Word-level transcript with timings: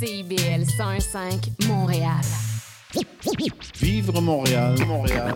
CIBL 0.00 0.64
105 0.64 1.50
Montréal. 1.68 2.22
Vivre 3.78 4.22
Montréal, 4.22 4.74
Montréal. 4.86 5.34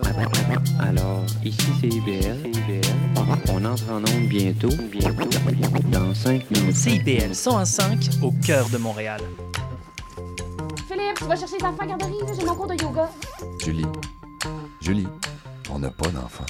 Alors, 0.79 1.23
ici 1.43 1.67
c'est 1.79 1.87
IBL. 1.87 2.51
On 3.53 3.63
entre 3.63 3.91
en 3.91 3.97
onde 3.97 4.27
bientôt. 4.27 4.69
Bientôt. 4.91 5.29
Dans 5.91 6.11
5 6.15 6.49
minutes. 6.49 6.75
CIBL 6.75 7.35
105 7.35 8.09
au 8.23 8.31
cœur 8.43 8.67
de 8.69 8.79
Montréal. 8.79 9.21
Philippe, 10.87 11.19
tu 11.19 11.25
vas 11.25 11.35
chercher 11.35 11.57
les 11.59 11.65
enfants 11.65 11.83
à 11.83 11.85
garderie, 11.85 12.17
j'ai 12.35 12.43
mon 12.43 12.55
cours 12.55 12.65
de 12.65 12.81
yoga. 12.81 13.07
Julie, 13.63 13.85
Julie, 14.81 15.07
on 15.69 15.77
n'a 15.77 15.91
pas 15.91 16.09
d'enfant. 16.09 16.45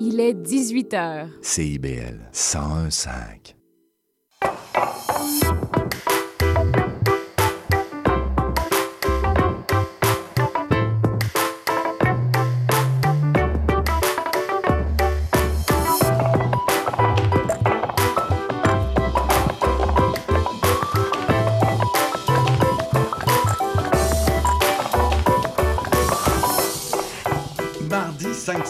Il 0.00 0.20
est 0.20 0.34
18 0.34 0.92
h. 0.92 1.28
CIBL 1.40 2.28
101.5. 2.30 3.57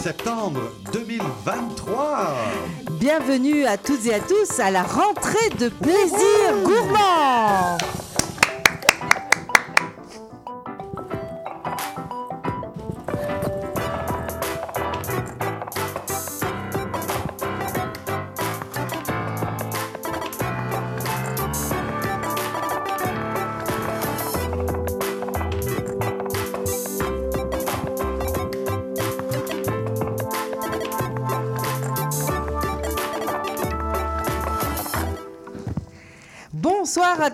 septembre 0.09 0.61
2023. 0.91 2.33
Bienvenue 2.93 3.65
à 3.65 3.77
toutes 3.77 4.07
et 4.07 4.15
à 4.15 4.19
tous 4.19 4.59
à 4.59 4.71
la 4.71 4.81
rentrée 4.81 5.49
de 5.59 5.69
plaisir 5.69 6.63
gourmand. 6.63 7.77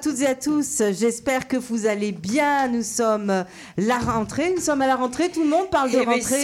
Toutes 0.05 0.21
et 0.21 0.27
à 0.27 0.35
tous. 0.35 0.83
J'espère 0.91 1.47
que 1.47 1.57
vous 1.57 1.87
allez 1.87 2.11
bien. 2.11 2.67
Nous 2.67 2.83
sommes 2.83 3.43
la 3.75 3.97
rentrée. 3.97 4.53
Nous 4.55 4.61
sommes 4.61 4.83
à 4.83 4.87
la 4.87 4.95
rentrée. 4.95 5.29
Tout 5.29 5.41
le 5.41 5.49
monde 5.49 5.67
parle 5.71 5.89
de 5.89 5.97
Eh 5.99 6.05
ben, 6.05 6.11
rentrée. 6.11 6.43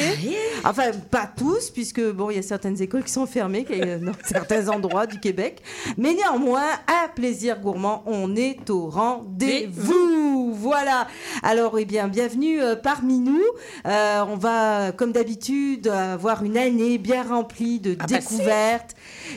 Enfin, 0.64 0.92
pas 1.10 1.30
tous, 1.36 1.70
puisque 1.70 2.02
bon, 2.12 2.30
il 2.30 2.36
y 2.36 2.40
a 2.40 2.44
certaines 2.44 2.82
écoles 2.82 3.04
qui 3.04 3.12
sont 3.12 3.26
fermées 3.26 3.66
dans 4.02 4.14
certains 4.24 4.70
endroits 4.70 5.08
du 5.08 5.20
Québec. 5.20 5.62
Mais 5.98 6.14
néanmoins, 6.14 6.70
à 6.88 7.08
plaisir 7.10 7.60
gourmand, 7.60 8.04
on 8.06 8.36
est 8.36 8.70
au 8.70 8.88
rendez-vous. 8.90 10.54
Voilà. 10.54 11.08
Alors, 11.44 11.80
eh 11.80 11.86
bien, 11.86 12.08
bienvenue 12.08 12.62
euh, 12.62 12.76
parmi 12.76 13.20
nous. 13.20 13.42
Euh, 13.88 14.24
on 14.28 14.36
va, 14.36 14.92
comme 14.92 15.12
d'habitude, 15.12 15.88
avoir 15.88 16.44
une 16.44 16.58
année 16.58 16.98
bien 16.98 17.24
remplie 17.24 17.80
de 17.80 17.96
Ah 18.00 18.06
bah, 18.08 18.18
découvertes 18.20 18.96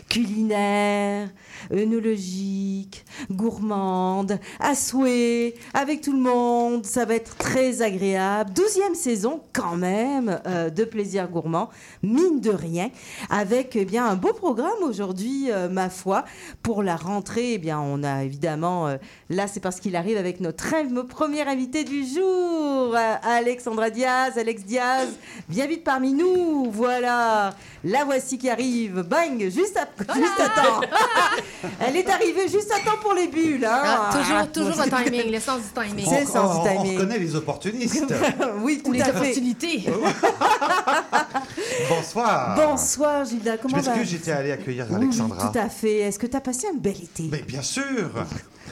culinaires, 0.08 1.28
œnologiques, 1.72 3.04
gourmandes, 3.30 4.38
à 4.60 4.74
souhait, 4.74 5.54
avec 5.72 6.00
tout 6.00 6.12
le 6.12 6.18
monde. 6.18 6.84
Ça 6.84 7.04
va 7.04 7.14
être 7.14 7.36
très 7.36 7.82
agréable. 7.82 8.52
Douzième 8.52 8.94
saison, 8.94 9.40
quand 9.52 9.76
même, 9.76 10.40
euh, 10.46 10.70
de 10.70 10.84
plaisir 10.84 11.13
gourmand, 11.22 11.70
mine 12.02 12.40
de 12.40 12.50
rien, 12.50 12.90
avec 13.30 13.76
eh 13.76 13.84
bien 13.84 14.06
un 14.06 14.16
beau 14.16 14.32
programme 14.32 14.82
aujourd'hui, 14.82 15.50
euh, 15.50 15.68
ma 15.68 15.88
foi, 15.88 16.24
pour 16.62 16.82
la 16.82 16.96
rentrée. 16.96 17.54
Eh 17.54 17.58
bien, 17.58 17.78
on 17.80 18.02
a 18.02 18.24
évidemment, 18.24 18.88
euh, 18.88 18.96
là, 19.30 19.46
c'est 19.46 19.60
parce 19.60 19.80
qu'il 19.80 19.96
arrive 19.96 20.16
avec 20.18 20.40
notre 20.40 20.64
premier 21.08 21.42
invité 21.42 21.84
du 21.84 22.04
jour, 22.04 22.94
euh, 22.96 23.14
Alexandra 23.22 23.90
Diaz. 23.90 24.36
Alex 24.38 24.64
Diaz, 24.64 25.08
bien 25.48 25.66
vite 25.66 25.84
parmi 25.84 26.12
nous. 26.12 26.70
Voilà, 26.70 27.54
la 27.84 28.04
voici 28.04 28.38
qui 28.38 28.50
arrive. 28.50 29.02
Bang, 29.02 29.38
juste 29.50 29.76
à, 29.76 29.86
juste 30.14 30.40
à 30.40 30.48
temps. 30.60 30.80
Elle 31.86 31.96
est 31.96 32.08
arrivée 32.10 32.48
juste 32.48 32.70
à 32.72 32.78
temps 32.84 32.98
pour 33.00 33.14
les 33.14 33.28
bulles. 33.28 33.64
hein. 33.64 33.82
Ah, 33.84 34.10
toujours, 34.12 34.70
toujours 34.70 34.80
un 34.80 35.02
timing, 35.04 35.30
l'essence 35.30 35.60
du 35.62 35.68
timing. 35.80 36.06
On, 36.34 36.38
on- 36.38 36.82
reconnaît 36.82 37.18
les 37.18 37.36
opportunistes. 37.36 38.04
oui, 38.62 38.80
tout 38.82 38.90
Ou 38.90 38.92
les 38.94 39.02
à 39.02 39.12
fait. 39.12 39.34
Bonsoir. 41.88 42.56
Bonsoir 42.56 43.24
Gilda, 43.24 43.58
comment 43.58 43.76
va 43.78 43.90
m'excuse, 43.94 44.10
j'étais 44.10 44.32
allé 44.32 44.52
accueillir 44.52 44.86
Oui, 44.90 44.96
Alexandra. 44.96 45.50
tout 45.50 45.58
à 45.58 45.68
fait. 45.68 46.00
Est-ce 46.00 46.18
que 46.18 46.26
tu 46.26 46.36
as 46.36 46.40
passé 46.40 46.66
un 46.72 46.76
bel 46.76 46.96
été? 46.96 47.24
Mais 47.30 47.42
bien 47.42 47.62
sûr. 47.62 48.26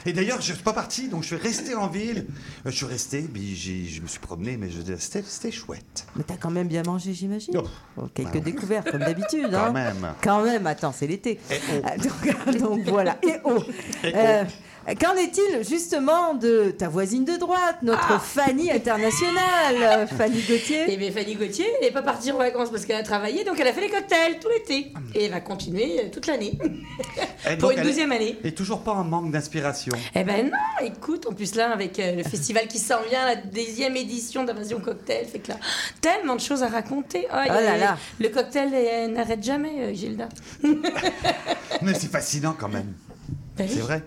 Et 0.05 0.11
d'ailleurs, 0.11 0.41
je 0.41 0.53
suis 0.53 0.63
pas 0.63 0.73
parti, 0.73 1.07
donc 1.07 1.21
je 1.21 1.27
suis 1.27 1.35
resté 1.35 1.75
en 1.75 1.87
ville. 1.87 2.25
Euh, 2.65 2.71
Je 2.71 2.75
suis 2.75 2.85
resté, 2.85 3.21
puis 3.21 3.55
je 3.55 4.01
me 4.01 4.07
suis 4.07 4.19
promené, 4.19 4.57
mais 4.57 4.67
c'était 4.99 5.51
chouette. 5.51 6.05
Mais 6.15 6.23
t'as 6.23 6.35
quand 6.35 6.49
même 6.49 6.67
bien 6.67 6.83
mangé, 6.83 7.13
j'imagine. 7.13 7.55
Oh. 7.57 7.67
Oh, 7.97 8.07
quelques 8.13 8.39
découvertes, 8.43 8.91
comme 8.91 8.99
d'habitude. 9.01 9.49
Quand 9.51 9.67
hein. 9.67 9.71
même. 9.71 10.13
Quand 10.21 10.43
même, 10.43 10.67
attends, 10.67 10.91
c'est 10.91 11.07
l'été. 11.07 11.39
Oh. 11.51 11.87
Donc, 12.03 12.57
donc 12.59 12.79
voilà. 12.89 13.17
Et 13.23 13.35
oh. 13.43 13.63
Euh, 14.03 14.43
Qu'en 14.99 15.15
est-il 15.15 15.63
justement 15.67 16.33
de 16.33 16.71
ta 16.77 16.89
voisine 16.89 17.23
de 17.23 17.37
droite, 17.37 17.77
notre 17.83 18.05
Ah. 18.11 18.19
Fanny 18.19 18.69
internationale, 18.69 20.07
Fanny 20.17 20.41
Gauthier? 20.41 20.91
Et 20.91 20.97
bien 20.97 21.09
Fanny 21.11 21.35
Gauthier, 21.35 21.65
elle 21.79 21.87
n'est 21.87 21.93
pas 21.93 22.01
partie 22.01 22.31
en 22.33 22.37
vacances 22.37 22.69
parce 22.69 22.85
qu'elle 22.85 22.97
a 22.97 23.03
travaillé, 23.03 23.45
donc 23.45 23.57
elle 23.59 23.67
a 23.67 23.73
fait 23.73 23.81
les 23.81 23.89
cocktails 23.89 24.39
tout 24.39 24.49
l'été. 24.49 24.91
Et 25.15 25.25
elle 25.25 25.31
va 25.31 25.39
continuer 25.39 26.01
euh, 26.01 26.09
toute 26.11 26.27
l'année. 26.27 26.57
Et 27.49 27.55
Pour 27.57 27.71
une 27.71 27.81
deuxième 27.81 28.11
année. 28.11 28.37
est 28.43 28.57
toujours 28.57 28.81
pas 28.81 28.91
en 28.91 29.03
manque 29.05 29.31
d'inspiration. 29.31 29.93
Eh 30.15 30.23
ben 30.23 30.47
non, 30.51 30.85
écoute, 30.85 31.27
en 31.27 31.33
plus 31.33 31.55
là, 31.55 31.71
avec 31.71 31.97
euh, 31.99 32.15
le 32.17 32.23
festival 32.23 32.67
qui 32.67 32.79
s'en 32.79 33.01
vient, 33.09 33.25
la 33.25 33.35
deuxième 33.37 33.95
édition 33.95 34.43
d'Invasion 34.43 34.79
Cocktail, 34.79 35.25
fait 35.25 35.39
que 35.39 35.49
là, 35.49 35.57
tellement 36.01 36.35
de 36.35 36.41
choses 36.41 36.61
à 36.63 36.67
raconter. 36.67 37.27
Oh, 37.33 37.35
Oh 37.45 37.47
là 37.53 37.77
là. 37.77 37.97
Le 38.19 38.29
cocktail 38.29 38.69
euh, 38.73 39.07
n'arrête 39.07 39.43
jamais, 39.43 39.93
Gilda. 39.95 40.27
Mais 41.81 41.93
c'est 41.93 42.11
fascinant 42.11 42.55
quand 42.57 42.69
même. 42.69 42.93
Ben 43.57 43.65
oui, 43.67 43.73
C'est 43.75 43.81
vrai. 43.81 44.03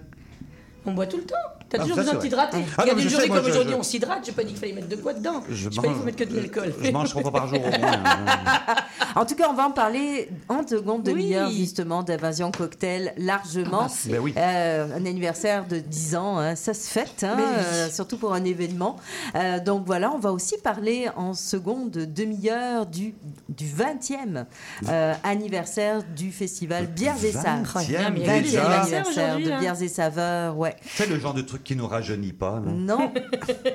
On 0.87 0.93
boit 0.93 1.07
tout 1.07 1.17
le 1.17 1.25
temps. 1.25 1.35
T'as 1.77 1.83
Ah, 1.83 1.83
toujours 1.83 1.97
besoin 1.97 2.15
de 2.15 2.19
t'hydrater. 2.21 2.57
Ah, 2.57 2.61
non, 2.61 2.67
Regarde 2.83 2.97
mais 2.99 3.03
une 3.03 3.09
je 3.09 3.13
journée 3.13 3.23
sais, 3.25 3.29
moi, 3.29 3.41
comme 3.41 3.51
aujourd'hui, 3.51 3.73
je- 3.73 3.79
on 3.79 3.83
s'hydrate. 3.83 4.19
J'ai 4.27 4.33
pas 4.33 4.43
dit 4.43 4.49
qu'il 4.51 4.59
fallait 4.59 4.73
mettre 4.73 4.89
de 4.89 4.97
quoi 4.97 5.13
dedans. 5.15 5.43
Je 5.51 5.65
pas 5.65 5.71
dit 5.71 5.79
qu'il 5.79 5.89
mange- 5.89 5.99
faut 5.99 6.05
mettre 6.05 6.19
que 6.19 6.25
de 6.25 6.37
l'alcool. 6.37 6.75
Je 6.83 6.91
mange 6.91 7.09
trois 7.11 7.23
fois 7.23 7.33
par 7.33 7.47
jour 7.49 7.59
au 7.65 7.79
moins. 7.79 7.91
En 9.15 9.25
tout 9.25 9.35
cas, 9.35 9.49
on 9.51 9.55
va 9.55 9.67
en 9.67 9.71
parler 9.71 10.29
en 10.51 10.67
seconde 10.67 11.01
Oui. 11.07 11.13
demi-heure, 11.15 11.51
justement, 11.51 12.03
d'Invasion 12.03 12.51
Cocktail, 12.51 13.15
largement. 13.17 13.87
Ben 14.07 14.19
oui. 14.19 14.35
Euh, 14.37 14.89
un 14.95 15.07
anniversaire 15.07 15.65
de 15.67 15.79
10 15.79 16.17
ans, 16.17 16.37
hein, 16.39 16.55
ça 16.55 16.75
se 16.75 16.87
fête, 16.91 17.25
hein, 17.25 17.35
euh, 17.41 17.89
surtout 17.89 18.19
pour 18.19 18.35
un 18.35 18.45
événement. 18.45 18.97
Euh, 19.35 19.59
donc 19.59 19.87
voilà, 19.87 20.11
on 20.13 20.19
va 20.19 20.33
aussi 20.33 20.59
parler 20.59 21.09
en 21.17 21.33
seconde 21.33 21.93
demi-heure 21.93 22.85
du, 22.85 23.15
du 23.49 23.67
20e 23.67 24.45
euh, 24.91 25.15
anniversaire 25.25 26.03
du 26.15 26.31
festival 26.31 26.87
Bières 26.87 27.25
et 27.25 27.33
Saveurs. 27.33 27.63
20e 27.75 28.19
20e 28.23 28.43
déjà. 28.43 28.81
anniversaire 28.83 29.37
de. 29.39 29.59
Bières 29.61 29.83
et 29.83 29.89
Saveurs, 29.89 30.59
ouais. 30.59 30.77
C'est 30.95 31.09
le 31.09 31.19
genre 31.19 31.33
de 31.33 31.41
truc 31.43 31.65
qui 31.66 31.75
nous 31.75 31.88
rajeunit 31.88 32.32
pas. 32.32 32.62
là. 32.65 32.71
Non, 32.72 33.12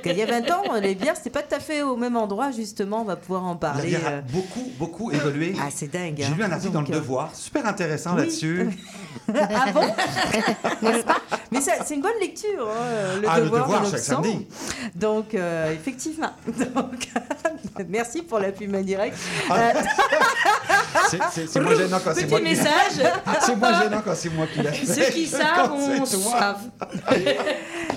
qu'il 0.01 0.15
y 0.15 0.21
a 0.21 0.25
20 0.25 0.49
ans, 0.51 0.63
les 0.81 0.95
bières, 0.95 1.17
c'était 1.17 1.29
pas 1.29 1.43
tout 1.43 1.53
à 1.53 1.59
fait 1.59 1.81
au 1.81 1.97
même 1.97 2.15
endroit, 2.15 2.49
justement, 2.51 3.01
on 3.01 3.03
va 3.05 3.17
pouvoir 3.17 3.43
en 3.43 3.51
La 3.51 3.55
parler. 3.55 3.89
bière 3.89 4.07
a 4.07 4.11
euh. 4.11 4.21
beaucoup, 4.31 4.71
beaucoup 4.79 5.11
évolué. 5.11 5.53
Ah, 5.59 5.67
c'est 5.69 5.91
dingue. 5.91 6.15
J'ai 6.17 6.23
hein. 6.25 6.33
lu 6.37 6.43
un 6.43 6.51
article 6.51 6.71
dans 6.73 6.81
le 6.81 6.87
euh, 6.87 6.93
Devoir, 6.99 7.35
super 7.35 7.65
intéressant 7.65 8.11
oui. 8.13 8.21
là-dessus. 8.21 8.69
ah 9.33 9.71
bon 9.73 9.81
Mais 11.51 11.61
ça, 11.61 11.73
c'est 11.85 11.95
une 11.95 12.01
bonne 12.01 12.19
lecture, 12.19 12.67
hein, 12.69 13.19
le 13.21 13.27
Ah, 13.29 13.37
le 13.39 13.45
devoir, 13.45 13.63
Devoir, 13.63 13.81
de 13.85 13.89
chaque 13.91 13.99
samedi. 13.99 14.47
Donc, 14.95 15.33
euh, 15.35 15.73
effectivement. 15.73 16.31
Donc, 16.47 17.07
merci 17.89 18.21
pour 18.21 18.39
la 18.39 18.51
pub 18.51 18.73
indirecte. 18.73 19.17
Ah. 19.49 19.55
Euh, 19.59 19.73
C'est- 21.47 21.59
moins 21.59 21.75
gênant 21.75 21.99
quand 22.03 22.11
c'est 22.13 22.27
moi 22.27 22.39
Petit 22.39 22.49
qui 22.49 22.55
message, 22.57 23.11
C'est 23.41 23.55
moins 23.55 23.81
gênant 23.81 24.01
quand 24.03 24.15
c'est 24.15 24.29
moi 24.29 24.45
qui 24.53 24.61
l'ai 24.61 24.71
fait. 24.71 24.85
ceux 24.85 25.11
qui 25.11 25.27
savent, 25.27 25.71
on 25.73 26.05
savent. 26.05 26.61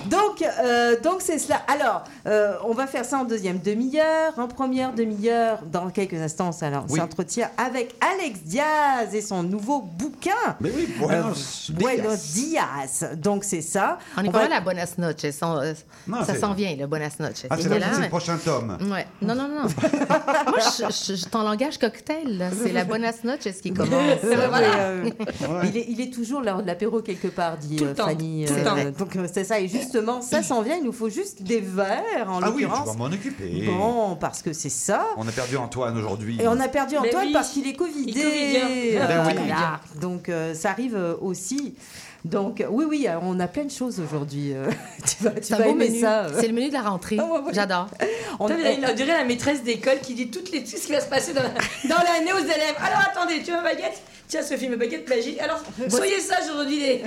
Donc, 0.07 0.41
euh, 0.41 0.99
donc 1.01 1.15
c'est 1.21 1.39
cela. 1.39 1.61
Alors, 1.67 2.03
euh, 2.27 2.53
on 2.65 2.73
va 2.73 2.87
faire 2.87 3.05
ça 3.05 3.17
en 3.19 3.23
deuxième 3.23 3.59
demi-heure. 3.59 4.33
En 4.37 4.47
première 4.47 4.93
demi-heure, 4.93 5.59
dans 5.65 5.89
quelques 5.89 6.13
instants, 6.15 6.49
on 6.49 6.51
s'en- 6.51 6.85
Oui. 6.89 6.99
s'entretient 6.99 7.49
avec 7.57 7.95
Alex 8.01 8.39
Diaz 8.41 9.13
et 9.13 9.21
son 9.21 9.43
nouveau 9.43 9.81
bouquin. 9.81 10.31
Mais 10.61 10.71
oui, 10.75 10.87
Buenos 11.07 11.69
Euh, 11.69 11.73
Dias. 11.73 11.79
Buenos 11.79 12.19
Dias. 12.33 13.03
Donc, 13.17 13.43
c'est 13.43 13.61
ça. 13.61 13.97
On 14.17 14.23
est 14.23 14.27
On 14.29 14.31
pas 14.31 14.39
va- 14.43 14.49
mal 14.49 14.53
à 14.57 14.61
Buenas 14.61 14.93
noches. 14.97 15.31
Son- 15.31 15.57
euh, 15.57 15.73
Non, 16.07 16.23
ça 16.23 16.35
s'en 16.35 16.53
vient, 16.53 16.75
le 16.75 16.87
Buenas 16.87 17.15
noches. 17.19 17.45
Ah, 17.49 17.55
c'est 17.59 17.69
le, 17.69 17.77
là, 17.77 17.87
c'est 17.93 18.01
le 18.01 18.07
prochain 18.09 18.37
tome. 18.37 18.77
Ouais. 18.91 19.05
Non, 19.21 19.35
non, 19.35 19.47
non. 19.47 19.61
Moi, 20.47 20.59
je, 20.59 21.13
je, 21.13 21.15
je- 21.15 21.25
ton 21.25 21.43
langage 21.43 21.77
cocktail, 21.77 22.37
là, 22.37 22.49
c'est 22.51 22.71
la 22.71 22.83
Buenas 22.83 23.23
noches 23.23 23.39
qui 23.61 23.73
commence. 23.73 23.89
C'est 24.21 24.35
vrai, 24.35 24.47
Voilà. 24.47 24.73
euh, 24.75 25.03
Ouais. 25.05 25.69
il, 25.69 25.77
est, 25.77 25.85
il 25.89 26.01
est 26.01 26.13
toujours 26.13 26.41
lors 26.41 26.61
de 26.61 26.67
l'apéro 26.67 27.01
quelque 27.01 27.27
part, 27.27 27.57
dit 27.57 27.75
Tout 27.75 27.83
le 27.85 27.89
euh, 27.91 27.93
temps. 27.93 28.05
Fanny. 28.07 28.45
Tout 28.45 28.53
le 28.53 28.59
euh, 28.59 28.63
temps. 28.63 28.75
donc 28.99 29.15
euh, 29.15 29.27
c'est 29.31 29.43
ça. 29.43 29.59
Et 29.59 29.67
justement, 29.67 30.21
ça 30.21 30.43
s'en 30.43 30.61
vient. 30.61 30.75
Il 30.77 30.83
nous 30.83 30.91
faut 30.91 31.09
juste 31.09 31.41
des 31.43 31.59
verres, 31.61 32.27
en 32.29 32.41
Ah 32.41 32.49
oui, 32.51 32.61
je 32.63 32.67
l'occurrence. 32.67 32.91
vais 32.91 32.97
m'en 32.97 33.05
occuper. 33.05 33.63
bon, 33.67 34.15
parce 34.15 34.41
que 34.41 34.53
c'est 34.53 34.69
ça. 34.69 35.05
On 35.17 35.27
a 35.27 35.31
perdu 35.31 35.57
Antoine 35.57 35.97
aujourd'hui. 35.97 36.37
Et 36.41 36.47
on 36.47 36.59
a 36.59 36.67
perdu 36.67 36.97
Antoine 36.97 37.31
parce 37.33 37.49
qu'il 37.49 37.67
est 37.67 37.73
covidé. 37.75 38.11
Il 38.15 38.19
est 38.19 38.99
covidien. 39.01 39.07
Ben. 39.07 39.79
Donc 40.01 40.29
euh, 40.29 40.53
ça 40.53 40.71
arrive 40.71 40.94
euh, 40.95 41.15
aussi. 41.21 41.75
Donc 42.23 42.63
oui, 42.69 42.85
oui, 42.89 43.05
euh, 43.07 43.19
on 43.21 43.39
a 43.39 43.47
plein 43.47 43.65
de 43.65 43.71
choses 43.71 43.99
aujourd'hui. 43.99 44.53
euh, 44.53 44.69
tu 45.07 45.23
vas, 45.23 45.31
tu 45.31 45.53
un 45.53 45.57
vas 45.57 45.67
aimer 45.67 45.89
menu. 45.89 45.99
ça. 45.99 46.27
C'est 46.39 46.47
le 46.47 46.53
menu 46.53 46.69
de 46.69 46.73
la 46.73 46.81
rentrée. 46.81 47.17
Ah 47.19 47.25
ouais, 47.25 47.39
ouais. 47.39 47.53
J'adore. 47.53 47.87
On- 48.39 48.45
on 48.45 48.93
dirait 48.95 49.13
la 49.17 49.23
maîtresse 49.23 49.63
d'école 49.63 49.99
qui 50.01 50.13
dit 50.15 50.29
toutes 50.29 50.51
les, 50.51 50.63
tout 50.63 50.75
ce 50.77 50.87
qui 50.87 50.91
va 50.91 50.99
se 51.01 51.07
passer 51.09 51.33
dans, 51.33 51.41
dans 51.43 52.03
l'année 52.03 52.33
aux 52.33 52.43
élèves. 52.43 52.75
Alors 52.79 52.99
attendez, 53.11 53.41
tu 53.43 53.51
veux 53.51 53.57
ma 53.57 53.63
baguette? 53.63 54.01
tiens, 54.27 54.41
ce 54.43 54.55
film 54.57 54.73
est 54.73 54.77
magique. 54.77 55.39
Alors, 55.39 55.61
soyez 55.89 56.19
sages 56.19 56.49
aujourd'hui. 56.51 56.79
Les... 56.79 57.03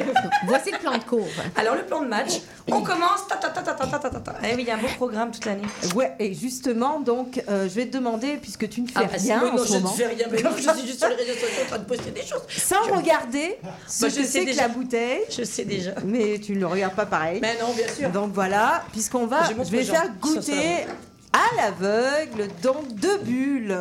Voici 0.47 0.71
le 0.71 0.79
plan 0.79 0.97
de 0.97 1.03
cours. 1.03 1.29
Alors, 1.57 1.75
le 1.75 1.85
plan 1.85 2.03
de 2.03 2.09
match. 2.09 2.41
On 2.71 2.83
commence. 2.83 3.27
Ta, 3.29 3.37
ta, 3.37 3.49
ta, 3.49 3.63
ta, 3.63 3.73
ta, 3.75 3.99
ta, 3.99 4.21
ta. 4.21 4.35
Eh 4.45 4.55
oui, 4.55 4.63
il 4.63 4.69
y 4.69 4.71
a 4.71 4.75
un 4.75 4.79
beau 4.79 4.89
programme 4.97 5.31
toute 5.31 5.45
l'année. 5.47 5.63
Ouais, 5.95 6.15
et 6.19 6.35
justement, 6.35 7.01
donc, 7.01 7.43
euh, 7.49 7.69
je 7.69 7.75
vais 7.75 7.87
te 7.87 7.97
demander, 7.97 8.37
puisque 8.37 8.69
tu 8.69 8.83
ne 8.83 8.87
fais 8.87 8.93
ah, 8.97 9.05
bah, 9.05 9.11
rien. 9.19 9.41
je 9.57 9.79
ne 9.79 9.87
fais 9.87 10.07
rien, 10.07 10.27
mais 10.31 10.43
comme 10.43 10.57
je 10.57 10.71
suis 10.71 10.87
juste 10.87 10.99
sur 10.99 11.09
les 11.09 11.15
réseaux 11.15 11.33
sociaux 11.33 11.63
en 11.65 11.67
train 11.67 11.79
de 11.79 11.85
poster 11.85 12.11
des 12.11 12.23
choses. 12.23 12.43
Sans 12.49 12.83
regarder 12.95 13.59
bah, 13.63 13.71
ce 13.87 14.03
bah, 14.03 14.13
je 14.17 14.23
sais 14.23 14.45
déjà. 14.45 14.65
Que 14.65 14.69
la 14.69 14.75
bouteille. 14.75 15.21
Je 15.31 15.45
sais 15.45 15.65
déjà. 15.65 15.93
Mais 16.05 16.39
tu 16.39 16.53
ne 16.53 16.61
le 16.61 16.67
regardes 16.67 16.95
pas 16.95 17.07
pareil. 17.07 17.41
Mais 17.41 17.57
non, 17.61 17.73
bien 17.73 17.89
sûr. 17.89 18.11
Donc 18.11 18.33
voilà, 18.35 18.85
puisqu'on 18.93 19.27
va. 19.27 19.45
Je, 19.45 19.65
je 19.65 19.71
vais 19.71 19.85
faire 19.85 20.11
goûter 20.21 20.87
à 21.39 21.57
l'aveugle, 21.57 22.49
donc 22.63 22.95
deux 22.95 23.19
bulles 23.19 23.77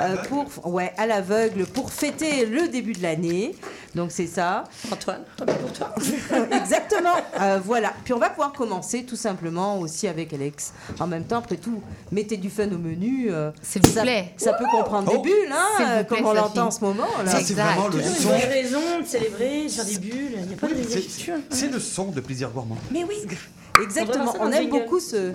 euh, 0.00 0.16
pour, 0.28 0.72
ouais, 0.72 0.92
à 0.96 1.06
l'aveugle 1.06 1.66
pour 1.66 1.92
fêter 1.92 2.46
le 2.46 2.68
début 2.68 2.92
de 2.92 3.02
l'année. 3.02 3.54
Donc 3.94 4.12
c'est 4.12 4.26
ça, 4.28 4.64
Antoine, 4.92 5.22
tant 5.36 5.44
pis 5.46 5.54
pour 5.54 5.72
toi. 5.72 5.94
exactement. 6.52 7.14
Euh, 7.40 7.58
voilà. 7.64 7.92
Puis 8.04 8.12
on 8.14 8.18
va 8.18 8.30
pouvoir 8.30 8.52
commencer 8.52 9.02
tout 9.04 9.16
simplement 9.16 9.78
aussi 9.80 10.06
avec 10.06 10.32
Alex. 10.32 10.72
En 11.00 11.06
même 11.08 11.24
temps, 11.24 11.38
après 11.38 11.56
tout, 11.56 11.82
mettez 12.12 12.36
du 12.36 12.50
fun 12.50 12.66
au 12.68 12.78
menu. 12.78 13.28
euh, 13.30 13.50
S'il 13.62 13.82
vous 13.82 13.92
ça, 13.92 14.02
plaît. 14.02 14.32
ça 14.36 14.52
peut 14.52 14.64
comprendre 14.70 15.10
Oh. 15.12 15.16
des 15.16 15.22
bulles, 15.22 15.52
hein, 15.52 15.66
euh, 15.80 16.04
plaît, 16.04 16.18
comme 16.18 16.26
on 16.26 16.32
l'entend 16.34 16.66
en 16.66 16.70
ce 16.70 16.80
moment. 16.84 17.08
Là. 17.24 17.30
Ça, 17.30 17.36
c'est 17.38 17.50
Exact. 17.52 17.64
vraiment 17.74 17.88
le 17.88 17.98
une 18.00 18.04
son. 18.04 18.28
bonne 18.28 18.38
raison 18.38 19.00
de 19.00 19.06
célébrer, 19.06 19.64
de 19.64 19.68
faire 19.70 19.84
des 19.86 19.98
bulles. 19.98 20.32
Il 20.36 20.46
n'y 20.46 20.54
a 20.54 20.56
pas 20.56 20.68
de 20.68 20.74
C'est-. 20.88 21.32
C'est 21.50 21.68
le 21.72 21.80
son 21.80 22.06
de 22.12 22.20
plaisir 22.20 22.50
gourmand. 22.50 22.76
Mais 22.92 23.02
oui. 23.04 23.16
Exactement. 23.82 24.34
On 24.40 24.50
aime 24.52 24.68
beaucoup 24.68 25.00
ce. 25.00 25.32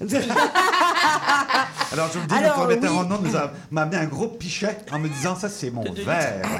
Alors 1.92 2.08
je 2.08 2.18
vous 2.18 2.20
le 2.22 2.26
dis, 2.28 2.34
Alors, 2.34 2.56
notre 2.58 2.68
metteur 2.68 2.92
oui. 2.92 2.98
en 2.98 3.20
nous 3.20 3.36
a- 3.36 3.52
m'a 3.70 3.82
amené 3.82 3.96
un 3.98 4.06
gros 4.06 4.28
pichet 4.28 4.78
en 4.92 4.98
me 4.98 5.08
disant 5.08 5.36
ça 5.36 5.48
c'est 5.48 5.70
mon 5.70 5.82
verre. 5.92 6.42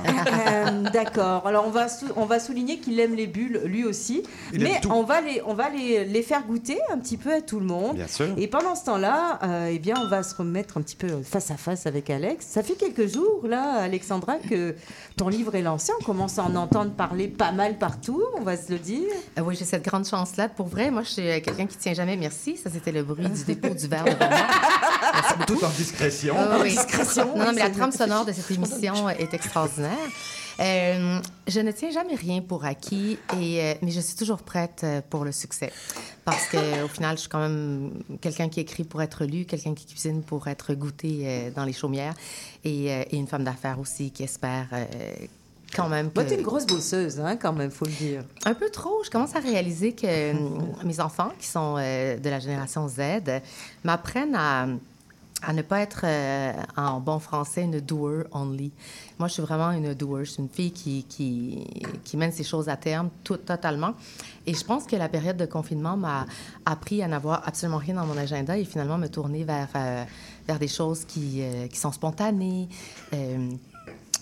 Euh, 0.52 0.82
D'accord. 0.92 1.46
Alors 1.46 1.64
on 1.66 1.70
va 1.70 1.88
sou- 1.88 2.10
on 2.16 2.26
va 2.26 2.38
souligner 2.40 2.78
qu'il 2.78 2.98
aime 3.00 3.14
les 3.14 3.26
bulles 3.26 3.60
lui 3.64 3.84
aussi, 3.84 4.22
Il 4.52 4.62
mais 4.62 4.80
on 4.90 5.02
va 5.02 5.20
les 5.20 5.42
on 5.46 5.54
va 5.54 5.68
les, 5.70 6.04
les 6.04 6.22
faire 6.22 6.42
goûter 6.46 6.78
un 6.92 6.98
petit 6.98 7.16
peu 7.16 7.32
à 7.32 7.40
tout 7.40 7.58
le 7.60 7.66
monde. 7.66 7.96
Bien 7.96 8.06
sûr. 8.06 8.28
Et 8.36 8.46
pendant 8.48 8.74
ce 8.74 8.84
temps-là, 8.84 9.38
euh, 9.42 9.70
eh 9.72 9.78
bien, 9.78 9.94
on 10.02 10.08
va 10.08 10.22
se 10.22 10.34
remettre 10.34 10.76
un 10.78 10.82
petit 10.82 10.96
peu 10.96 11.08
face 11.22 11.50
à 11.50 11.56
face 11.56 11.86
avec 11.86 12.10
Alex. 12.10 12.46
Ça 12.46 12.62
fait 12.62 12.74
quelques 12.74 13.12
jours, 13.12 13.40
là, 13.46 13.80
Alexandra, 13.82 14.36
que 14.38 14.74
ton 15.16 15.28
livre 15.28 15.54
est 15.54 15.62
lancé. 15.62 15.92
On 16.00 16.04
commence 16.04 16.38
à 16.38 16.44
en 16.44 16.54
entendre 16.56 16.92
parler 16.92 17.28
pas 17.28 17.52
mal 17.52 17.78
partout, 17.78 18.22
on 18.38 18.42
va 18.42 18.56
se 18.56 18.70
le 18.72 18.78
dire. 18.78 19.08
Euh, 19.38 19.42
oui, 19.42 19.56
j'ai 19.58 19.64
cette 19.64 19.84
grande 19.84 20.06
chance-là. 20.06 20.48
Pour 20.48 20.66
vrai, 20.68 20.90
moi, 20.90 21.02
je 21.02 21.10
suis 21.12 21.28
euh, 21.28 21.40
quelqu'un 21.40 21.66
qui 21.66 21.76
tient 21.76 21.94
jamais 21.94 22.16
merci. 22.16 22.56
Ça, 22.56 22.70
c'était 22.70 22.92
le 22.92 23.02
bruit 23.02 23.28
du 23.28 23.44
dépôt 23.44 23.74
du 23.74 23.86
verre 23.86 24.04
de 24.04 24.10
moi. 24.18 25.46
Tout 25.46 25.64
en 25.64 25.68
discrétion. 25.70 26.34
Ah 26.38 26.58
oui. 26.60 26.70
discrétion, 26.70 27.36
Non, 27.36 27.46
non, 27.46 27.52
mais 27.52 27.62
la 27.62 27.70
trame 27.70 27.92
sonore 27.92 28.24
de 28.24 28.32
cette 28.32 28.50
émission 28.50 29.08
est 29.08 29.32
extraordinaire. 29.34 29.96
Euh, 30.60 31.18
je 31.48 31.60
ne 31.60 31.72
tiens 31.72 31.90
jamais 31.90 32.14
rien 32.14 32.42
pour 32.42 32.64
acquis, 32.64 33.18
et, 33.40 33.60
euh, 33.62 33.74
mais 33.82 33.90
je 33.90 34.00
suis 34.00 34.14
toujours 34.16 34.42
prête 34.42 34.82
euh, 34.84 35.00
pour 35.08 35.24
le 35.24 35.32
succès. 35.32 35.72
Parce 36.24 36.46
qu'au 36.48 36.88
final, 36.88 37.16
je 37.16 37.22
suis 37.22 37.28
quand 37.28 37.40
même 37.40 37.90
quelqu'un 38.20 38.48
qui 38.48 38.60
écrit 38.60 38.84
pour 38.84 39.02
être 39.02 39.24
lu, 39.24 39.44
quelqu'un 39.44 39.74
qui 39.74 39.86
cuisine 39.86 40.22
pour 40.22 40.46
être 40.48 40.74
goûté 40.74 41.22
euh, 41.24 41.50
dans 41.50 41.64
les 41.64 41.72
chaumières, 41.72 42.14
et, 42.64 42.92
euh, 42.92 43.02
et 43.10 43.16
une 43.16 43.26
femme 43.26 43.44
d'affaires 43.44 43.80
aussi 43.80 44.10
qui 44.10 44.22
espère 44.22 44.68
euh, 44.72 44.84
quand 45.74 45.88
même 45.88 46.10
que... 46.10 46.14
Moi, 46.20 46.24
t'es 46.24 46.36
une 46.36 46.42
grosse 46.42 46.66
bosseuse, 46.66 47.20
hein, 47.20 47.36
quand 47.36 47.52
même, 47.52 47.70
faut 47.70 47.86
le 47.86 47.92
dire. 47.92 48.24
Un 48.44 48.54
peu 48.54 48.70
trop. 48.70 49.02
Je 49.04 49.10
commence 49.10 49.34
à 49.34 49.40
réaliser 49.40 49.92
que 49.92 50.06
euh, 50.06 50.34
mes 50.84 51.00
enfants, 51.00 51.30
qui 51.38 51.46
sont 51.46 51.76
euh, 51.78 52.18
de 52.18 52.28
la 52.30 52.38
génération 52.40 52.88
Z, 52.88 53.00
m'apprennent 53.82 54.34
à, 54.34 54.66
à 55.42 55.52
ne 55.52 55.62
pas 55.62 55.80
être, 55.80 56.02
euh, 56.04 56.52
en 56.76 57.00
bon 57.00 57.18
français, 57.18 57.62
une 57.62 57.80
doer 57.80 58.24
only. 58.32 58.70
Moi, 59.18 59.28
je 59.28 59.34
suis 59.34 59.42
vraiment 59.42 59.70
une 59.72 59.94
doer. 59.94 60.24
Je 60.24 60.32
suis 60.32 60.42
une 60.42 60.48
fille 60.48 60.72
qui, 60.72 61.04
qui, 61.08 61.66
qui 62.04 62.16
mène 62.16 62.32
ses 62.32 62.44
choses 62.44 62.68
à 62.68 62.76
terme 62.76 63.10
tout, 63.24 63.36
totalement. 63.36 63.94
Et 64.46 64.54
je 64.54 64.64
pense 64.64 64.84
que 64.84 64.96
la 64.96 65.08
période 65.08 65.36
de 65.36 65.46
confinement 65.46 65.96
m'a 65.96 66.26
appris 66.66 67.02
à 67.02 67.08
n'avoir 67.08 67.42
absolument 67.46 67.78
rien 67.78 67.94
dans 67.94 68.06
mon 68.06 68.16
agenda 68.16 68.58
et 68.58 68.64
finalement 68.64 68.98
me 68.98 69.08
tourner 69.08 69.44
vers, 69.44 69.68
euh, 69.76 70.04
vers 70.46 70.58
des 70.58 70.68
choses 70.68 71.04
qui, 71.04 71.40
euh, 71.42 71.66
qui 71.68 71.78
sont 71.78 71.92
spontanées. 71.92 72.68
euh, 73.14 73.50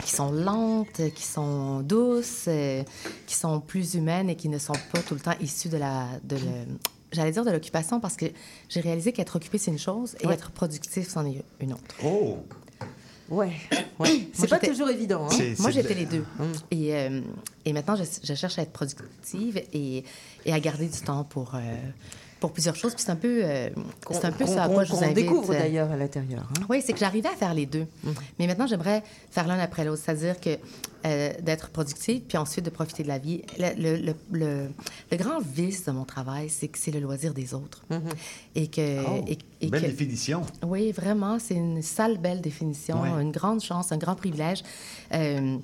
qui 0.04 0.10
sont 0.12 0.32
lentes, 0.32 1.00
qui 1.14 1.22
sont 1.24 1.80
douces, 1.80 2.44
euh, 2.48 2.82
qui 3.26 3.34
sont 3.34 3.60
plus 3.60 3.94
humaines 3.94 4.28
et 4.30 4.36
qui 4.36 4.48
ne 4.48 4.58
sont 4.58 4.74
pas 4.92 5.00
tout 5.00 5.14
le 5.14 5.20
temps 5.20 5.34
issues 5.40 5.68
de 5.68 5.76
la... 5.76 6.06
De 6.24 6.36
le- 6.36 6.42
J'allais 7.12 7.32
dire 7.32 7.44
de 7.44 7.50
l'occupation 7.50 7.98
parce 7.98 8.14
que 8.16 8.26
j'ai 8.68 8.80
réalisé 8.80 9.12
qu'être 9.12 9.34
occupé, 9.36 9.58
c'est 9.58 9.72
une 9.72 9.78
chose 9.80 10.14
et 10.20 10.26
Ouais. 10.28 10.34
être 10.34 10.52
productif, 10.52 11.08
c'en 11.08 11.26
est 11.26 11.42
une 11.60 11.72
autre. 11.72 11.82
Oh, 12.04 12.38
Ouais, 13.28 13.52
ouais. 14.00 14.28
C'est 14.32 14.48
pas 14.48 14.58
toujours 14.58 14.88
évident. 14.90 15.26
Hein. 15.26 15.30
c'est- 15.30 15.58
Moi, 15.60 15.70
c'est- 15.70 15.82
j'étais 15.82 15.94
les 15.94 16.06
deux. 16.06 16.24
Et, 16.72 16.94
euh, 16.96 17.20
et 17.64 17.72
maintenant, 17.72 17.94
je, 17.96 18.02
je 18.24 18.34
cherche 18.34 18.58
à 18.58 18.62
être 18.62 18.72
productive 18.72 19.60
et, 19.72 20.04
et 20.46 20.52
à 20.52 20.58
garder 20.58 20.86
du 20.88 21.00
temps 21.00 21.22
pour, 21.24 21.54
euh, 21.54 21.58
pour 22.40 22.52
plusieurs 22.52 22.74
choses. 22.76 22.94
Puis 22.94 23.04
c'est 23.04 23.12
un 23.12 23.16
peu, 23.16 23.42
euh, 23.44 23.68
c'est 24.10 24.24
un 24.24 24.32
peu 24.32 24.46
ça 24.46 24.64
à 24.64 24.68
quoi 24.68 24.84
je 24.84 24.90
vous 24.92 24.96
qu'on 24.98 25.04
invite. 25.04 25.14
découvre 25.16 25.52
euh, 25.52 25.58
d'ailleurs 25.58 25.90
à 25.90 25.96
l'intérieur. 25.96 26.48
hein. 26.58 26.64
oui, 26.68 26.82
c'est 26.84 26.92
que 26.92 26.98
j'arrivais 26.98 27.28
à 27.28 27.32
faire 27.36 27.52
les 27.54 27.66
deux. 27.66 27.86
Mais 28.38 28.46
maintenant, 28.46 28.66
j'aimerais 28.66 29.02
faire 29.30 29.46
l'un 29.46 29.58
après 29.58 29.84
l'autre. 29.84 30.02
C'est-à-dire 30.04 30.40
que 30.40 30.50
euh, 31.06 31.32
d'être 31.42 31.70
productive, 31.70 32.20
puis 32.28 32.36
ensuite 32.38 32.64
de 32.64 32.70
profiter 32.70 33.02
de 33.02 33.08
la 33.08 33.18
vie. 33.18 33.42
Le, 33.58 33.70
le- 33.80 33.96
le- 33.96 34.14
le- 34.32 34.68
le 35.10 35.16
grand 35.16 35.40
vice 35.40 35.84
de 35.84 35.92
mon 35.92 36.04
travail, 36.04 36.48
c'est 36.50 36.68
que 36.68 36.78
c'est 36.78 36.90
le 36.90 37.00
loisir 37.00 37.32
des 37.32 37.54
autres. 37.54 37.82
Et 38.54 38.66
que... 38.68 39.02
Oh, 39.06 39.24
et- 39.26 39.38
et 39.62 39.66
belle 39.68 39.82
que- 39.82 39.86
définition. 39.86 40.42
oui, 40.62 40.92
vraiment, 40.92 41.38
c'est 41.38 41.54
une 41.54 41.80
sale 41.82 42.18
belle 42.18 42.40
définition, 42.40 43.00
Ouais. 43.02 43.22
une 43.22 43.32
grande 43.32 43.60
chance, 43.62 43.92
un 43.92 43.96
grand 43.98 44.14
privilège. 44.14 44.62
Euh, 45.14 45.56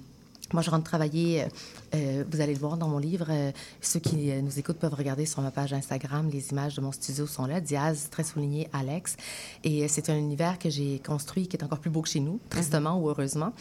moi, 0.52 0.62
je 0.62 0.70
rentre 0.70 0.84
travailler, 0.84 1.42
euh, 1.42 1.46
euh, 1.94 2.24
vous 2.30 2.40
allez 2.40 2.54
le 2.54 2.58
voir 2.58 2.76
dans 2.76 2.88
mon 2.88 2.98
livre, 2.98 3.26
euh, 3.30 3.50
ceux 3.80 4.00
qui 4.00 4.32
nous 4.42 4.58
écoutent 4.58 4.78
peuvent 4.78 4.94
regarder 4.94 5.26
sur 5.26 5.42
ma 5.42 5.50
page 5.50 5.72
Instagram, 5.72 6.28
les 6.32 6.50
images 6.50 6.76
de 6.76 6.80
mon 6.80 6.92
studio 6.92 7.26
sont 7.26 7.46
là, 7.46 7.60
Diaz, 7.60 8.08
très 8.10 8.22
souligné, 8.22 8.68
Alex. 8.72 9.16
Et 9.64 9.88
c'est 9.88 10.08
un 10.08 10.16
univers 10.16 10.58
que 10.58 10.70
j'ai 10.70 11.00
construit 11.04 11.48
qui 11.48 11.56
est 11.56 11.64
encore 11.64 11.80
plus 11.80 11.90
beau 11.90 12.02
que 12.02 12.08
chez 12.08 12.20
nous, 12.20 12.38
tristement 12.48 12.98
ou 13.00 13.08
heureusement, 13.08 13.52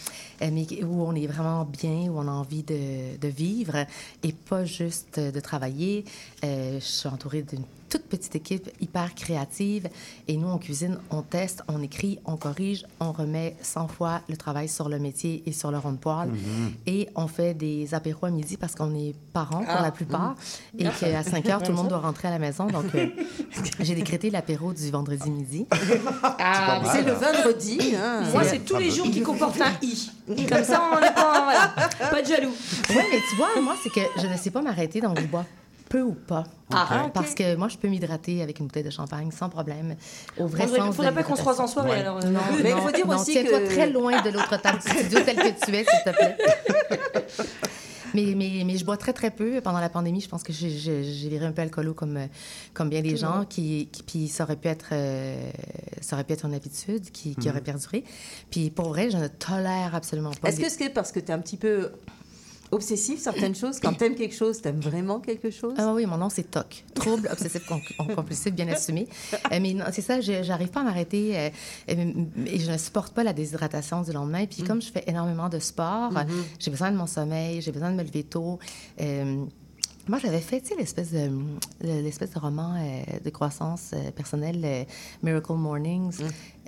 euh, 0.42 0.50
mais 0.52 0.68
où 0.84 1.02
on 1.02 1.16
est 1.16 1.28
vraiment 1.28 1.66
bien, 1.66 2.10
où 2.10 2.20
on 2.20 2.28
a 2.28 2.32
envie 2.32 2.64
de, 2.64 3.18
de 3.18 3.28
vivre 3.28 3.86
et 4.24 4.32
pas 4.32 4.66
juste 4.66 5.20
de 5.20 5.40
travailler. 5.40 6.06
Je 6.44 6.80
suis 6.80 7.08
entourée 7.08 7.42
d'une 7.42 7.64
toute 7.96 8.08
petite 8.10 8.36
équipe 8.36 8.70
hyper 8.82 9.16
créative. 9.16 9.88
Et 10.28 10.36
nous, 10.38 10.48
on 10.48 10.58
cuisine, 10.58 10.98
on 11.12 11.22
teste, 11.22 11.62
on 11.68 11.82
écrit, 11.82 12.20
on 12.26 12.36
corrige, 12.36 12.86
on 13.00 13.12
remet 13.12 13.56
100 13.62 13.88
fois 13.88 14.22
le 14.28 14.36
travail 14.38 14.68
sur 14.68 14.90
le 14.90 15.00
métier 15.00 15.44
et 15.46 15.52
sur 15.54 15.72
le 15.72 15.78
rond 15.78 15.94
de 15.94 15.98
poêle. 15.98 16.30
Et 16.86 17.08
on 17.16 17.28
fait 17.28 17.54
des 17.54 17.94
apéros 17.94 18.26
à 18.26 18.32
midi 18.32 18.58
parce 18.58 18.76
qu'on 18.76 18.94
est 18.96 19.16
parents 19.34 19.64
pour 19.64 19.76
Ah. 19.78 19.82
la 19.82 19.92
plupart. 19.92 20.36
Et 20.78 20.84
qu'à 20.86 21.24
5 21.32 21.48
heures, 21.50 21.64
tout 21.64 21.72
le 21.72 21.78
monde 21.78 21.88
doit 21.88 22.00
rentrer 22.00 22.28
à 22.28 22.32
la 22.32 22.40
maison. 22.40 22.68
Donc, 22.68 22.86
euh, 22.96 23.08
j'ai 23.80 23.96
décrété 23.96 24.30
l'apéro 24.30 24.74
du 24.74 24.90
vendredi 24.92 25.30
midi. 25.30 25.66
Ah. 26.40 26.82
C'est 26.92 27.04
le 27.04 27.14
vendredi. 27.14 27.94
hein. 27.96 28.24
Moi, 28.32 28.44
c'est 28.44 28.60
tous 28.66 28.78
les 28.78 28.92
jours 28.92 29.06
qui 29.10 29.22
comportent 29.30 29.62
un 29.62 29.72
i. 29.82 30.12
Comme 30.50 30.64
ça, 30.64 30.82
on 30.92 31.00
n'est 31.00 31.14
pas, 31.14 31.44
voilà, 31.44 31.74
pas 32.12 32.22
de 32.22 32.28
jaloux. 32.28 32.52
Oui, 32.90 32.96
mais 33.12 33.20
tu 33.30 33.36
vois, 33.38 33.62
moi, 33.62 33.76
c'est 33.82 33.90
que 33.90 34.02
je 34.22 34.28
ne 34.28 34.36
sais 34.38 34.52
pas 34.52 34.62
m'arrêter 34.62 35.00
dans 35.00 35.14
le 35.14 35.22
bois. 35.24 35.46
Peu 35.96 36.02
ou 36.02 36.14
pas. 36.14 36.44
Ah. 36.74 37.10
Parce 37.14 37.34
que 37.36 37.56
moi, 37.56 37.70
je 37.70 37.78
peux 37.78 37.88
m'hydrater 37.88 38.42
avec 38.42 38.60
une 38.60 38.68
bouteille 38.68 38.84
de 38.84 38.90
champagne 38.90 39.32
sans 39.32 39.48
problème. 39.48 39.96
Au 40.38 40.46
vrai 40.46 40.64
Faudrait, 40.64 40.80
sens 40.80 40.90
de 40.90 40.94
faudrait 40.96 41.14
pas 41.14 41.24
qu'on 41.24 41.36
se 41.38 41.42
croise 41.42 41.60
en 41.62 41.68
soirée 41.68 41.92
Ouais. 41.92 42.00
alors. 42.00 42.18
euh. 42.18 42.30
Non, 42.30 42.40
Mais 42.62 42.72
il 42.72 42.76
faut 42.82 42.92
dire 42.92 43.08
non, 43.08 43.16
aussi 43.16 43.34
que- 43.34 43.66
très 43.68 43.90
loin 43.90 44.22
de 44.22 44.30
l'autre 44.30 44.60
table 44.62 44.80
du 44.84 44.90
studio 44.92 45.20
tel 45.24 45.36
que 45.38 45.66
tu 45.66 45.74
es, 45.74 45.86
s'il 45.86 46.04
te 46.06 46.10
plaît. 46.10 46.38
Mais, 48.14 48.34
mais, 48.34 48.64
mais 48.66 48.78
je 48.78 48.86
bois 48.86 48.96
très, 48.96 49.12
très 49.12 49.30
peu. 49.30 49.60
Pendant 49.60 49.80
la 49.82 49.90
pandémie, 49.90 50.22
je 50.22 50.30
pense 50.30 50.42
que 50.42 50.54
j'ai- 50.54 50.70
j'ai 50.70 51.04
j'ai 51.04 51.28
viré 51.28 51.46
un 51.48 51.52
peu 51.52 51.62
alcoolo 51.62 51.94
comme, 51.94 52.18
comme 52.74 52.88
bien 52.90 53.02
des 53.02 53.18
gens. 53.18 53.44
Qui, 53.44 53.90
qui- 53.92 54.04
puis 54.04 54.28
ça 54.30 54.46
aurait 54.46 54.56
pu 54.56 54.70
être, 54.70 54.86
euh, 54.94 55.36
ça 56.00 56.16
aurait 56.16 56.24
pu 56.24 56.32
être 56.32 56.46
une 56.46 56.54
habitude 56.54 57.12
qui, 57.12 57.36
qui 57.36 57.50
aurait 57.50 57.60
perduré. 57.60 58.06
Puis 58.50 58.70
pour 58.70 58.88
vrai, 58.90 59.10
je 59.12 59.18
ne 59.18 59.28
tolère 59.28 59.94
absolument 59.96 60.32
pas. 60.32 60.48
Est-ce 60.48 60.62
que 60.62 60.70
c'est 60.70 60.90
parce 60.90 61.12
que 61.12 61.20
tu 61.20 61.26
es 61.28 61.34
un 61.34 61.40
petit 61.40 61.58
peu 61.58 61.92
obsessif 62.72 63.20
certaines 63.20 63.56
choses 63.56 63.80
Quand 63.80 63.94
t'aimes 63.94 64.16
quelque 64.16 64.36
chose, 64.36 64.62
t'aimes 64.62 64.80
vraiment 64.80 65.20
quelque 65.20 65.50
chose? 65.52 65.74
Ah 65.78 65.94
oui, 65.94 66.06
mon 66.06 66.18
nom, 66.18 66.30
c'est 66.30 66.50
TOC. 66.50 66.84
Trouble 66.94 67.30
obsessif 67.32 67.66
compulsif 68.16 68.54
bien 68.54 68.68
assumé. 68.70 69.08
Euh, 69.34 69.60
mais 69.62 69.74
non, 69.74 69.86
c'est 69.92 70.02
ça, 70.02 70.20
je- 70.22 70.44
j'arrive 70.44 70.70
pas 70.70 70.82
à 70.82 70.84
m'arrêter 70.84 71.38
euh, 71.38 71.50
et 71.88 72.60
je 72.60 72.72
ne 72.72 72.78
supporte 72.78 73.14
pas 73.14 73.24
la 73.24 73.34
déshydratation 73.34 74.02
du 74.02 74.12
lendemain. 74.12 74.46
Puis 74.46 74.64
comme 74.64 74.82
je 74.82 74.92
fais 74.92 75.04
énormément 75.08 75.50
de 75.50 75.60
sport, 75.60 76.12
euh, 76.18 76.22
j'ai 76.60 76.72
besoin 76.72 76.92
de 76.92 76.98
mon 76.98 77.08
sommeil, 77.08 77.62
j'ai 77.62 77.72
besoin 77.72 77.92
de 77.92 77.96
me 77.96 78.04
lever 78.04 78.24
tôt. 78.24 78.60
Euh, 79.02 79.46
moi, 80.08 80.20
j'avais 80.20 80.40
fait, 80.40 80.62
tu 80.62 80.68
sais, 80.68 80.76
l'espèce 80.76 81.12
de, 81.12 81.32
l'espèce 81.82 82.30
de 82.32 82.40
roman 82.40 82.76
de 83.24 83.30
croissance 83.32 83.92
personnelle, 84.16 84.86
Miracle 85.24 85.54
Mornings, 85.54 86.18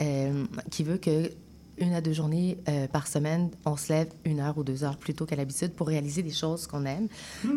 euh, 0.01 0.46
qui 0.72 0.84
veut 0.84 0.98
que 0.98 1.30
une 1.77 1.93
à 1.93 2.01
deux 2.01 2.13
journées 2.13 2.57
euh, 2.67 2.88
par 2.88 3.07
semaine, 3.07 3.50
on 3.65 3.77
se 3.77 3.93
lève 3.93 4.10
une 4.25 4.39
heure 4.39 4.57
ou 4.57 4.63
deux 4.63 4.84
heures 4.84 4.98
plus 4.98 5.13
tôt 5.13 5.25
qu'à 5.25 5.36
l'habitude 5.36 5.74
pour 5.74 5.88
réaliser 5.88 6.24
des 6.24 6.31
choses 6.31 6.67
qu'on 6.67 6.86
aime 6.86 7.07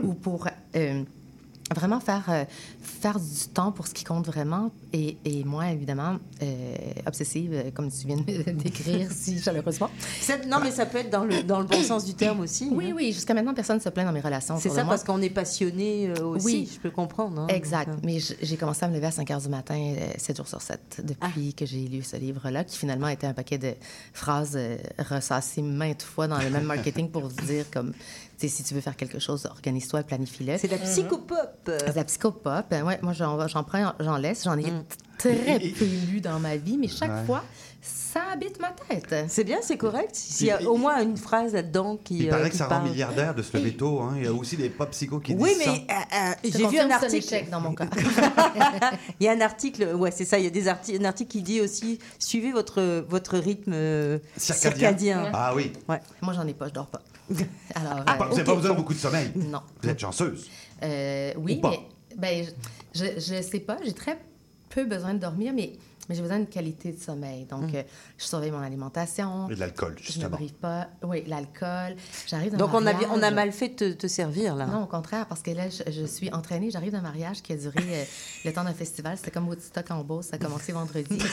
ou 0.02 0.14
pour 0.14 0.48
euh, 0.76 1.04
vraiment 1.74 2.00
faire, 2.00 2.24
euh, 2.28 2.44
faire 2.82 3.18
du 3.20 3.48
temps 3.54 3.70
pour 3.72 3.86
ce 3.86 3.94
qui 3.94 4.04
compte 4.04 4.26
vraiment. 4.26 4.70
Et, 4.92 5.16
et 5.24 5.44
moi, 5.44 5.70
évidemment, 5.70 6.16
euh, 6.42 6.76
obsessive, 7.06 7.52
euh, 7.54 7.70
comme 7.72 7.90
tu 7.90 8.06
viens 8.06 8.16
de 8.16 8.50
décrire 8.52 9.10
si 9.12 9.38
chaleureusement. 9.40 9.88
Non, 10.48 10.58
mais 10.62 10.70
ça 10.72 10.86
peut 10.86 10.98
être 10.98 11.10
dans 11.10 11.24
le, 11.24 11.42
dans 11.42 11.60
le 11.60 11.66
bon 11.66 11.82
sens 11.82 12.04
du 12.04 12.14
terme 12.14 12.40
aussi. 12.40 12.68
Oui, 12.72 12.88
hein. 12.90 12.94
oui, 12.96 13.12
jusqu'à 13.12 13.34
maintenant, 13.34 13.54
personne 13.54 13.76
ne 13.76 13.80
se 13.82 13.88
plaint 13.88 14.06
dans 14.06 14.12
mes 14.12 14.20
relations. 14.20 14.58
C'est 14.58 14.68
ça 14.70 14.84
parce 14.84 15.04
qu'on 15.04 15.22
est 15.22 15.30
passionné 15.30 16.08
euh, 16.08 16.24
aussi, 16.24 16.44
Oui. 16.46 16.70
je 16.74 16.80
peux 16.80 16.90
comprendre. 16.90 17.42
hein. 17.42 17.46
Exact. 17.48 17.88
Donc, 17.90 18.00
Mais 18.04 18.18
j'ai 18.18 18.56
commencé 18.56 18.84
à 18.84 18.88
me 18.88 18.94
lever 18.94 19.06
à 19.06 19.10
5 19.12 19.30
heures 19.30 19.40
du 19.40 19.48
matin, 19.48 19.94
7 20.18 20.36
jours 20.36 20.48
sur 20.48 20.60
7, 20.60 21.02
depuis 21.04 21.54
que 21.54 21.66
j'ai 21.66 21.86
lu 21.86 22.02
ce 22.02 22.16
livre-là, 22.16 22.64
qui 22.64 22.76
finalement 22.78 23.08
était 23.08 23.26
un 23.28 23.34
paquet 23.34 23.58
de 23.58 23.74
phrases 24.12 24.58
ressassées 24.98 25.62
maintes 25.62 26.02
fois 26.02 26.26
dans 26.28 26.38
le 26.38 26.50
même 26.50 26.64
marketing 26.64 27.10
pour 27.10 27.28
dire 27.28 27.64
comme, 27.72 27.92
si 28.48 28.62
tu 28.64 28.74
veux 28.74 28.80
faire 28.80 28.96
quelque 28.96 29.18
chose, 29.18 29.46
organise-toi 29.46 30.00
et 30.00 30.04
planifie-le. 30.04 30.56
C'est 30.58 30.68
de 30.68 30.72
la 30.72 30.78
psychopop. 30.78 31.36
C'est 31.66 31.96
la 31.96 32.04
psychopop. 32.04 32.64
Ben 32.70 32.84
ouais, 32.84 32.98
moi, 33.02 33.12
j'en 33.12 33.46
j'en 33.48 33.64
prends, 33.64 33.92
j'en 34.00 34.16
laisse. 34.16 34.44
J'en 34.44 34.56
ai 34.58 34.70
Mm. 34.70 34.84
très 35.18 35.58
peu 35.58 35.84
lu 36.10 36.20
dans 36.20 36.38
ma 36.40 36.56
vie, 36.56 36.78
mais 36.78 36.88
chaque 36.88 37.26
fois, 37.26 37.44
ça 37.82 38.20
habite 38.32 38.60
ma 38.60 38.70
tête. 38.72 39.14
C'est 39.28 39.44
bien, 39.44 39.58
c'est 39.62 39.76
correct. 39.78 40.10
S'il 40.14 40.48
y 40.48 40.50
a 40.50 40.62
au 40.62 40.76
moins 40.76 41.00
une 41.02 41.16
phrase 41.16 41.54
là-dedans 41.54 41.96
qui. 41.96 42.18
Il 42.18 42.26
euh, 42.26 42.30
paraît 42.30 42.44
qui 42.44 42.50
que 42.50 42.56
ça 42.56 42.66
rend 42.68 42.82
milliardaire 42.82 43.34
de 43.34 43.42
se 43.42 43.56
lever 43.56 43.72
tôt. 43.76 44.00
hein. 44.00 44.14
Il 44.16 44.24
y 44.24 44.26
a 44.26 44.32
aussi 44.32 44.56
des 44.56 44.68
pop 44.68 44.90
psychos 44.90 45.20
qui 45.20 45.34
Oui, 45.34 45.50
disent 45.54 45.62
ça. 45.64 45.72
mais 45.72 45.86
euh, 45.90 45.94
euh, 46.30 46.34
Je 46.44 46.50
te 46.50 46.58
j'ai 46.58 46.66
vu 46.66 46.78
un 46.78 46.90
article. 46.90 47.16
échec 47.16 47.48
dans 47.50 47.60
mon 47.60 47.74
cas. 47.74 47.86
Il 49.20 49.24
y 49.24 49.28
a 49.28 49.32
un 49.32 49.40
article, 49.40 49.94
ouais, 49.94 50.10
c'est 50.10 50.24
ça. 50.24 50.38
Il 50.38 50.44
y 50.44 50.46
a 50.46 50.50
des 50.50 50.66
arti- 50.68 50.98
un 51.00 51.04
article 51.04 51.30
qui 51.30 51.42
dit 51.42 51.60
aussi 51.60 51.98
suivez 52.18 52.52
votre 52.52 53.04
votre 53.08 53.38
rythme 53.38 53.72
euh, 53.74 54.18
Circadien. 54.36 54.70
circadien. 54.78 55.30
Ah 55.32 55.54
oui. 55.54 55.72
moi, 55.88 56.32
j'en 56.34 56.46
ai 56.46 56.54
pas, 56.54 56.68
je 56.68 56.74
dors 56.74 56.86
pas. 56.88 57.02
Alors, 57.74 58.02
Ah, 58.06 58.18
euh, 58.20 58.24
vous 58.24 58.30
n'avez 58.36 58.44
pas 58.44 58.54
besoin 58.56 58.70
de 58.72 58.76
beaucoup 58.76 58.94
de 58.94 58.98
sommeil. 58.98 59.30
non. 59.36 59.60
Vous 59.82 59.88
êtes 59.88 60.00
chanceuse. 60.00 60.48
Euh, 60.82 61.32
oui, 61.38 61.56
Ou 61.58 61.60
pas. 61.60 61.70
mais 61.70 61.78
ben, 62.16 62.46
je, 62.94 63.04
je, 63.04 63.20
je 63.20 63.42
sais 63.42 63.60
pas. 63.60 63.76
J'ai 63.84 63.92
très 63.92 64.18
peu 64.68 64.84
besoin 64.84 65.14
de 65.14 65.18
dormir, 65.18 65.52
mais, 65.54 65.72
mais 66.10 66.16
j'ai 66.16 66.22
besoin 66.22 66.38
d'une 66.38 66.48
qualité 66.48 66.90
de 66.92 66.98
sommeil. 67.00 67.44
Donc, 67.46 67.72
euh, 67.72 67.82
je 68.18 68.24
surveille 68.24 68.50
mon 68.50 68.60
alimentation. 68.60 69.48
Et 69.48 69.54
de 69.54 69.60
l'alcool, 69.60 69.94
Je 69.96 70.00
ne 70.00 70.04
justement. 70.06 70.30
brive 70.36 70.52
pas. 70.54 70.88
Oui, 71.04 71.22
l'alcool. 71.26 71.94
J'arrive 72.26 72.56
Donc 72.56 72.74
on 72.74 72.84
a, 72.86 72.92
on 73.12 73.22
a 73.22 73.30
mal 73.30 73.52
fait 73.52 73.68
de 73.68 73.92
te, 73.92 73.96
te 74.02 74.06
servir 74.08 74.56
là. 74.56 74.66
Non, 74.66 74.82
au 74.82 74.86
contraire, 74.86 75.26
parce 75.26 75.40
que 75.40 75.52
là, 75.52 75.68
je, 75.70 75.90
je 75.90 76.04
suis 76.04 76.30
entraînée. 76.32 76.70
J'arrive 76.72 76.90
d'un 76.92 77.00
mariage 77.00 77.40
qui 77.42 77.52
a 77.52 77.56
duré 77.56 77.78
euh, 77.78 78.04
le 78.44 78.52
temps 78.52 78.64
d'un 78.64 78.74
festival. 78.74 79.16
C'était 79.16 79.30
comme 79.30 79.48
Woodstock 79.48 79.88
en 79.92 80.02
Beauce. 80.02 80.26
Ça 80.26 80.36
a 80.36 80.38
commencé 80.40 80.72
vendredi. 80.72 81.16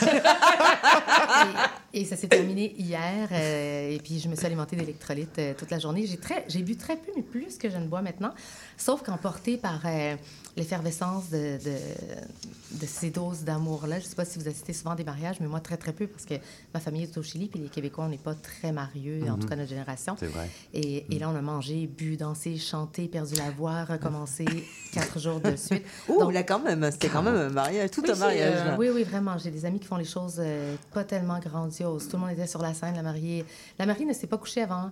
et, 1.92 2.00
et 2.00 2.04
ça 2.04 2.16
s'est 2.16 2.28
terminé 2.28 2.74
hier. 2.78 3.28
euh, 3.32 3.90
et 3.90 3.98
puis, 3.98 4.18
je 4.20 4.28
me 4.28 4.36
suis 4.36 4.46
alimentée 4.46 4.76
d'électrolytes 4.76 5.38
euh, 5.38 5.54
toute 5.58 5.70
la 5.70 5.78
journée. 5.78 6.06
J'ai 6.06 6.18
très, 6.18 6.44
j'ai 6.48 6.62
bu 6.62 6.76
très 6.76 6.96
peu, 6.96 7.10
mais 7.16 7.22
plus 7.22 7.58
que 7.58 7.68
je 7.70 7.76
ne 7.76 7.86
bois 7.86 8.02
maintenant. 8.02 8.32
Sauf 8.78 9.02
qu'emportée 9.02 9.56
par 9.58 9.80
euh, 9.84 10.14
l'effervescence 10.56 11.30
de, 11.30 11.58
de, 11.64 12.78
de 12.80 12.86
ces 12.86 13.10
doses 13.10 13.42
d'amour-là. 13.44 13.98
Je 13.98 14.04
ne 14.04 14.08
sais 14.08 14.14
pas 14.14 14.24
si 14.24 14.38
vous 14.38 14.48
assistez 14.48 14.72
souvent 14.72 14.92
à 14.92 14.96
des 14.96 15.04
mariages, 15.04 15.36
mais 15.40 15.46
moi, 15.46 15.60
très, 15.60 15.76
très 15.76 15.92
peu, 15.92 16.06
parce 16.06 16.24
que 16.24 16.34
ma 16.72 16.80
famille 16.80 17.02
est 17.02 17.16
au 17.18 17.22
Chili, 17.22 17.48
puis 17.48 17.60
les 17.60 17.68
Québécois, 17.68 18.04
on 18.04 18.08
n'est 18.08 18.18
pas 18.18 18.34
très 18.34 18.70
marieux, 18.72 19.22
en 19.30 19.36
tout 19.36 19.46
cas 19.48 19.56
notre 19.56 19.68
génération. 19.68 20.16
C'est 20.18 20.26
vrai. 20.26 20.48
Et, 20.74 21.04
et 21.14 21.18
là, 21.18 21.28
on 21.28 21.36
a 21.36 21.42
mangé, 21.42 21.86
bu, 21.86 22.16
dansé, 22.16 22.56
chanté, 22.56 23.08
perdu 23.08 23.34
la 23.34 23.50
voix, 23.50 23.84
recommencé 23.84 24.44
quatre 24.92 25.18
jours 25.18 25.40
de 25.40 25.56
suite. 25.56 25.84
Ouh, 26.08 26.20
Donc, 26.20 26.32
là 26.32 26.42
quand 26.42 26.60
même, 26.60 26.88
c'était 26.92 27.08
quand 27.08 27.22
même 27.22 27.34
un 27.36 27.48
mariage, 27.50 27.90
tout 27.90 28.02
oui, 28.02 28.10
un 28.12 28.16
mariage. 28.16 28.60
euh, 28.64 28.76
oui, 28.78 28.90
oui, 28.94 29.02
vraiment. 29.04 29.38
J'ai 29.38 29.50
des 29.50 29.64
amis 29.64 29.80
qui 29.80 29.86
font 29.86 29.96
les 29.96 30.04
choses 30.04 30.36
euh, 30.38 30.76
pas 30.92 31.04
tellement 31.04 31.38
grandioses. 31.40 32.08
Tout 32.08 32.16
le 32.16 32.22
monde 32.22 32.30
était 32.30 32.46
sur 32.46 32.62
la 32.62 32.74
scène, 32.74 32.94
la 32.96 33.02
mariée. 33.02 33.44
La 33.78 33.86
mariée 33.86 34.04
ne 34.04 34.12
s'est 34.12 34.26
pas 34.26 34.38
couchée 34.38 34.62
avant 34.62 34.90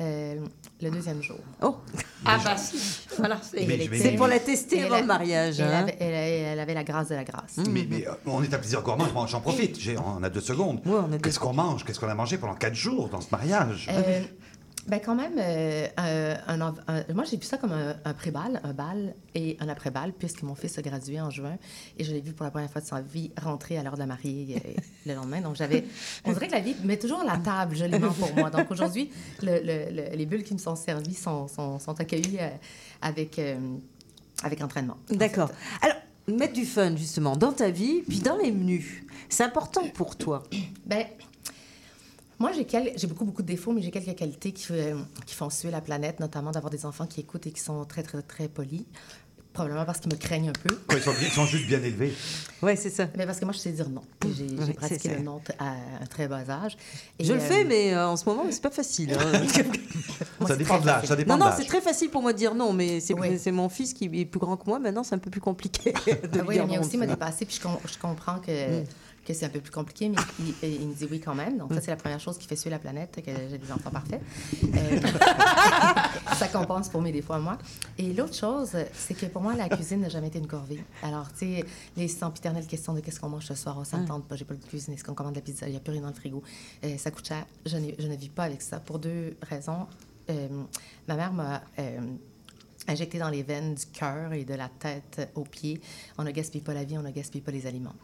euh, 0.00 0.34
le 0.82 0.90
deuxième 0.90 1.22
jour. 1.22 1.38
Oh, 1.62 1.76
Ah 2.24 2.38
bah 2.44 2.56
si. 2.56 2.76
Voilà, 3.18 3.38
c'est. 3.42 4.16
Pour 4.16 4.26
la 4.26 4.38
tester 4.40 4.82
avant 4.82 5.00
le 5.00 5.06
mariage. 5.06 5.60
Elle 5.60 5.66
hein. 5.72 5.80
avait, 5.82 5.96
elle, 6.00 6.14
elle 6.14 6.60
avait 6.60 6.74
la 6.74 6.84
grâce 6.84 7.08
de 7.08 7.14
la 7.14 7.24
grâce. 7.24 7.58
Mais, 7.70 7.86
mais, 7.88 8.06
euh, 8.06 8.12
on 8.26 8.42
est 8.42 8.52
à 8.52 8.58
plaisir 8.58 8.82
gourmand, 8.82 9.06
j'en- 9.12 9.26
j'en 9.26 9.40
profite. 9.40 9.78
On 10.04 10.22
a 10.22 10.30
deux 10.30 10.40
secondes. 10.40 10.80
Ouais, 10.86 11.18
Qu'est-ce 11.22 11.38
qu'on 11.38 11.52
mange? 11.52 11.84
Qu'est-ce 11.84 12.00
qu'on 12.00 12.08
a 12.08 12.14
mangé 12.14 12.38
pendant 12.38 12.54
quatre 12.54 12.74
jours 12.74 13.08
dans 13.08 13.20
ce 13.20 13.28
mariage? 13.30 13.88
Euh, 13.90 14.22
ben 14.86 15.00
quand 15.00 15.14
même, 15.14 15.34
euh, 15.38 15.86
un- 15.96 16.36
un 16.46 16.60
env- 16.60 16.80
un- 16.88 17.04
moi 17.14 17.24
j'ai 17.24 17.36
vu 17.38 17.44
ça 17.44 17.56
comme 17.56 17.72
un, 17.72 18.12
pré-bal, 18.14 18.60
un 18.64 18.72
bal 18.74 19.14
et 19.34 19.56
un 19.60 19.68
après-bal, 19.68 20.12
puisque 20.12 20.42
mon 20.42 20.54
fils 20.54 20.76
a 20.78 20.82
gradué 20.82 21.20
en 21.20 21.30
juin 21.30 21.56
et 21.98 22.04
je 22.04 22.12
l'ai 22.12 22.20
vu 22.20 22.32
pour 22.32 22.44
la 22.44 22.50
première 22.50 22.70
fois 22.70 22.80
de 22.82 22.86
sa 22.86 23.00
vie 23.00 23.30
rentrer 23.40 23.78
à 23.78 23.82
l'heure 23.82 23.94
de 23.94 24.00
la 24.00 24.06
mariée 24.06 24.60
euh, 24.64 24.70
le 25.06 25.14
lendemain. 25.14 25.40
Donc 25.40 25.56
j'avais, 25.56 25.84
on 26.24 26.32
dirait 26.32 26.48
que 26.48 26.52
la 26.52 26.60
vie 26.60 26.76
met 26.84 26.98
toujours 26.98 27.24
la 27.24 27.38
table 27.38 27.76
joliment 27.76 28.12
pour 28.12 28.34
moi. 28.34 28.50
Donc 28.50 28.70
aujourd'hui, 28.70 29.10
le- 29.42 29.60
le- 29.60 29.90
le- 30.10 30.16
les 30.16 30.26
bulles 30.26 30.44
qui 30.44 30.52
me 30.54 30.58
sont 30.58 30.76
servies 30.76 31.14
sont, 31.14 31.48
sont, 31.48 31.78
sont 31.78 31.98
accueillies 32.00 32.38
euh, 32.40 32.48
avec, 33.00 33.40
avec 34.42 34.62
entraînement. 34.62 34.96
D'accord. 35.10 35.50
Alors, 35.80 35.96
mettre 36.28 36.52
du 36.52 36.64
fun 36.66 36.94
justement 36.96 37.36
dans 37.36 37.52
ta 37.52 37.70
vie, 37.70 38.02
puis 38.08 38.18
dans 38.20 38.36
les 38.36 38.52
menus, 38.52 39.02
c'est 39.28 39.44
important 39.44 39.88
pour 39.94 40.16
toi. 40.16 40.42
Ben, 40.84 41.06
moi, 42.44 42.52
j'ai 42.54 42.64
quel- 42.66 42.92
j'ai 42.96 43.06
beaucoup, 43.06 43.24
beaucoup 43.24 43.42
de 43.42 43.46
défauts, 43.46 43.72
mais 43.72 43.80
j'ai 43.80 43.90
quelques 43.90 44.14
qualités 44.16 44.52
qui, 44.52 44.66
euh, 44.72 44.94
qui 45.24 45.34
font 45.34 45.48
suer 45.48 45.70
la 45.70 45.80
planète, 45.80 46.20
notamment 46.20 46.50
d'avoir 46.50 46.70
des 46.70 46.84
enfants 46.84 47.06
qui 47.06 47.20
écoutent 47.20 47.46
et 47.46 47.52
qui 47.52 47.60
sont 47.60 47.84
très, 47.86 48.02
très, 48.02 48.20
très 48.20 48.48
polis. 48.48 48.84
Probablement 49.54 49.84
parce 49.84 50.00
qu'ils 50.00 50.12
me 50.12 50.18
craignent 50.18 50.48
un 50.50 50.52
peu. 50.52 50.74
Quoi, 50.88 50.98
ils, 50.98 51.02
sont, 51.02 51.12
ils 51.22 51.28
sont 51.30 51.46
juste 51.46 51.66
bien 51.68 51.80
élevés. 51.80 52.12
Ouais, 52.60 52.74
c'est 52.74 52.90
ça. 52.90 53.06
Mais 53.16 53.24
parce 53.24 53.38
que 53.38 53.44
moi, 53.44 53.54
je 53.54 53.58
sais 53.60 53.70
dire 53.70 53.88
non. 53.88 54.02
J'ai 54.26 54.48
j'ai 54.48 54.56
Oui, 54.58 54.72
pratiqué 54.72 55.10
le 55.10 55.20
non 55.22 55.40
à 55.60 55.74
un 56.02 56.06
très 56.10 56.26
bas 56.26 56.42
âge. 56.50 56.76
Et, 57.20 57.24
Je 57.24 57.32
le 57.32 57.38
euh, 57.38 57.42
fais, 57.42 57.62
mais 57.64 57.94
euh, 57.94 58.08
en 58.08 58.16
ce 58.16 58.24
moment, 58.28 58.42
c'est 58.50 58.60
pas 58.60 58.72
facile. 58.72 59.12
hein. 59.16 59.42
moi, 60.40 60.48
ça 60.48 60.56
dépend 60.56 60.80
de 60.80 60.86
l'âge. 60.86 60.94
facile. 61.02 61.08
Ça 61.08 61.16
dépend 61.16 61.36
non, 61.38 61.44
de 61.46 61.50
non, 61.50 61.56
c'est 61.56 61.66
très 61.66 61.80
facile 61.80 62.10
pour 62.10 62.20
moi 62.20 62.32
de 62.32 62.38
dire 62.38 62.54
non, 62.56 62.72
mais 62.72 62.98
c'est 62.98 63.14
Oui. 63.14 63.38
c'est 63.38 63.52
mon 63.52 63.68
fils 63.68 63.94
qui 63.94 64.10
est 64.12 64.24
plus 64.24 64.40
grand 64.40 64.56
que 64.56 64.64
moi. 64.68 64.80
Maintenant, 64.80 65.04
c'est 65.04 65.14
un 65.14 65.18
peu 65.18 65.30
plus 65.30 65.40
compliqué. 65.40 65.92
de 66.32 66.40
Ah 66.40 66.44
oui, 66.48 66.54
dire 66.56 66.66
non. 66.66 66.80
aussi 66.80 66.98
m'a 66.98 67.06
dépassé, 67.06 67.44
puis 67.46 67.56
je, 67.56 67.62
com- 67.62 67.78
je 67.86 67.96
comprends 67.98 68.40
que, 68.40 68.80
Mm. 68.82 68.84
Que 69.24 69.32
c'est 69.32 69.46
un 69.46 69.50
peu 69.50 69.60
plus 69.60 69.70
compliqué, 69.70 70.08
mais 70.08 70.16
il, 70.62 70.80
il 70.80 70.88
me 70.88 70.94
dit 70.94 71.06
oui 71.10 71.20
quand 71.20 71.34
même. 71.34 71.56
Donc, 71.58 71.72
ça, 71.72 71.80
c'est 71.80 71.90
la 71.90 71.96
première 71.96 72.20
chose 72.20 72.36
qui 72.36 72.46
fait 72.46 72.56
suer 72.56 72.70
la 72.70 72.78
planète, 72.78 73.22
que 73.24 73.30
j'ai 73.50 73.58
des 73.58 73.72
enfants 73.72 73.90
parfaits. 73.90 74.20
Euh, 74.74 75.00
ça 76.36 76.48
compense 76.48 76.88
pour 76.88 77.00
mes 77.00 77.12
défauts 77.12 77.32
à 77.32 77.38
moi. 77.38 77.58
Et 77.98 78.12
l'autre 78.12 78.34
chose, 78.34 78.76
c'est 78.92 79.14
que 79.14 79.26
pour 79.26 79.42
moi, 79.42 79.54
la 79.54 79.68
cuisine 79.68 80.00
n'a 80.00 80.08
jamais 80.08 80.28
été 80.28 80.38
une 80.38 80.46
corvée. 80.46 80.82
Alors, 81.02 81.28
tu 81.32 81.38
sais, 81.38 81.64
les 81.96 82.08
sempiternelles 82.08 82.66
questions 82.66 82.92
de 82.92 83.00
qu'est-ce 83.00 83.20
qu'on 83.20 83.30
mange 83.30 83.46
ce 83.46 83.54
soir, 83.54 83.78
ne 83.78 83.98
me 83.98 84.06
tente 84.06 84.26
pas, 84.26 84.36
j'ai 84.36 84.44
pas 84.44 84.54
de 84.54 84.64
cuisiner, 84.64 84.96
est-ce 84.96 85.04
qu'on 85.04 85.14
commande 85.14 85.34
de 85.34 85.38
la 85.38 85.44
pizza, 85.44 85.66
il 85.66 85.70
n'y 85.70 85.76
a 85.76 85.80
plus 85.80 85.92
rien 85.92 86.02
dans 86.02 86.08
le 86.08 86.14
frigo, 86.14 86.42
Euh, 86.84 86.96
ça 86.98 87.10
coûte 87.10 87.26
cher. 87.26 87.46
Je, 87.64 87.76
ne 87.76 88.16
vis 88.16 88.28
pas 88.28 88.44
avec 88.44 88.60
ça 88.60 88.80
pour 88.80 88.98
deux 88.98 89.36
raisons. 89.42 89.86
Euh, 90.30 90.48
ma 91.08 91.16
mère 91.16 91.32
m'a. 91.32 91.62
injecté 92.86 93.18
dans 93.18 93.30
les 93.30 93.42
veines 93.42 93.74
du 93.74 93.86
cœur 93.86 94.34
et 94.34 94.44
de 94.44 94.52
la 94.52 94.68
tête 94.68 95.30
aux 95.34 95.44
pieds. 95.44 95.80
On 96.18 96.22
ne 96.22 96.30
gaspille 96.30 96.60
pas 96.60 96.74
la 96.74 96.84
vie, 96.84 96.98
on 96.98 97.02
ne 97.02 97.10
gaspille 97.10 97.40
pas 97.40 97.50
les 97.50 97.66
aliments. 97.66 97.94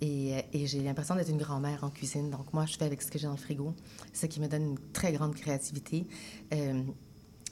Et, 0.00 0.34
euh, 0.34 0.40
et 0.52 0.66
j'ai 0.66 0.80
l'impression 0.80 1.14
d'être 1.14 1.28
une 1.28 1.38
grand-mère 1.38 1.84
en 1.84 1.90
cuisine. 1.90 2.30
Donc, 2.30 2.52
moi, 2.52 2.64
je 2.66 2.76
fais 2.76 2.84
avec 2.86 3.02
ce 3.02 3.10
que 3.10 3.18
j'ai 3.18 3.26
dans 3.26 3.32
le 3.32 3.38
frigo, 3.38 3.74
ce 4.12 4.26
qui 4.26 4.40
me 4.40 4.48
donne 4.48 4.62
une 4.62 4.78
très 4.92 5.12
grande 5.12 5.34
créativité. 5.34 6.06
Euh, 6.54 6.82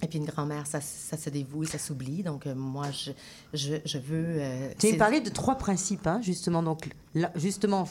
et 0.01 0.07
puis, 0.07 0.19
une 0.19 0.25
grand-mère, 0.27 0.67
ça, 0.67 0.81
ça 0.81 1.17
se 1.17 1.29
dévoue 1.29 1.65
et 1.65 1.67
ça 1.67 1.79
s'oublie. 1.79 2.23
Donc, 2.23 2.47
euh, 2.47 2.55
moi, 2.55 2.91
je, 2.91 3.11
je, 3.53 3.75
je 3.85 3.99
veux... 3.99 4.25
euh, 4.41 4.73
Tu 4.79 4.95
as 4.95 4.97
parlé 4.97 5.21
de 5.21 5.29
trois 5.29 5.57
principes, 5.57 6.07
hein, 6.07 6.21
justement. 6.23 6.63
Donc, 6.63 6.89
là, 7.15 7.33
justement, 7.35 7.87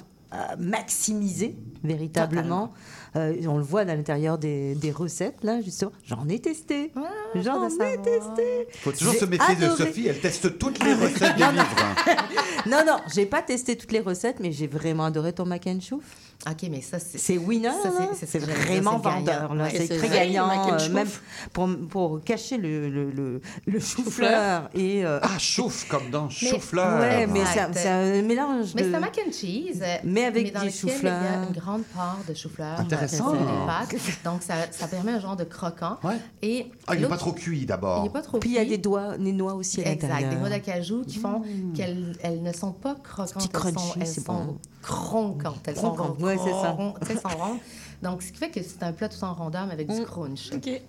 maximiser 0.60 1.56
véritablement. 1.84 2.74
Euh, 3.16 3.34
on 3.48 3.58
le 3.58 3.64
voit 3.64 3.82
à 3.82 3.86
l'intérieur 3.86 4.38
des, 4.38 4.76
des 4.76 4.92
recettes, 4.92 5.44
là, 5.44 5.62
justement. 5.62 5.92
J'en 6.06 6.28
ai 6.30 6.40
testé. 6.40 6.92
Ah, 6.96 7.02
J'en 7.36 7.66
ai 7.66 7.70
savoir. 7.70 8.02
testé. 8.04 8.68
Il 8.74 8.80
faut 8.80 8.92
toujours 8.92 9.14
se 9.16 9.26
méfier 9.26 9.56
de. 9.56 9.70
Sophie. 9.70 10.08
Elle 10.08 10.20
teste 10.20 10.58
toutes 10.60 10.84
les 10.84 10.94
recettes 10.94 11.36
des 11.38 11.44
livres. 11.44 11.76
Non, 12.68 12.84
non, 12.86 12.98
j'ai 13.14 13.26
pas 13.26 13.42
testé 13.42 13.78
toutes 13.78 13.94
les 13.94 14.02
recettes, 14.02 14.40
mais 14.42 14.52
j'ai 14.52 14.68
vraiment 14.68 15.06
adoré 15.06 15.32
ton 15.32 15.46
mac 15.46 15.66
and 15.68 15.80
chouf. 15.80 16.04
OK, 16.50 16.68
mais 16.72 16.82
ça, 16.82 16.98
c'est... 17.00 17.18
C'est 17.18 17.38
winner, 17.38 17.70
Ça, 17.84 17.90
c'est- 18.14 18.26
c'est 18.26 18.26
c'est 18.26 18.40
vraiment 18.40 19.00
c'est 19.02 19.04
gagnant. 19.04 19.18
vendeur. 19.20 19.56
là. 19.56 19.64
Ouais, 19.66 19.70
C'est 19.72 19.88
c'est 19.88 19.98
très 19.98 20.08
vrai, 20.08 20.18
gagnant, 20.28 20.50
euh, 20.74 20.80
Chouf. 20.80 20.90
même 20.94 21.08
pour, 21.52 21.70
pour 21.90 22.24
cacher 22.24 22.58
le, 22.58 22.90
le, 22.90 23.12
le, 23.12 23.42
le 23.66 23.80
chou-fleur. 23.80 24.70
Et, 24.74 25.06
euh, 25.06 25.20
Ah, 25.22 25.38
chouffe 25.40 25.88
comme 25.90 26.10
dans 26.10 26.30
chou-fleur. 26.30 27.00
ouais, 27.00 27.28
mais 27.28 27.42
c'est 27.46 27.60
un, 27.60 27.74
c'est 27.74 28.22
mélange 28.22 28.74
Mais 28.76 28.84
de... 28.84 28.90
c'est 28.90 28.96
un 28.96 29.00
mac 29.00 29.20
and 29.28 29.32
cheese. 29.32 29.82
euh, 29.82 29.98
Mais 30.04 30.26
avec 30.26 30.54
dans 30.54 30.62
du 30.62 30.68
lequel 30.68 30.80
Il 30.84 30.88
y 30.88 30.92
chou-fleur. 30.92 31.14
a 31.22 31.46
une 31.48 31.54
grande 31.60 31.84
part 31.96 32.20
de 32.28 32.34
chou-fleur. 32.34 32.80
Intéressant. 32.80 33.34
pâtes. 33.66 33.96
Donc, 34.24 34.42
ça, 34.44 34.54
ça 34.72 34.88
permet 34.88 35.12
un 35.14 35.20
genre 35.20 35.36
de 35.36 35.44
croquant. 35.44 35.98
Ouais. 36.04 36.16
Et 36.42 36.72
Ah, 36.88 36.96
il 36.96 37.02
n'est 37.02 37.08
pas 37.08 37.18
trop 37.18 37.34
cuit 37.34 37.60
Il 37.62 37.66
d'abord. 37.66 38.04
n'est 38.04 38.10
pas 38.10 38.22
trop 38.22 38.40
Puis 38.40 38.52
il 38.52 38.56
y 38.56 38.58
a 38.58 38.62
cuit. 38.62 38.70
des, 38.70 38.78
doigts, 38.78 39.18
des 39.18 39.34
noix 39.34 39.54
aussi 39.54 39.82
à 39.84 39.92
Exact, 39.92 40.30
des 40.30 40.36
noix 40.38 40.50
d'acajou 40.50 41.04
qui 41.06 41.18
font 41.20 41.42
qu'elles 41.76 42.16
elles 42.22 42.42
ne 42.42 42.54
sont 42.54 42.72
pas 42.72 42.96
croquantes, 42.96 43.34
Petit 43.34 43.50
elles 43.54 43.74
sont, 43.74 43.80
crunchy, 43.80 44.00
elles 44.00 44.08
c'est 44.08 44.24
sont 44.26 44.34
bon. 44.34 44.58
Cronquantes, 44.88 45.68
elles 45.68 45.76
sont 45.76 45.94
rondes. 45.94 46.22
ouais, 46.22 46.38
c'est 46.38 46.52
ça. 46.52 46.76
elles 47.10 47.20
sont 47.20 47.38
rondes. 47.38 47.58
Donc, 48.02 48.22
ce 48.22 48.32
qui 48.32 48.38
fait 48.38 48.50
que 48.50 48.62
c'est 48.64 48.84
un 48.84 48.94
plat 48.94 49.10
tout 49.10 49.24
en 49.24 49.34
rondeur, 49.34 49.66
mais 49.68 49.74
avec 49.74 49.88
du 49.88 50.02
Mm. 50.02 50.06
crunch. 50.06 50.52
Ok. 50.54 50.82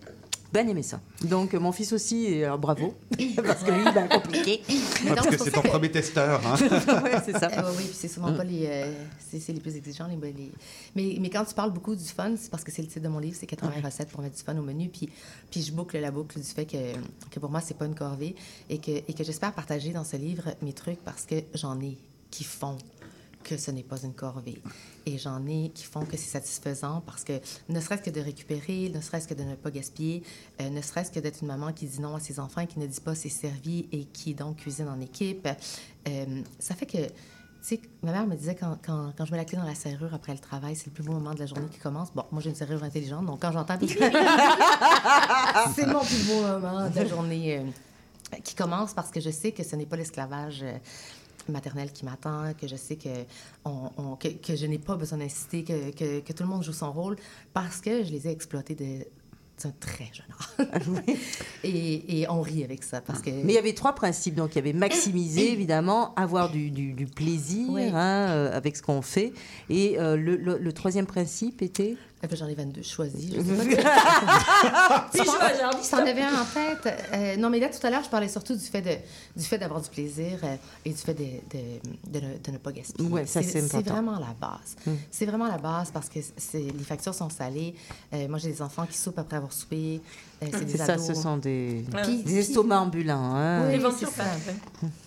Ben 0.50 0.66
aimé 0.66 0.82
ça. 0.82 0.98
Donc 1.24 1.52
euh, 1.52 1.60
mon 1.60 1.72
fils 1.72 1.92
aussi, 1.92 2.42
alors, 2.42 2.58
bravo, 2.58 2.94
parce 3.44 3.62
que 3.64 3.70
lui, 3.70 3.82
il 3.82 3.98
a 3.98 4.08
compliqué. 4.08 4.62
Ouais, 5.04 5.14
parce 5.14 5.26
que 5.26 5.36
c'est 5.36 5.50
ton 5.50 5.60
que- 5.60 5.68
premier 5.68 5.90
testeur. 5.90 6.40
Hein. 6.46 6.54
ouais, 7.04 7.20
c'est 7.22 7.38
ça. 7.38 7.48
Euh, 7.58 7.70
oui, 7.76 7.84
puis 7.84 7.92
c'est 7.92 8.08
souvent 8.08 8.32
pas 8.32 8.44
les, 8.44 8.64
euh, 8.66 8.92
c'est, 9.28 9.40
c'est 9.40 9.52
les 9.52 9.60
plus 9.60 9.76
exigeants. 9.76 10.06
Les, 10.06 10.16
les- 10.32 10.50
Mais, 10.96 11.18
mais 11.20 11.28
quand 11.28 11.44
tu 11.44 11.52
parles 11.52 11.72
beaucoup 11.72 11.94
du 11.94 12.02
fun, 12.04 12.32
c'est 12.38 12.50
parce 12.50 12.64
que 12.64 12.72
c'est 12.72 12.80
le 12.80 12.88
titre 12.88 13.02
de 13.04 13.08
mon 13.08 13.18
livre, 13.18 13.36
c'est 13.38 13.46
80 13.46 13.72
recettes 13.84 14.08
pour 14.08 14.22
mettre 14.22 14.36
du 14.36 14.42
fun 14.42 14.56
au 14.56 14.62
menu. 14.62 14.88
Puis, 14.88 15.10
puis 15.50 15.60
je 15.60 15.70
boucle 15.70 15.98
la 15.98 16.10
boucle 16.10 16.38
du 16.40 16.46
fait 16.46 16.64
que, 16.64 16.94
que 17.30 17.38
pour 17.40 17.50
moi, 17.50 17.60
c'est 17.60 17.76
pas 17.76 17.84
une 17.84 17.94
corvée 17.94 18.34
et 18.70 18.78
que, 18.78 18.90
et 19.06 19.12
que 19.14 19.24
j'espère 19.24 19.52
partager 19.52 19.90
dans 19.92 20.04
ce 20.04 20.16
livre 20.16 20.44
mes 20.62 20.72
trucs 20.72 21.04
parce 21.04 21.26
que 21.26 21.34
j'en 21.52 21.78
ai 21.82 21.98
qui 22.30 22.44
font 22.44 22.78
que 23.44 23.56
ce 23.56 23.70
n'est 23.70 23.82
pas 23.82 24.00
une 24.02 24.14
corvée. 24.14 24.60
Et 25.06 25.18
j'en 25.18 25.46
ai 25.46 25.70
qui 25.74 25.84
font 25.84 26.04
que 26.04 26.16
c'est 26.16 26.30
satisfaisant 26.30 27.02
parce 27.06 27.24
que 27.24 27.40
ne 27.68 27.80
serait-ce 27.80 28.02
que 28.02 28.10
de 28.10 28.20
récupérer, 28.20 28.90
ne 28.94 29.00
serait-ce 29.00 29.26
que 29.26 29.34
de 29.34 29.42
ne 29.42 29.54
pas 29.54 29.70
gaspiller, 29.70 30.22
euh, 30.60 30.68
ne 30.70 30.82
serait-ce 30.82 31.10
que 31.10 31.20
d'être 31.20 31.40
une 31.42 31.48
maman 31.48 31.72
qui 31.72 31.86
dit 31.86 32.00
non 32.00 32.14
à 32.14 32.20
ses 32.20 32.40
enfants, 32.40 32.66
qui 32.66 32.78
ne 32.78 32.86
dit 32.86 33.00
pas 33.00 33.14
c'est 33.14 33.28
servi 33.28 33.88
et 33.92 34.04
qui 34.04 34.34
donc 34.34 34.56
cuisine 34.56 34.88
en 34.88 35.00
équipe, 35.00 35.48
euh, 36.08 36.42
ça 36.58 36.74
fait 36.74 36.86
que, 36.86 37.06
tu 37.06 37.12
sais, 37.62 37.80
ma 38.02 38.12
mère 38.12 38.26
me 38.26 38.36
disait 38.36 38.54
quand, 38.54 38.76
quand, 38.84 39.12
quand 39.16 39.24
je 39.24 39.32
mets 39.32 39.38
la 39.38 39.44
clé 39.44 39.58
dans 39.58 39.64
la 39.64 39.74
serrure 39.74 40.12
après 40.14 40.32
le 40.32 40.38
travail, 40.38 40.76
c'est 40.76 40.86
le 40.86 40.92
plus 40.92 41.04
beau 41.04 41.12
moment 41.12 41.34
de 41.34 41.40
la 41.40 41.46
journée 41.46 41.68
qui 41.70 41.78
commence. 41.78 42.12
Bon, 42.12 42.24
moi 42.30 42.42
j'ai 42.42 42.50
une 42.50 42.56
serrure 42.56 42.82
intelligente, 42.82 43.26
donc 43.26 43.40
quand 43.40 43.52
j'entends 43.52 43.78
c'est 45.74 45.86
mon 45.86 46.00
plus 46.00 46.26
beau 46.26 46.42
moment 46.42 46.88
de 46.90 46.96
la 46.96 47.06
journée 47.06 47.58
euh, 47.58 47.64
qui 48.44 48.54
commence 48.54 48.92
parce 48.94 49.10
que 49.10 49.20
je 49.20 49.30
sais 49.30 49.52
que 49.52 49.62
ce 49.62 49.76
n'est 49.76 49.86
pas 49.86 49.96
l'esclavage. 49.96 50.64
Maternel 51.52 51.92
qui 51.92 52.04
m'attend, 52.04 52.52
que 52.60 52.66
je 52.66 52.76
sais 52.76 52.96
que, 52.96 53.08
on, 53.64 53.90
on- 53.96 54.16
que, 54.16 54.28
que 54.28 54.56
je 54.56 54.66
n'ai 54.66 54.78
pas 54.78 54.96
besoin 54.96 55.18
d'insister, 55.18 55.64
que, 55.64 55.90
que, 55.92 56.20
que 56.20 56.32
tout 56.32 56.42
le 56.42 56.48
monde 56.48 56.62
joue 56.64 56.72
son 56.72 56.92
rôle, 56.92 57.16
parce 57.52 57.80
que 57.80 58.04
je 58.04 58.10
les 58.10 58.26
ai 58.26 58.30
exploités 58.30 58.74
de, 58.74 59.04
d'un 59.62 59.72
très 59.80 60.08
jeune 60.12 60.68
âge. 60.72 60.82
et, 61.64 62.20
et 62.20 62.28
on 62.30 62.40
rit 62.42 62.62
avec 62.64 62.84
ça, 62.84 63.00
parce 63.00 63.20
que... 63.20 63.30
Mais 63.30 63.52
il 63.52 63.54
y 63.54 63.58
avait 63.58 63.72
trois 63.74 63.94
principes. 63.94 64.34
Donc, 64.34 64.52
il 64.54 64.56
y 64.56 64.58
avait 64.60 64.72
maximiser, 64.72 65.52
évidemment, 65.52 66.14
avoir 66.14 66.50
du, 66.50 66.70
du- 66.70 66.92
du 66.92 67.06
plaisir 67.06 67.66
Oui. 67.70 67.90
hein, 67.92 68.28
euh, 68.30 68.56
avec 68.56 68.76
ce 68.76 68.82
qu'on 68.82 69.02
fait. 69.02 69.32
Et 69.68 69.98
euh, 69.98 70.16
le, 70.16 70.36
le- 70.36 70.58
le 70.58 70.72
troisième 70.72 71.06
principe 71.06 71.62
était? 71.62 71.96
Eh 72.22 72.26
ben, 72.26 72.36
J'en 72.36 72.48
ai 72.48 72.54
22 72.54 72.82
choisis. 72.82 73.32
Je 73.32 73.40
sais 73.40 73.76
pas. 73.82 75.08
Puis 75.12 75.20
je 75.24 75.30
vois, 75.30 75.54
j'ai 75.56 75.64
envie 75.64 75.76
de 75.84 75.88
T'en 75.90 75.98
avais 75.98 76.22
un 76.22 76.34
en 76.40 76.44
tête. 76.44 76.94
Euh, 77.12 77.36
non, 77.36 77.48
mais 77.50 77.60
là, 77.60 77.68
tout 77.68 77.84
à 77.86 77.90
l'heure, 77.90 78.02
je 78.02 78.08
parlais 78.10 78.28
surtout 78.28 78.54
du 78.56 78.64
fait 78.64 78.82
de, 78.82 78.96
du 79.40 79.44
fait 79.44 79.58
d'avoir 79.58 79.80
du 79.80 79.88
plaisir 79.88 80.38
euh, 80.42 80.56
et 80.84 80.90
du 80.90 80.96
fait 80.96 81.14
de, 81.14 81.22
de, 81.24 82.18
de, 82.20 82.26
ne, 82.26 82.32
de 82.38 82.50
ne 82.50 82.58
pas 82.58 82.72
gaspiller. 82.72 83.08
Ouais, 83.08 83.24
ça, 83.26 83.42
c'est 83.42 83.62
important. 83.62 83.92
vraiment 83.92 84.18
la 84.18 84.34
base. 84.40 84.76
C'est 85.10 85.26
vraiment 85.26 85.46
la 85.46 85.58
base 85.58 85.90
parce 85.92 86.08
que 86.08 86.18
c'est, 86.36 86.58
les 86.58 86.84
factures 86.84 87.14
sont 87.14 87.30
salées. 87.30 87.74
Euh, 88.12 88.26
moi, 88.28 88.38
j'ai 88.38 88.48
des 88.50 88.62
enfants 88.62 88.86
qui 88.86 88.96
soupent 88.98 89.18
après 89.18 89.36
avoir 89.36 89.52
soupé. 89.52 90.00
Euh, 90.42 90.46
c'est 90.52 90.64
des 90.64 90.72
C'est 90.72 90.78
ça, 90.78 90.92
ados. 90.94 91.06
ce 91.06 91.14
sont 91.14 91.36
des, 91.36 91.84
Puis- 92.04 92.22
des 92.22 92.38
estomacs 92.38 92.80
ambulants. 92.80 93.34
hein. 93.36 93.66
Oui, 93.68 93.78
Les 93.78 93.84
c'est 93.98 94.06
ça. 94.06 94.24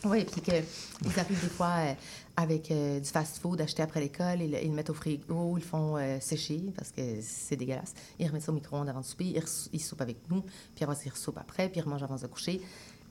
Oui, 0.06 0.26
puis 0.26 0.42
qu'ils 0.42 1.20
arrivent 1.20 1.42
des 1.42 1.50
fois 1.50 1.72
euh, 1.80 1.94
avec 2.42 2.72
euh, 2.72 3.00
du 3.00 3.10
fast-food 3.10 3.62
acheté 3.62 3.82
après 3.84 4.00
l'école, 4.00 4.42
ils, 4.42 4.52
le- 4.52 4.62
ils 4.64 4.70
le 4.70 4.74
mettent 4.76 4.90
au 4.90 4.94
frigo, 4.94 5.58
ils 5.58 5.62
le 5.62 5.66
font 5.66 5.98
euh, 5.98 6.18
sécher 6.20 6.62
parce 6.76 6.92
que 6.92 7.02
c'est 7.22 7.56
dégueulasse. 7.56 7.94
Ils 8.20 8.28
remettent 8.28 8.44
ça 8.44 8.52
au 8.52 8.56
micro-ondes 8.56 8.90
avant 8.90 9.02
de 9.02 9.06
souper, 9.06 9.34
ils, 9.74 9.80
soupent 9.82 10.02
avec 10.02 10.18
nous, 10.30 10.42
puis 10.76 10.84
après, 10.84 10.96
ils 11.06 11.10
ressoupent 11.10 11.38
après, 11.38 11.70
puis 11.70 11.80
ils 11.80 11.84
remangent 11.84 12.04
avant 12.04 12.16
de 12.16 12.20
se 12.22 12.26
coucher. 12.28 12.62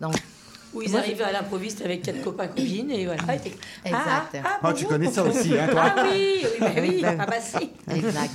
Donc, 0.00 0.14
Où 0.74 0.82
ils 0.82 0.90
Moi, 0.90 1.00
arrivent 1.00 1.22
à 1.22 1.32
l'improviste 1.32 1.82
avec 1.82 2.02
quatre 2.02 2.22
copains 2.22 2.46
copines 2.54 2.90
et 2.90 3.04
voilà. 3.06 3.22
Exact. 3.34 3.56
Ah, 3.84 4.58
Ah, 4.62 4.72
tu 4.72 4.84
bonjour. 4.84 4.88
connais 4.88 5.10
ça 5.10 5.24
aussi, 5.24 5.56
hein, 5.58 5.68
toi? 5.70 5.92
Ah 5.96 6.06
oui, 6.12 6.42
oui, 6.44 6.58
bah 6.60 6.72
oui. 6.80 7.02
Ah 7.04 7.26
bah 7.26 7.40
si. 7.40 7.70
exact. 7.90 8.32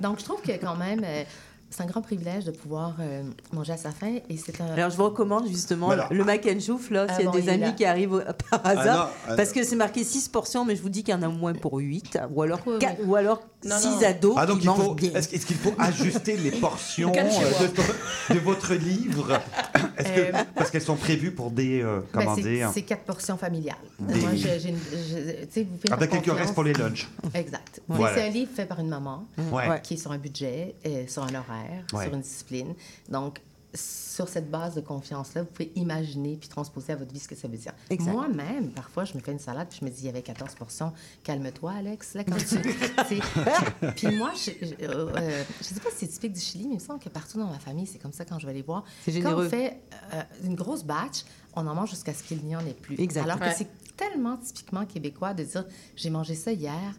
Donc, 0.00 0.18
je 0.20 0.24
trouve 0.24 0.40
que 0.42 0.52
quand 0.52 0.76
même, 0.76 1.02
euh, 1.04 1.24
c'est 1.74 1.82
un 1.82 1.86
grand 1.86 2.02
privilège 2.02 2.44
de 2.44 2.50
pouvoir 2.50 2.94
euh, 3.00 3.22
manger 3.52 3.72
à 3.72 3.76
sa 3.78 3.90
faim 3.90 4.18
et 4.28 4.36
c'est 4.36 4.60
un. 4.60 4.66
Alors, 4.66 4.90
je 4.90 4.96
vous 4.96 5.04
recommande 5.04 5.46
justement 5.48 5.86
Voilà. 5.86 6.06
le 6.10 6.22
mac 6.24 6.46
and 6.46 6.60
chouf, 6.60 6.90
là, 6.90 7.06
Ah 7.08 7.14
s'il 7.14 7.24
y 7.24 7.28
a 7.28 7.30
bon, 7.30 7.38
des 7.38 7.48
amis 7.48 7.60
là. 7.62 7.70
qui 7.72 7.84
arrivent 7.84 8.12
au- 8.12 8.20
par 8.50 8.60
hasard. 8.66 9.06
non, 9.06 9.12
ah 9.30 9.34
parce 9.36 9.52
que 9.52 9.64
c'est 9.64 9.76
marqué 9.76 10.04
6 10.04 10.28
portions, 10.28 10.64
mais 10.64 10.76
je 10.76 10.82
vous 10.82 10.90
dis 10.90 11.02
qu'il 11.02 11.14
y 11.14 11.16
en 11.16 11.22
a 11.22 11.28
au 11.28 11.32
moins 11.32 11.54
pour 11.54 11.78
8, 11.78 12.18
ou 12.34 12.42
alors, 12.42 12.60
Oui, 12.66 12.78
quatre- 12.78 12.98
oui. 13.00 13.06
ou 13.08 13.16
alors 13.16 13.40
Non, 13.64 13.78
6 13.78 13.88
non. 13.88 14.02
ados 14.06 14.34
Ah 14.36 14.46
donc 14.46 14.58
qui 14.58 14.64
il 14.64 14.66
mangent 14.68 14.84
faut, 14.84 14.94
bien. 14.94 15.12
est-ce, 15.14 15.34
est-ce 15.34 15.46
qu'il 15.46 15.56
faut 15.56 15.72
ajuster 15.78 16.36
les 16.36 16.50
portions 16.60 17.10
euh, 17.16 18.34
de 18.34 18.38
votre 18.40 18.74
livre? 18.74 19.40
Est-ce 19.98 20.08
que, 20.12 20.52
Parce 20.54 20.70
qu'elles 20.70 20.82
sont 20.82 20.96
prévues 20.96 21.32
pour 21.32 21.50
des, 21.50 21.82
euh, 21.82 22.00
Ben, 22.12 22.24
comment 22.24 22.36
dire, 22.36 22.70
c'est 22.72 22.82
quatre 22.82 23.04
portions 23.04 23.36
familiales. 23.36 23.76
Des- 23.98 24.20
Moi, 24.20 24.30
j'ai 24.34 25.64
vous 25.64 25.92
avec 25.92 26.10
faire 26.10 26.22
quelques 26.22 26.38
restes 26.38 26.54
pour 26.54 26.64
les 26.64 26.72
lunchs. 26.72 27.08
Exact. 27.34 27.80
Voilà. 27.88 28.14
C'est 28.16 28.26
un 28.26 28.30
livre 28.30 28.50
fait 28.54 28.66
par 28.66 28.80
une 28.80 28.88
maman. 28.88 29.26
Ouais. 29.50 29.80
qui 29.82 29.94
est 29.94 29.96
sur 29.96 30.12
un 30.12 30.18
budget, 30.18 30.74
euh, 30.86 31.04
sur 31.06 31.22
un 31.22 31.28
horaire, 31.34 31.84
Ouais. 31.92 32.04
sur 32.04 32.14
une 32.14 32.20
discipline. 32.20 32.74
Donc, 33.08 33.38
sur 33.74 34.28
cette 34.28 34.50
base 34.50 34.74
de 34.74 34.80
confiance-là, 34.82 35.42
vous 35.42 35.48
pouvez 35.48 35.72
imaginer 35.76 36.36
puis 36.36 36.48
transposer 36.48 36.92
à 36.92 36.96
votre 36.96 37.12
vie 37.12 37.18
ce 37.20 37.28
que 37.28 37.34
ça 37.34 37.48
veut 37.48 37.56
dire. 37.56 37.72
Moi-même, 38.00 38.70
parfois, 38.70 39.04
je 39.04 39.14
me 39.14 39.20
fais 39.20 39.32
une 39.32 39.38
salade 39.38 39.68
puis 39.68 39.78
je 39.80 39.84
me 39.86 39.90
dis, 39.90 40.02
il 40.02 40.06
y 40.06 40.08
avait 40.08 40.22
14 40.22 40.54
portions. 40.54 40.92
Calme-toi, 41.24 41.72
Alex, 41.72 42.14
là, 42.14 42.24
quand 42.24 42.36
tu... 42.36 42.58
puis 43.96 44.16
moi, 44.16 44.32
je 44.34 44.50
ne 44.50 45.62
sais 45.62 45.80
pas 45.80 45.90
si 45.90 45.96
c'est 46.00 46.08
typique 46.08 46.32
du 46.34 46.40
Chili, 46.40 46.64
mais 46.64 46.74
il 46.74 46.78
me 46.80 46.80
semble 46.84 47.00
que 47.00 47.08
partout 47.08 47.38
dans 47.38 47.48
ma 47.48 47.58
famille, 47.58 47.86
c'est 47.86 47.98
comme 47.98 48.12
ça 48.12 48.24
quand 48.24 48.38
je 48.38 48.46
vais 48.46 48.54
les 48.54 48.62
voir. 48.62 48.84
Quand 49.06 49.38
on 49.38 49.48
fait 49.48 49.78
euh, 50.12 50.22
une 50.44 50.54
grosse 50.54 50.84
batch, 50.84 51.24
on 51.54 51.66
en 51.66 51.74
mange 51.74 51.90
jusqu'à 51.90 52.12
ce 52.14 52.22
qu'il 52.22 52.38
n'y 52.44 52.54
en 52.56 52.60
ait 52.66 52.74
plus. 52.74 53.00
Exact. 53.00 53.22
Alors 53.24 53.38
que 53.38 53.44
Ouais. 53.44 53.54
c'est 53.56 53.68
tellement 53.96 54.36
typiquement 54.36 54.84
québécois 54.86 55.34
de 55.34 55.44
dire, 55.44 55.64
j'ai 55.96 56.10
mangé 56.10 56.34
ça 56.34 56.52
hier 56.52 56.94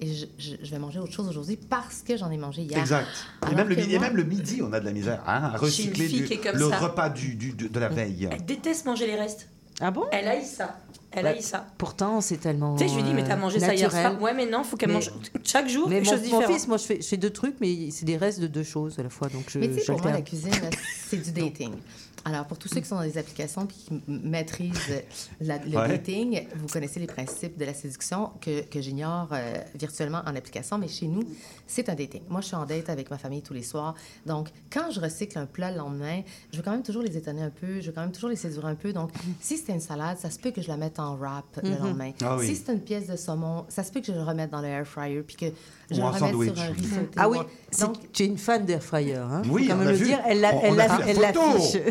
et 0.00 0.14
je, 0.14 0.26
je- 0.38 0.56
je 0.62 0.70
vais 0.70 0.78
manger 0.78 0.98
autre 0.98 1.12
chose 1.12 1.28
aujourd'hui 1.28 1.56
parce 1.56 2.02
que 2.02 2.16
j'en 2.16 2.30
ai 2.30 2.36
mangé 2.36 2.62
hier. 2.62 2.78
Exact. 2.78 3.06
Et 3.50 3.54
même, 3.54 3.68
le, 3.68 3.78
et 3.78 3.98
même 3.98 4.22
midi, 4.24 4.60
on 4.62 4.72
a 4.72 4.80
de 4.80 4.84
la 4.84 4.92
misère 4.92 5.22
hein, 5.26 5.50
à 5.54 5.56
recycler 5.56 6.08
du- 6.08 6.26
le 6.54 6.68
ça. 6.70 6.78
repas 6.78 7.08
du, 7.10 7.34
du- 7.34 7.52
de, 7.52 7.68
de 7.68 7.80
la 7.80 7.88
veille. 7.88 8.28
Elle 8.30 8.44
déteste 8.44 8.86
manger 8.86 9.06
les 9.06 9.16
restes. 9.16 9.48
Ah 9.80 9.90
bon? 9.90 10.04
Elle 10.10 10.26
haït 10.26 10.44
ça. 10.44 10.76
Elle 11.12 11.24
Ouais. 11.24 11.30
haït 11.30 11.42
ça. 11.42 11.66
Pourtant, 11.78 12.20
c'est 12.20 12.36
tellement. 12.36 12.76
Tu 12.76 12.84
sais, 12.84 12.90
je 12.90 12.96
lui 12.96 13.02
dis, 13.04 13.14
mais 13.14 13.24
t'as 13.24 13.36
mangé 13.36 13.60
ça 13.60 13.74
hier 13.74 13.90
soir. 13.90 14.20
Ouais, 14.20 14.34
mais 14.34 14.44
non, 14.46 14.62
faut 14.64 14.76
qu'elle 14.76 14.90
mange 14.92 15.10
chaque 15.44 15.68
jour 15.68 15.88
Mais 15.88 16.02
quelque 16.02 16.10
mon, 16.16 16.22
chose 16.22 16.30
mon 16.32 16.40
fils, 16.42 16.68
moi, 16.68 16.76
je 16.76 16.84
fais, 16.84 17.00
je 17.00 17.06
fais 17.06 17.16
deux 17.16 17.30
trucs, 17.30 17.54
mais 17.60 17.90
c'est 17.90 18.04
des 18.04 18.16
restes 18.16 18.40
de 18.40 18.46
deux 18.48 18.62
choses 18.64 18.98
à 18.98 19.02
la 19.04 19.08
fois. 19.08 19.28
Donc, 19.28 19.44
je, 19.48 19.58
Mais 19.58 19.68
tu 19.70 19.80
sais, 19.80 19.86
pour 19.92 20.02
moi, 20.02 20.10
la 20.12 20.20
cuisine, 20.22 20.50
c'est 21.08 21.16
du 21.16 21.30
dating. 21.40 21.72
Alors, 22.28 22.46
pour 22.46 22.58
tous 22.58 22.68
ceux 22.68 22.80
qui 22.80 22.86
sont 22.86 22.96
dans 22.96 23.02
des 23.04 23.16
applications 23.16 23.64
et 23.64 23.68
qui 23.68 24.02
maîtrisent 24.06 25.02
la- 25.40 25.56
le 25.64 25.78
Ouais. 25.78 25.88
dating, 25.88 26.46
vous 26.56 26.66
connaissez 26.66 27.00
les 27.00 27.06
principes 27.06 27.56
de 27.56 27.64
la 27.64 27.72
séduction 27.72 28.32
que, 28.42 28.60
que 28.66 28.82
j'ignore 28.82 29.28
euh, 29.32 29.54
virtuellement 29.74 30.18
en 30.26 30.36
application, 30.36 30.76
mais 30.76 30.88
chez 30.88 31.06
nous, 31.06 31.22
c'est 31.68 31.88
un 31.88 31.94
dating. 31.94 32.22
Moi, 32.28 32.40
je 32.40 32.46
suis 32.46 32.56
en 32.56 32.64
date 32.66 32.88
avec 32.90 33.10
ma 33.10 33.18
famille 33.18 33.42
tous 33.42 33.54
les 33.54 33.62
soirs. 33.62 33.94
Donc, 34.26 34.48
quand 34.72 34.90
je 34.90 34.98
recycle 35.00 35.38
un 35.38 35.46
plat 35.46 35.70
le 35.70 35.76
lendemain, 35.78 36.22
je 36.52 36.56
veux 36.56 36.62
quand 36.64 36.72
même 36.72 36.82
toujours 36.82 37.02
les 37.02 37.16
étonner 37.16 37.42
un 37.42 37.50
peu, 37.50 37.80
je 37.80 37.86
veux 37.86 37.92
quand 37.92 38.00
même 38.00 38.10
toujours 38.12 38.30
les 38.30 38.36
séduire 38.36 38.66
un 38.66 38.74
peu. 38.74 38.92
Donc, 38.92 39.10
si 39.40 39.56
c'était 39.58 39.74
une 39.74 39.80
salade, 39.80 40.18
ça 40.18 40.30
se 40.30 40.38
peut 40.40 40.50
que 40.50 40.60
je 40.62 40.68
la 40.68 40.76
mette 40.76 40.98
en 40.98 41.14
wrap 41.16 41.44
le 41.62 41.70
lendemain. 41.76 42.10
Ah 42.24 42.36
oui. 42.36 42.46
Si 42.48 42.56
c'est 42.56 42.72
une 42.72 42.80
pièce 42.80 43.06
de 43.06 43.16
saumon, 43.16 43.66
ça 43.68 43.84
se 43.84 43.92
peut 43.92 44.00
que 44.00 44.06
je 44.06 44.12
le 44.12 44.22
remette 44.24 44.50
dans 44.50 44.60
le 44.60 44.66
air 44.68 44.84
fryer 44.86 45.20
puis 45.22 45.36
que 45.36 45.46
je 45.90 45.96
Ou 45.96 45.98
le 46.00 46.04
remette 46.06 46.20
sandwich. 46.20 46.52
sur 46.54 46.62
un 46.62 46.66
riz 46.72 46.84
sauté. 46.88 47.08
Ah 47.16 47.28
oui, 47.28 47.38
Donc, 47.80 48.12
tu 48.12 48.22
es 48.22 48.26
une 48.26 48.38
fan 48.38 48.64
d'Air 48.64 48.82
Fryer. 48.82 49.14
Hein 49.16 49.42
Oui, 49.48 49.62
Faut 49.64 49.68
quand 49.68 49.74
on 49.74 49.78
même 49.78 49.88
a 49.88 49.92
le 49.92 49.96
vu. 49.96 50.04
dire. 50.06 50.20
Elle 50.26 50.40
la- 50.40 50.54
On- 50.54 50.60
elle 50.62 50.72
on 50.72 50.78
a 50.78 50.86
la- 50.88 50.98
elle. 51.06 51.16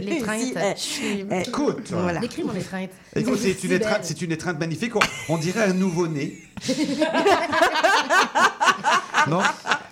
L'étreinte. 0.06 0.42
Elle- 0.56 1.28
elle- 1.32 1.48
Écoute, 1.48 1.90
Voilà. 1.92 2.20
Décris 2.20 2.44
mon 2.44 2.54
étreinte. 2.56 2.90
écoute, 3.16 3.38
c'est 3.40 3.52
une, 3.64 3.70
Si 3.70 3.74
étreinte, 3.76 4.00
c'est 4.04 4.22
une 4.22 4.32
étreinte 4.32 4.60
magnifique. 4.60 4.96
On, 4.96 5.00
on 5.30 5.38
dirait 5.38 5.64
un 5.66 5.74
nouveau-né. 5.74 6.38
non 9.28 9.42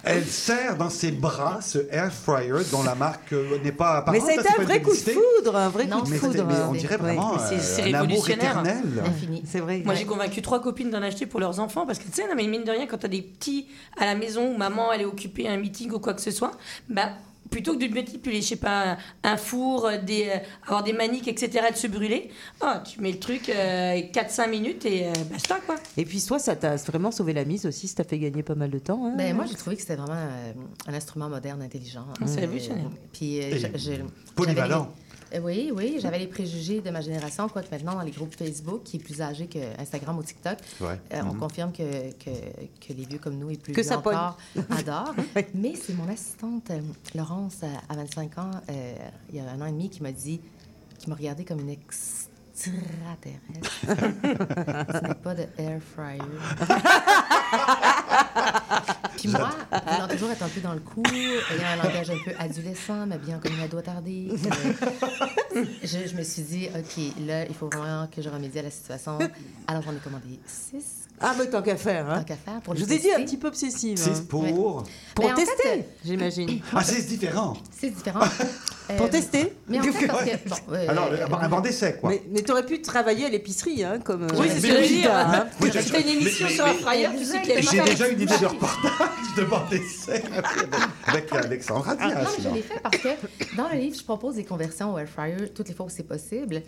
Elle 0.06 0.26
serre 0.26 0.78
dans 0.78 0.90
ses 0.90 1.12
bras 1.12 1.60
ce 1.62 1.80
air 1.92 2.14
fryer 2.14 2.64
dont 2.72 2.84
la 2.84 2.96
marque 2.96 3.34
euh, 3.34 3.58
n'est 3.64 3.72
pas 3.72 4.04
Mais 4.12 4.18
apparente. 4.20 4.30
été 4.30 4.42
c'est 4.48 4.60
un 4.60 4.64
vrai 4.64 4.82
coup 4.82 4.92
de 4.92 4.96
foudre, 4.98 5.56
un 5.56 5.70
vrai 5.70 5.86
Non, 5.86 6.00
coup 6.02 6.06
de 6.06 6.12
Mais, 6.12 6.18
foudre. 6.18 6.46
mais 6.48 6.56
on 6.70 6.74
dirait 6.74 6.98
vraiment 6.98 7.34
Mais 7.34 7.58
c'est- 7.58 7.60
c'est 7.60 7.82
euh, 7.82 7.86
un 7.98 8.02
amour 8.02 8.24
révolutionnaire. 8.24 8.52
éternel. 8.62 9.04
Infini. 9.06 9.44
C'est 9.46 9.60
vrai. 9.60 9.82
Moi, 9.84 9.96
j'ai 9.96 10.06
convaincu 10.06 10.42
trois 10.42 10.62
copines 10.62 10.90
d'en 10.92 11.02
acheter 11.02 11.26
pour 11.26 11.40
leurs 11.40 11.60
enfants 11.60 11.86
parce 11.86 12.00
que 12.00 12.04
tu 12.06 12.12
sais, 12.14 12.24
mais 12.36 12.46
mine 12.48 12.64
de 12.64 12.72
rien, 12.72 12.86
quand 12.88 12.98
t'as 12.98 13.08
des 13.08 13.22
petits 13.24 13.68
à 13.98 14.06
la 14.06 14.16
maison 14.16 14.54
où 14.54 14.58
maman 14.58 14.92
elle 14.94 15.02
est 15.02 15.06
occupée 15.06 15.48
à 15.48 15.52
un 15.54 15.58
meeting 15.58 15.92
ou 15.92 16.00
quoi 16.00 16.14
que 16.14 16.22
ce 16.22 16.32
soit, 16.32 16.52
bah 16.90 17.10
plutôt 17.50 17.78
que 17.78 17.86
de 17.86 17.94
manipuler, 17.94 18.42
je 18.42 18.48
sais 18.48 18.56
pas, 18.56 18.92
un, 18.94 18.98
un 19.24 19.38
four, 19.38 19.86
euh, 19.86 19.98
des, 19.98 20.28
euh, 20.30 20.38
avoir 20.68 20.84
des 20.84 20.94
maniques, 20.94 21.28
etc., 21.28 21.66
de 21.72 21.78
se 21.78 21.88
brûler, 21.88 22.30
ah, 22.62 22.84
tu 22.86 23.00
mets 23.02 23.12
le 23.12 23.20
truc 23.20 23.50
euh, 23.50 24.02
4-5 24.12 24.50
minutes 24.50 24.86
et 24.86 25.08
euh, 25.08 25.14
basta, 25.32 25.58
quoi. 25.66 25.76
Et 25.98 26.06
puis, 26.06 26.22
toi, 26.24 26.40
ça 26.40 26.56
t'a 26.56 26.76
vraiment 26.78 27.12
sauvé 27.12 27.34
la 27.34 27.46
mise 27.46 27.66
aussi, 27.66 27.88
ça 27.88 27.96
t'a 27.98 28.04
fait 28.04 28.20
gagner 28.20 28.44
pas 28.44 28.56
mal 28.56 28.70
de 28.70 28.80
temps. 28.80 29.06
hein. 29.06 29.14
Ben, 29.18 29.36
moi, 29.36 29.46
j'ai 29.48 29.56
trouvé 29.56 29.76
que 29.76 29.82
c'était 29.82 29.96
vraiment 29.96 30.14
euh, 30.20 30.54
un 30.88 30.94
instrument 30.94 31.30
moderne, 31.30 31.62
intelligent. 31.62 32.06
C'est 32.26 32.38
Euh, 32.38 32.42
révolutionnaire. 32.42 32.90
Puis, 33.14 33.40
euh, 33.42 34.04
polyvalent. 34.36 34.92
Euh, 35.36 35.40
Oui, 35.44 35.72
oui, 35.76 35.98
j'avais 36.02 36.20
les 36.20 36.28
préjugés 36.28 36.82
de 36.82 36.90
ma 36.90 37.02
génération, 37.02 37.48
quoique 37.50 37.70
maintenant, 37.72 37.96
dans 37.96 38.02
les 38.02 38.12
groupes 38.12 38.36
Facebook, 38.36 38.84
qui 38.84 38.98
est 38.98 39.00
plus 39.00 39.22
âgé 39.22 39.48
que 39.48 39.60
Instagram 39.80 40.18
ou 40.18 40.24
TikTok, 40.24 40.58
Ouais. 40.82 41.00
euh, 41.14 41.22
on 41.24 41.34
Mhm. 41.34 41.40
confirme 41.40 41.72
que, 41.72 42.12
que, 42.14 42.30
que 42.86 42.94
les 42.94 43.06
vieux 43.06 43.20
comme 43.20 43.38
nous 43.38 43.50
et 43.52 43.58
plus 43.58 43.74
Que 43.74 43.82
vieux 43.82 43.90
ça 43.90 43.98
pogne. 44.00 44.16
encore 44.16 44.38
adorent. 44.78 45.16
Mais 45.54 45.74
c'est 45.76 45.94
mon 45.94 46.08
assistante, 46.10 46.72
euh, 46.72 46.80
Laurence, 47.16 47.62
à 47.90 47.96
25 47.96 48.38
ans, 48.38 48.52
euh, 48.70 48.96
il 49.30 49.36
y 49.36 49.40
a 49.40 49.50
un 49.52 49.62
an 49.62 49.66
et 49.66 49.72
demi, 49.72 49.90
qui 49.90 50.02
m'a 50.04 50.12
dit, 50.12 50.40
qui 51.00 51.10
m'a 51.10 51.16
regardé 51.16 51.44
comme 51.46 51.60
une 51.60 51.70
extraterrestre. 51.70 52.32
Ce 53.86 55.08
n'est 55.08 55.14
pas 55.16 55.36
de 55.36 55.46
air 55.58 55.82
fryer. 55.82 56.22
Puis 59.18 59.28
moi, 59.30 59.50
voulant 59.72 60.08
toujours 60.08 60.32
être 60.32 60.44
un 60.44 60.50
peu 60.50 60.62
dans 60.62 60.74
le 60.74 60.80
coup, 60.80 61.04
ayant 61.14 61.68
un 61.74 61.84
langage 61.84 62.10
un 62.10 62.18
peu 62.24 62.32
adolescent, 62.38 63.06
m'habillant 63.06 63.40
comme 63.40 63.54
une 63.54 63.62
ado 63.62 63.78
attardée, 63.78 64.30
euh, 65.56 65.64
je, 65.84 66.08
je 66.08 66.16
me 66.16 66.24
suis 66.24 66.42
dit, 66.44 66.68
OK, 66.76 67.04
là, 67.26 67.46
il 67.48 67.56
faut 67.56 67.68
vraiment 67.68 68.08
que 68.08 68.22
je 68.22 68.30
remédie 68.30 68.60
à 68.60 68.64
la 68.64 68.72
situation. 68.72 69.18
Alors, 69.68 69.82
j'en 69.84 69.92
ai 69.94 70.00
commandé 70.00 70.40
six, 70.46 71.05
Ah, 71.22 71.34
mais 71.38 71.48
tant 71.50 71.62
qu'à 71.62 71.78
faire. 71.78 72.10
Hein. 72.10 72.18
tant 72.20 72.24
qu'à 72.26 72.36
faire, 72.36 72.62
pour 72.62 72.76
Je 72.76 72.84
vous 72.84 72.92
ai 72.94 73.00
dit 73.00 73.12
un 73.12 73.24
petit 73.24 73.38
peu 73.38 73.48
obsessive. 73.48 73.98
Six 73.98 74.10
hein. 74.10 74.26
pour. 74.30 74.84
Pour 75.16 75.26
Mais 75.30 75.34
tester, 75.34 75.64
fait, 75.64 75.90
j'imagine. 76.04 76.60
Ah, 76.74 76.84
c'est 76.84 77.02
différent. 77.08 77.56
C'est 77.72 77.90
différent. 77.90 78.20
Pour 78.98 79.08
Euh, 79.08 79.10
tester 79.10 79.52
Mais 79.68 79.80
en 79.80 79.84
fait, 79.84 80.06
parce 80.06 80.24
que... 80.24 80.48
Bon, 80.48 80.56
euh, 80.76 80.86
Alors, 80.90 81.08
euh, 81.12 81.24
avant, 81.26 81.38
avant 81.40 81.60
d'essai, 81.60 81.98
quoi. 82.00 82.12
Mais, 82.12 82.22
mais 82.30 82.44
t'aurais 82.44 82.64
pu 82.68 82.84
travailler 82.84 83.26
à 83.26 83.30
l'épicerie, 83.30 83.84
hein, 83.84 83.98
comme. 83.98 84.26
euh, 84.26 84.28
Oui, 84.38 84.48
c'est 84.48 84.60
ce 84.60 84.68
que 84.68 84.74
je 84.74 84.78
veux 84.80 84.88
dire. 84.88 85.12
hein. 85.12 85.48
Une 85.60 86.08
émission 86.08 86.46
mais- 86.48 86.54
sur 86.54 86.66
mais- 86.66 86.70
un 86.70 86.74
fryer, 86.76 87.10
tu 87.18 87.26
sais 87.26 87.42
qu'il 87.42 87.56
y 87.56 87.58
a 87.58 87.62
J'ai 87.62 87.82
déjà 87.82 88.08
une 88.10 88.22
idée 88.22 88.38
de 88.38 88.46
reportage 88.46 89.10
de 89.38 89.44
bande 89.46 89.70
d'essai 89.72 90.22
avec 91.08 91.34
Alexandra 91.34 91.96
Ah, 92.00 92.06
Diaz. 92.08 92.24
non, 92.26 92.44
je 92.44 92.50
l'ai 92.56 92.62
fait 92.62 92.80
parce 92.84 92.98
que 92.98 93.10
dans 93.58 93.70
le 93.70 93.76
livre, 93.80 93.98
je 93.98 94.04
propose 94.04 94.36
des 94.36 94.44
conversions 94.46 94.94
au 94.94 95.00
air 95.00 95.10
fryer 95.10 95.50
toutes 95.50 95.68
les 95.70 95.74
fois 95.74 95.88
où 95.88 95.90
c'est 95.90 96.04
possible. 96.08 96.62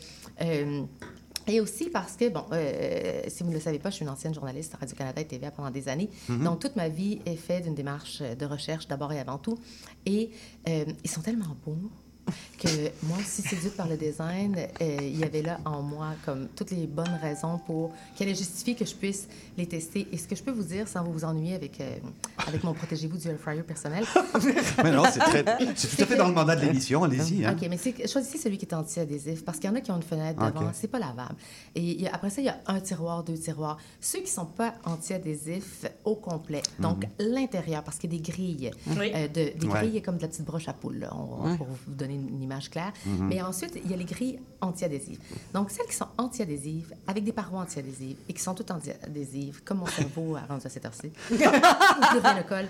Et 1.48 1.62
aussi 1.62 1.90
parce 1.90 2.16
que, 2.18 2.30
bon, 2.30 2.44
euh, 2.52 3.22
si 3.28 3.44
vous 3.44 3.50
ne 3.50 3.56
le 3.56 3.62
savez 3.62 3.80
pas, 3.80 3.90
je 3.90 3.96
suis 3.96 4.04
une 4.04 4.10
ancienne 4.10 4.34
journaliste 4.34 4.76
à 4.76 4.78
Radio-Canada 4.78 5.22
et 5.22 5.26
TVA 5.28 5.52
pendant 5.52 5.72
des 5.72 5.88
années. 5.88 6.10
Donc, 6.30 6.60
toute 6.60 6.76
ma 6.76 6.90
vie 6.90 7.20
est 7.26 7.36
faite 7.36 7.64
d'une 7.64 7.76
démarche 7.76 8.22
de 8.22 8.46
recherche 8.46 8.88
d'abord 8.88 9.14
et 9.14 9.20
avant 9.20 9.38
tout. 9.38 9.58
Et 10.06 10.32
euh, 10.68 10.86
ils 11.04 11.10
sont 11.10 11.22
tellement 11.22 11.56
beaux 11.66 11.78
que 12.58 12.68
moi 13.04 13.18
aussi, 13.20 13.42
séduite 13.42 13.76
par 13.76 13.88
le 13.88 13.98
design, 13.98 14.56
euh, 14.82 14.98
il 15.02 15.18
y 15.20 15.24
avait 15.24 15.42
là 15.42 15.60
en 15.66 15.82
moi 15.82 16.10
comme 16.26 16.48
toutes 16.56 16.72
les 16.72 16.88
bonnes 16.88 17.18
raisons 17.22 17.60
pour 17.66 17.94
qu'elle 18.16 18.30
justifie 18.36 18.76
que 18.76 18.86
je 18.86 18.96
puisse 18.96 19.28
les 19.58 19.68
tester. 19.68 20.08
Et 20.12 20.18
ce 20.18 20.28
que 20.28 20.36
je 20.36 20.44
peux 20.44 20.52
vous 20.52 20.64
dire, 20.64 20.88
sans 20.88 21.04
vous 21.04 21.24
ennuyer 21.24 21.56
avec, 21.56 21.80
euh, 21.82 21.96
avec 22.48 22.64
mon 22.64 22.74
protégez-vous 22.74 23.18
du 23.18 23.28
air 23.28 23.38
fryer 23.40 23.62
personnel, 23.64 24.06
Mais 24.84 24.92
non, 24.92 25.04
c'est 25.12 25.20
très, 25.20 25.46
c'est 25.76 25.96
tout 25.96 26.04
à 26.04 26.06
fait 26.06 26.16
dans 26.16 26.28
le 26.28 26.34
mandat 26.34 26.56
de 26.56 26.66
l'émission. 26.66 27.04
Allez-y. 27.04 27.46
Hein. 27.46 27.56
OK, 27.60 27.68
mais 27.70 27.78
c'est- 27.78 28.08
choisissez 28.08 28.38
celui 28.38 28.58
qui 28.58 28.66
est 28.66 28.74
anti-adhésif 28.74 29.46
parce 29.46 29.60
qu'il 29.60 29.70
y 29.70 29.74
en 29.74 29.76
a 29.76 29.82
qui 29.82 29.92
ont 29.92 29.98
une 29.98 30.04
fenêtre 30.04 30.42
OK. 30.44 30.54
devant, 30.54 30.72
c'est 30.74 30.88
pas 30.88 31.00
lavable. 31.00 31.36
Et 31.76 31.82
il 31.82 32.02
y 32.02 32.08
a- 32.08 32.14
après 32.16 32.30
ça, 32.30 32.42
il 32.42 32.46
y 32.46 32.50
a 32.50 32.58
un 32.68 32.80
tiroir, 32.80 33.24
deux 33.24 33.38
tiroirs. 33.38 33.78
Ceux 34.02 34.20
qui 34.20 34.32
sont 34.32 34.46
pas 34.46 34.74
anti-adhésifs 34.86 35.86
au 36.06 36.16
complet, 36.16 36.62
donc 36.80 37.06
l'intérieur, 37.20 37.84
parce 37.84 37.98
qu'il 37.98 38.12
y 38.14 38.16
a 38.16 38.20
des 38.20 38.32
grilles, 38.32 38.72
Oui. 38.88 39.12
euh, 39.16 39.28
de- 39.28 39.58
des 39.58 39.68
Ouais. 39.68 39.80
grilles 39.88 40.02
comme 40.02 40.18
de 40.18 40.22
la 40.24 40.28
petite 40.28 40.46
broche 40.46 40.68
à 40.68 40.74
poule, 40.74 41.00
là, 41.00 41.14
on- 41.16 41.56
pour 41.58 41.68
vous 41.68 41.94
donner 41.94 42.17
une 42.28 42.42
image 42.42 42.70
claire. 42.70 42.92
Mais 43.20 43.42
ensuite, 43.42 43.78
il 43.84 43.90
y 43.90 43.94
a 43.94 43.98
les 43.98 44.06
grilles 44.06 44.40
anti-adhésives. 44.62 45.20
Donc, 45.54 45.70
celles 45.72 45.86
qui 45.88 45.96
sont 45.96 46.08
anti-adhésives, 46.18 46.94
avec 47.08 47.24
des 47.24 47.32
parois 47.34 47.62
anti-adhésives 47.62 48.18
et 48.28 48.34
qui 48.34 48.42
sont 48.42 48.54
toutes 48.54 48.72
anti-adhésives, 48.72 49.62
comme 49.64 49.80
mon 49.80 49.86
cerveau 49.88 50.36
a 50.36 50.42
rendu 50.42 50.66
à 50.66 50.70
cette 50.70 50.86
heure-ci, 50.86 51.12
rien 51.32 52.34
ne 52.38 52.44
colle. 52.44 52.68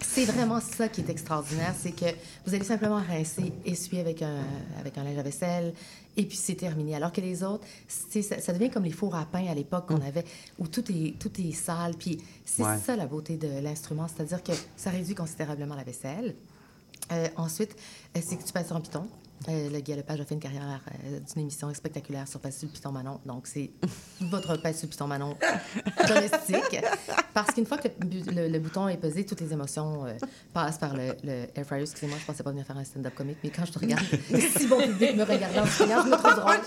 C'est 0.00 0.24
vraiment 0.24 0.60
ça 0.60 0.88
qui 0.88 1.02
est 1.02 1.08
extraordinaire, 1.08 1.72
c'est 1.78 1.92
que 1.92 2.06
vous 2.44 2.54
allez 2.54 2.64
simplement 2.64 3.00
rincer, 3.08 3.52
essuyer 3.64 4.00
avec 4.00 4.22
un, 4.22 4.42
avec 4.80 4.98
un 4.98 5.04
linge 5.04 5.18
à 5.18 5.22
vaisselle, 5.22 5.72
et 6.16 6.24
puis 6.26 6.36
c'est 6.36 6.56
terminé. 6.56 6.96
Alors 6.96 7.12
que 7.12 7.20
les 7.20 7.42
autres, 7.44 7.64
ça, 7.86 8.40
ça 8.40 8.52
devient 8.52 8.70
comme 8.70 8.84
les 8.84 8.90
fours 8.90 9.14
à 9.14 9.24
pain 9.24 9.46
à 9.48 9.54
l'époque 9.54 9.86
qu'on 9.86 10.00
avait, 10.00 10.24
où 10.58 10.66
tout 10.66 10.84
est, 10.90 11.14
tout 11.18 11.30
est 11.40 11.52
sale. 11.52 11.94
Puis 11.96 12.18
c'est 12.44 12.64
Ouais. 12.64 12.78
ça 12.84 12.96
la 12.96 13.06
beauté 13.06 13.36
de 13.36 13.60
l'instrument, 13.60 14.06
c'est-à-dire 14.08 14.42
que 14.42 14.52
ça 14.76 14.90
réduit 14.90 15.14
considérablement 15.14 15.74
la 15.76 15.84
vaisselle. 15.84 16.34
Euh, 17.12 17.28
ensuite, 17.36 17.76
euh, 18.16 18.20
c'est 18.24 18.36
que 18.36 18.44
tu 18.44 18.52
passes 18.52 18.66
sur 18.68 18.76
un 18.76 18.80
piton. 18.80 19.06
Euh, 19.48 19.68
le 19.68 19.80
Guy 19.80 19.94
Lepage 19.94 20.20
a 20.20 20.24
fait 20.24 20.32
une 20.34 20.40
carrière 20.40 20.80
euh, 21.04 21.20
d'une 21.20 21.42
émission 21.42 21.72
spectaculaire 21.74 22.26
sur 22.26 22.40
le 22.42 22.68
Piton 22.68 22.92
Manon. 22.92 23.20
Donc, 23.26 23.46
c'est 23.46 23.72
votre 24.22 24.56
le 24.56 24.88
Piton 24.88 25.06
Manon 25.06 25.36
domestique. 26.08 26.80
Parce 27.34 27.52
qu'une 27.52 27.66
fois 27.66 27.76
que 27.76 27.88
le, 27.88 28.06
bu- 28.06 28.30
le- 28.30 28.48
le 28.48 28.58
bouton 28.58 28.88
est 28.88 28.96
pesé, 28.96 29.26
toutes 29.26 29.42
les 29.42 29.52
émotions 29.52 30.06
euh, 30.06 30.14
passent 30.54 30.78
par 30.78 30.94
le, 30.94 31.14
le 31.24 31.46
air 31.54 31.66
fryer. 31.66 31.82
Excusez-moi, 31.82 32.16
je 32.20 32.24
pensais 32.24 32.42
pas 32.42 32.50
venir 32.52 32.64
faire 32.64 32.78
un 32.78 32.84
stand-up 32.84 33.14
comique, 33.14 33.36
mais 33.44 33.50
quand 33.50 33.66
je 33.66 33.72
te 33.72 33.78
regarde, 33.80 34.04
si 34.56 34.66
bon 34.66 34.80
public 34.80 35.14
me 35.16 35.24
regardant 35.24 35.62
en 35.62 35.66
je 35.66 36.08
me 36.08 36.16
trouve 36.16 36.36
drôle. 36.36 36.60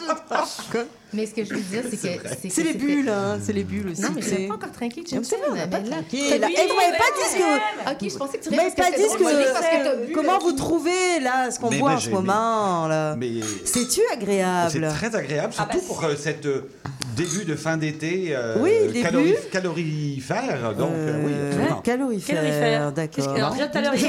Mais 1.14 1.26
ce 1.26 1.34
que 1.34 1.44
je 1.46 1.54
veux 1.54 1.60
dire, 1.62 1.84
c'est 1.90 2.18
que... 2.18 2.28
C'est 2.50 2.64
les 2.64 2.74
bulles, 2.74 3.10
hein, 3.10 3.40
c'est 3.42 3.54
les 3.54 3.64
bulles 3.64 3.90
aussi. 3.90 4.02
Non, 4.02 4.10
mais 4.14 4.22
je 4.22 4.28
c'est- 4.28 4.48
pas 4.48 4.56
encore 4.56 4.70
Non, 4.70 5.20
mais 5.20 5.24
c'est 5.24 5.36
vrai, 5.38 5.48
on 5.52 5.56
n'a 5.56 5.68
pas 5.68 5.78
Eh, 5.80 6.34
vous 6.36 6.40
m'avez 6.40 6.92
mais 6.92 6.98
pas 6.98 7.12
dit 7.16 7.30
ce 7.32 7.38
que... 7.38 7.92
OK, 8.06 8.12
je 8.12 8.18
pensais 8.18 8.38
que 8.40 8.44
tu 8.44 8.50
Mais 8.52 8.58
pas 8.76 8.92
dit 8.92 9.04
ce 9.10 9.18
que 9.18 10.14
Comment 10.14 10.34
là, 10.34 10.40
vous 10.42 10.52
trouvez, 10.52 11.20
là, 11.22 11.50
ce 11.52 11.60
qu'on 11.60 11.72
moi, 11.72 11.92
en 11.94 12.00
ce 12.00 12.10
moment, 12.10 12.88
là 12.88 13.16
Mais 13.16 13.30
C'est-tu 13.64 14.02
c'est 14.10 14.14
agréable 14.14 14.88
très 14.90 15.16
agréable, 15.16 15.54
surtout 15.54 15.78
bah, 15.78 15.84
pour 15.88 16.04
euh, 16.04 16.16
cette 16.18 16.46
euh, 16.46 16.70
début 17.16 17.46
de 17.46 17.56
fin 17.56 17.78
d'été 17.78 18.30
euh, 18.32 18.58
Oui, 18.60 18.72
début. 18.88 19.02
calori- 19.02 19.50
calorifère. 19.52 20.74
Donc, 20.76 20.92
euh, 20.94 21.22
oui, 21.26 21.32
Euh, 21.34 21.48
absolument. 21.52 21.82
Calorifère, 21.82 22.36
Calorifère. 22.36 23.10
Qu'est-ce 23.10 23.28
que- 23.28 23.32
Alors, 23.32 23.52
d'accord. 23.52 23.54
déjà 23.54 23.68
tout 23.68 23.78
à 23.78 23.82
l'heure, 23.82 23.94
il 23.96 24.02
y 24.02 24.06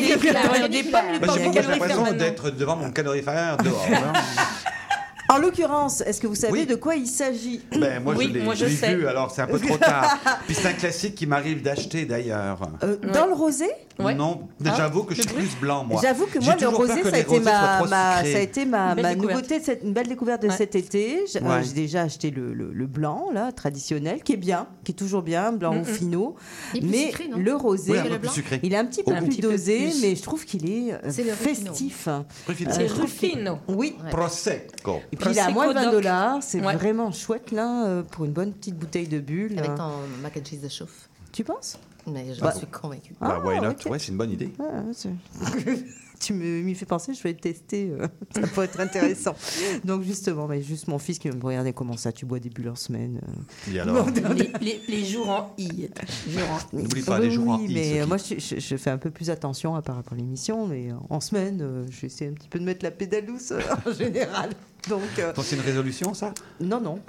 a 0.64 0.68
des 0.68 0.82
pommes, 0.82 1.00
Bah, 1.20 1.26
j'ai 1.36 1.44
l'impression 1.62 2.12
d'être 2.12 2.50
devant 2.50 2.76
mon 2.76 2.90
calorifère 2.90 3.56
dehors. 3.58 3.86
hein. 5.28 5.34
En 5.34 5.38
l'occurrence, 5.38 6.00
est-ce 6.02 6.20
que 6.20 6.26
vous 6.26 6.34
savez 6.34 6.52
Oui. 6.52 6.66
de 6.66 6.74
quoi 6.74 6.94
il 6.96 7.06
s'agit? 7.06 7.60
Ben, 7.78 8.02
moi, 8.02 8.14
Oui, 8.16 8.28
je 8.28 8.32
l'ai 8.38 8.42
moi, 8.42 8.54
je 8.54 8.60
je 8.60 8.70
l'ai 8.70 8.76
sais. 8.76 8.94
vu, 8.94 9.06
alors 9.06 9.30
c'est 9.30 9.42
un 9.42 9.46
peu 9.46 9.58
trop 9.58 9.76
tard. 9.76 10.18
Puis 10.46 10.54
c'est 10.54 10.68
un 10.68 10.72
classique 10.72 11.14
qui 11.14 11.26
m'arrive 11.26 11.62
d'acheter 11.62 12.04
d'ailleurs. 12.06 12.60
Euh, 12.82 12.96
Dans 13.12 13.26
le 13.26 13.34
rosé? 13.34 13.66
Ouais. 13.98 14.14
Non, 14.14 14.46
Ah, 14.64 14.74
j'avoue 14.76 15.02
que 15.02 15.12
je 15.14 15.22
suis 15.22 15.30
plus 15.32 15.56
blanc, 15.60 15.84
moi. 15.84 16.00
J'avoue 16.00 16.26
que 16.26 16.40
J'ai 16.40 16.46
moi, 16.46 16.54
le 16.54 16.60
toujours 16.60 16.78
peur 16.78 16.86
rosé, 16.88 17.00
que 17.02 17.08
ça 17.08 17.14
a 17.14 17.18
les 17.18 17.20
été 17.22 17.30
rosés 17.30 17.42
soient 17.42 17.52
ma, 17.60 17.76
trop 17.78 17.88
ma- 17.88 18.16
sucrés. 18.18 18.32
ça 18.32 18.38
a 18.38 18.40
été 18.42 18.64
ma, 18.64 18.94
Belle 18.94 19.02
ma 19.02 19.08
découverte. 19.14 19.34
nouveauté, 19.36 19.58
de 19.58 19.64
cette, 19.64 19.82
une 19.82 19.92
belle 19.92 20.06
découverte 20.06 20.42
de 20.42 20.48
Ouais. 20.48 20.56
cet 20.56 20.76
été. 20.76 21.24
J'- 21.26 21.38
euh, 21.38 21.40
Ouais. 21.48 21.64
J'ai 21.64 21.72
déjà 21.72 22.02
acheté 22.02 22.30
le, 22.30 22.54
le- 22.54 22.72
le 22.72 22.86
blanc, 22.86 23.30
là, 23.32 23.50
traditionnel, 23.50 24.22
qui 24.22 24.34
est 24.34 24.36
bien, 24.36 24.68
qui 24.84 24.92
est 24.92 24.94
toujours 24.94 25.22
bien, 25.22 25.50
blanc 25.50 25.76
ou 25.76 25.84
finot. 25.84 26.36
Il 26.74 26.78
est 26.78 26.80
plus 26.82 26.90
Mais 26.90 27.06
sucré, 27.06 27.28
non? 27.28 27.38
le 27.38 27.56
rosé, 27.56 27.90
Oui, 27.92 27.98
un 27.98 28.02
le 28.04 28.08
peu 28.10 28.14
plus 28.14 28.20
blanc 28.20 28.32
sucré. 28.32 28.60
il 28.62 28.72
est 28.72 28.76
un 28.76 28.84
petit 28.84 29.02
peu 29.02 29.10
Un 29.12 29.16
plus 29.18 29.28
petit 29.30 29.40
peu 29.42 29.50
dosé, 29.50 29.78
plus. 29.88 30.00
mais 30.00 30.14
je 30.14 30.22
trouve 30.22 30.44
qu'il 30.44 30.70
est 30.70 30.92
euh, 30.92 30.98
C'est 31.08 31.24
le 31.24 31.32
Ruffino. 31.32 31.66
festif. 31.72 32.08
Ruffino. 32.46 32.70
C'est 32.72 32.86
Ruffino. 32.86 33.58
Oui. 33.66 33.96
Prosecco. 34.12 35.00
Et 35.18 35.24
puis 35.24 35.30
il 35.32 35.38
est 35.38 35.40
à 35.40 35.50
moins 35.50 35.68
de 35.68 35.72
20 35.74 35.82
doc. 35.84 35.92
dollars, 35.92 36.38
c'est 36.42 36.60
Ouais. 36.60 36.74
vraiment 36.76 37.10
chouette 37.12 37.50
là 37.50 37.86
euh, 37.86 38.02
pour 38.02 38.24
une 38.24 38.32
bonne 38.32 38.52
petite 38.52 38.76
bouteille 38.78 39.08
de 39.08 39.18
bulle. 39.18 39.58
Avec 39.58 39.70
hein. 39.72 39.76
ton 39.76 40.22
mac 40.22 40.36
and 40.36 40.44
cheese 40.44 40.60
de 40.60 40.68
chouffe. 40.68 41.08
Tu 41.32 41.44
penses? 41.44 41.78
Mais 42.12 42.34
je 42.34 42.40
Bah. 42.40 42.52
suis 42.52 42.66
convaincue. 42.66 43.14
Bah, 43.20 43.40
Ah, 43.42 43.46
why 43.46 43.60
not? 43.60 43.74
Ouais, 43.90 43.98
c'est 43.98 44.08
une 44.12 44.16
bonne 44.18 44.30
idée. 44.32 44.50
Ah, 44.60 44.82
tu 46.20 46.32
me 46.34 46.62
m'y 46.62 46.74
fais 46.74 46.84
penser, 46.86 47.14
je 47.14 47.22
vais 47.22 47.30
le 47.32 47.38
tester, 47.38 47.90
euh, 47.92 48.08
ça 48.34 48.40
pourrait 48.48 48.66
être 48.66 48.80
intéressant. 48.80 49.36
Donc 49.84 50.02
justement, 50.02 50.48
mais 50.48 50.60
juste 50.62 50.88
mon 50.88 50.98
fils 50.98 51.16
qui 51.20 51.28
va 51.28 51.36
me 51.36 51.42
regarder 51.44 51.72
comment 51.72 51.96
ça, 51.96 52.10
tu 52.10 52.26
bois 52.26 52.40
des 52.40 52.50
bulles 52.50 52.70
en 52.70 52.74
semaine. 52.74 53.20
euh. 53.68 53.72
Et 53.74 53.78
alors 53.78 54.04
Les, 54.34 54.50
les- 54.60 54.80
les 54.88 55.04
jours 55.04 55.28
en 55.30 55.54
I. 55.58 55.88
Jours 56.28 56.42
en 56.50 56.76
I. 56.76 56.82
N'oublie 56.82 57.02
pas 57.02 57.20
les 57.20 57.30
jours 57.30 57.48
en 57.50 57.60
I, 57.60 57.72
mais 57.72 58.00
euh, 58.00 58.06
moi 58.06 58.16
je, 58.16 58.34
je- 58.38 58.58
je 58.58 58.76
fais 58.76 58.90
un 58.90 58.98
peu 58.98 59.10
plus 59.12 59.30
attention 59.30 59.76
à 59.76 59.82
par 59.82 59.94
rapport 59.94 60.14
à 60.14 60.16
l'émission, 60.16 60.66
mais 60.66 60.88
en 61.08 61.20
semaine, 61.20 61.60
euh, 61.62 61.86
je 61.88 62.00
vais 62.00 62.06
essayer 62.08 62.28
un 62.30 62.34
petit 62.34 62.48
peu 62.48 62.58
de 62.58 62.64
mettre 62.64 62.84
la 62.84 62.90
pédale 62.90 63.24
douce 63.26 63.52
euh, 63.52 63.60
en 63.86 63.92
général. 63.92 64.50
Donc 64.88 65.02
euh, 65.20 65.32
Donc, 65.34 65.44
c'est 65.44 65.54
une 65.56 65.62
résolution, 65.62 66.14
ça? 66.14 66.32
non, 66.60 66.80
non. 66.80 66.98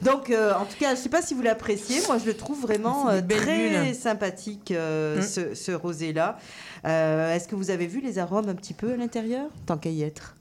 Donc, 0.00 0.30
euh, 0.30 0.54
en 0.54 0.64
tout 0.64 0.76
cas, 0.78 0.88
je 0.94 0.98
ne 0.98 1.02
sais 1.02 1.08
pas 1.08 1.20
si 1.22 1.34
vous 1.34 1.42
l'appréciez. 1.42 2.00
Moi, 2.06 2.18
je 2.18 2.24
le 2.26 2.34
trouve 2.34 2.60
vraiment 2.62 3.08
euh, 3.10 3.20
très 3.20 3.84
bulles. 3.84 3.94
sympathique, 3.94 4.70
euh, 4.70 5.18
Mm. 5.18 5.22
ce, 5.22 5.54
ce 5.54 5.72
rosé-là. 5.72 6.38
Euh, 6.86 7.34
Est-ce 7.34 7.46
que 7.48 7.54
vous 7.54 7.70
avez 7.70 7.86
vu 7.86 8.00
les 8.00 8.18
arômes 8.18 8.48
un 8.48 8.54
petit 8.54 8.74
peu 8.74 8.92
à 8.92 8.96
l'intérieur 8.96 9.48
Tant 9.66 9.76
qu'à 9.76 9.90
y 9.90 10.02
être? 10.02 10.36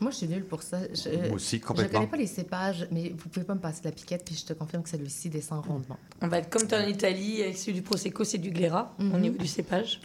Moi, 0.00 0.10
je 0.12 0.16
suis 0.18 0.28
nulle 0.28 0.44
pour 0.44 0.62
ça. 0.62 0.78
Je, 0.94 1.08
Moi 1.26 1.34
aussi, 1.36 1.58
Je 1.58 1.64
complètement. 1.64 2.00
connais 2.00 2.10
pas 2.10 2.16
les 2.16 2.26
cépages, 2.28 2.86
mais 2.92 3.12
vous 3.16 3.28
pouvez 3.28 3.44
pas 3.44 3.54
me 3.54 3.60
passer 3.60 3.80
la 3.84 3.90
piquette, 3.90 4.24
puis 4.24 4.36
je 4.36 4.44
te 4.46 4.52
confirme 4.52 4.82
que 4.84 4.88
celui-ci 4.90 5.28
descend 5.28 5.64
rondement. 5.66 5.98
On 6.22 6.28
va 6.28 6.38
être 6.38 6.50
comme 6.50 6.68
tu 6.68 6.74
en 6.76 6.86
Italie, 6.86 7.42
avec 7.42 7.56
celui 7.58 7.72
du 7.74 7.82
Prosecco, 7.82 8.22
c'est 8.24 8.38
du 8.38 8.50
Glera, 8.50 8.94
au 8.98 9.02
Mhm. 9.02 9.20
niveau 9.20 9.38
du 9.38 9.48
cépage. 9.48 10.00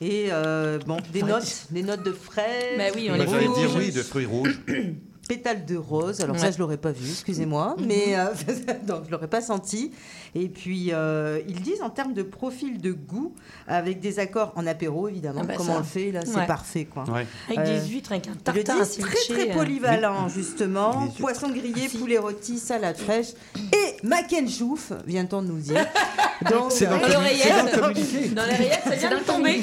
Et 0.00 0.28
euh, 0.32 0.78
bon, 0.86 0.96
des 1.12 1.22
notes, 1.22 1.66
des 1.70 1.82
notes 1.82 2.02
de 2.02 2.10
frais. 2.12 2.74
Bah 2.78 2.84
oui, 2.96 3.08
on 3.12 3.18
Bah, 3.18 3.26
dire 3.26 3.76
oui, 3.76 3.92
de 3.92 4.02
fruits 4.02 4.26
rouges. 4.26 4.58
pétales 5.30 5.64
de 5.64 5.76
rose. 5.76 6.20
Alors 6.22 6.36
ça, 6.36 6.50
je 6.50 6.58
l'aurais 6.58 6.76
pas 6.76 6.90
vu, 6.90 7.08
excusez-moi, 7.08 7.76
mais 7.78 8.18
euh, 8.18 8.34
donc 8.86 9.04
je 9.06 9.12
l'aurais 9.12 9.28
pas 9.28 9.40
senti. 9.40 9.92
Et 10.34 10.48
puis 10.48 10.90
euh, 10.92 11.40
ils 11.48 11.60
disent 11.60 11.82
en 11.82 11.90
termes 11.90 12.14
de 12.14 12.22
profil 12.22 12.80
de 12.80 12.92
goût, 12.92 13.34
avec 13.66 14.00
des 14.00 14.18
accords 14.18 14.52
en 14.56 14.66
apéro 14.66 15.08
évidemment, 15.08 15.40
Ah 15.42 15.46
bah 15.46 15.54
comme 15.56 15.66
ça. 15.66 15.72
on 15.74 15.78
le 15.78 15.84
fait 15.84 16.12
là, 16.12 16.20
c'est 16.24 16.36
Ouais. 16.36 16.46
parfait 16.46 16.84
quoi. 16.84 17.04
Ouais. 17.04 17.26
Avec 17.48 17.58
Euh, 17.58 17.80
des 17.80 17.88
huîtres, 17.88 18.12
avec 18.12 18.28
un 18.28 18.32
Ils 18.32 18.34
le 18.58 18.62
tartare 18.64 18.86
disent 18.86 18.98
très 18.98 19.34
très 19.34 19.50
euh, 19.50 19.54
polyvalent 19.54 20.28
justement. 20.28 21.08
Poisson 21.18 21.48
grillé, 21.48 21.88
poulet 21.88 22.18
rôti, 22.18 22.58
salade 22.58 22.96
fraîche 22.96 23.28
et 23.56 24.06
mac 24.06 24.32
and 24.32 24.48
chouf, 24.48 24.92
vient-on 25.06 25.42
de 25.42 25.48
nous 25.48 25.58
dire. 25.58 25.84
C'est 26.70 26.86
dans, 26.86 26.94
le 26.96 27.00
Dans 27.02 27.14
communiqué. 27.16 28.30
les 28.34 28.40
rayettes, 28.56 28.82
ça 28.84 28.90
C'est 28.90 28.96
vient 28.96 29.10
de 29.10 29.14
le 29.16 29.20
tomber. 29.22 29.58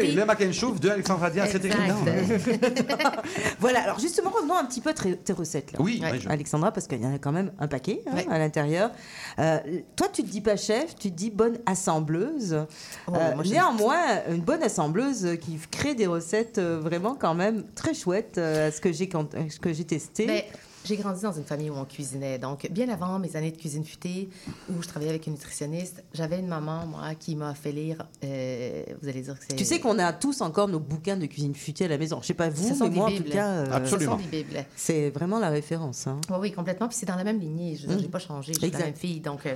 oui, 0.00 0.12
le 0.14 0.24
mac 0.24 0.40
and 0.42 0.52
chouf 0.52 0.78
de 0.80 0.88
Alexandre 0.90 1.20
Radian, 1.20 1.44
c'est 1.50 1.64
écrit 1.64 1.78
voilà. 3.58 3.82
Alors 3.82 3.98
justement, 3.98 4.30
revenons 4.30 4.54
un 4.56 4.64
petit 4.64 4.80
peu 4.80 4.90
à 4.90 4.94
tes 4.94 5.16
tes 5.16 5.32
recettes 5.32 5.72
là. 5.72 5.78
Oui, 5.82 6.00
Ouais. 6.02 6.20
Alexandra, 6.28 6.72
parce 6.72 6.86
qu'il 6.86 7.00
y 7.02 7.06
en 7.06 7.14
a 7.14 7.18
quand 7.18 7.32
même 7.32 7.52
un 7.58 7.68
paquet 7.68 8.00
hein, 8.06 8.12
Ouais. 8.14 8.26
à 8.30 8.38
l'intérieur. 8.38 8.90
Euh, 9.38 9.58
toi, 9.96 10.08
tu 10.12 10.22
te 10.22 10.28
dis 10.28 10.40
pas 10.40 10.56
chef, 10.56 10.94
tu 10.96 11.10
te 11.10 11.16
dis 11.16 11.30
bonne 11.30 11.58
assembleuse. 11.66 12.64
Oh, 13.08 13.12
Euh, 13.14 13.34
néanmoins, 13.44 14.24
une 14.30 14.40
bonne 14.42 14.62
assembleuse 14.62 15.38
qui 15.40 15.58
crée 15.70 15.94
des 15.94 16.06
recettes 16.06 16.58
euh, 16.58 16.80
vraiment 16.80 17.14
quand 17.14 17.34
même 17.34 17.64
très 17.74 17.94
chouettes 17.94 18.38
euh, 18.38 18.68
à 18.68 18.70
ce 18.72 18.80
que 18.80 18.92
j'ai 18.92 19.08
quand- 19.08 19.34
à 19.34 19.48
ce 19.48 19.58
que 19.60 19.72
j'ai 19.72 19.84
testé. 19.84 20.26
Ben, 20.26 20.42
j'ai 20.82 20.96
grandi 20.96 21.20
dans 21.20 21.32
une 21.32 21.44
famille 21.44 21.68
où 21.68 21.74
on 21.76 21.84
cuisinait. 21.84 22.38
Donc, 22.38 22.66
bien 22.70 22.88
avant 22.88 23.18
mes 23.18 23.36
années 23.36 23.50
de 23.50 23.56
cuisine 23.58 23.84
futée, 23.84 24.30
où 24.70 24.80
je 24.80 24.88
travaillais 24.88 25.10
avec 25.10 25.26
une 25.26 25.34
nutritionniste, 25.34 26.02
j'avais 26.14 26.38
une 26.38 26.46
maman, 26.46 26.86
moi, 26.86 27.14
qui 27.18 27.36
m'a 27.36 27.52
fait 27.54 27.70
lire. 27.72 28.06
euh, 28.24 28.82
vous 29.02 29.08
allez 29.10 29.20
dire 29.20 29.38
que 29.38 29.44
c'est. 29.46 29.56
tu 29.56 29.64
sais 29.66 29.78
qu'on 29.78 29.98
a 29.98 30.10
tous 30.14 30.40
encore 30.40 30.68
nos 30.68 30.80
bouquins 30.80 31.18
de 31.18 31.26
cuisine 31.26 31.54
futée 31.54 31.84
à 31.84 31.88
la 31.88 31.98
maison. 31.98 32.20
Je 32.22 32.28
sais 32.28 32.34
pas 32.34 32.48
vous, 32.48 32.74
mais 32.80 32.88
moi 32.88 33.06
en 33.10 33.14
tout 33.14 33.24
cas, 33.24 33.46
euh, 33.48 33.66
Absolument. 33.72 34.16
Ce 34.16 34.22
sont 34.24 34.30
des 34.30 34.42
bibles. 34.42 34.64
c'est 34.74 35.10
vraiment 35.10 35.38
la 35.38 35.50
référence. 35.50 36.06
hein. 36.06 36.18
Oui, 36.30 36.36
oui, 36.40 36.52
complètement. 36.52 36.88
Puis 36.88 36.96
c'est 36.98 37.06
dans 37.06 37.16
la 37.16 37.24
même 37.24 37.40
lignée. 37.40 37.76
Je 37.76 37.82
veux 37.82 37.88
dire, 37.88 37.98
Mm. 37.98 38.02
j'ai 38.02 38.08
pas 38.08 38.18
changé. 38.18 38.54
Je 38.54 38.58
suis 38.60 38.70
la 38.70 38.78
même 38.78 38.94
fille. 38.94 39.20
Donc, 39.20 39.44
euh, 39.44 39.54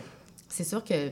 c'est 0.55 0.65
sûr 0.65 0.85
que. 0.85 1.11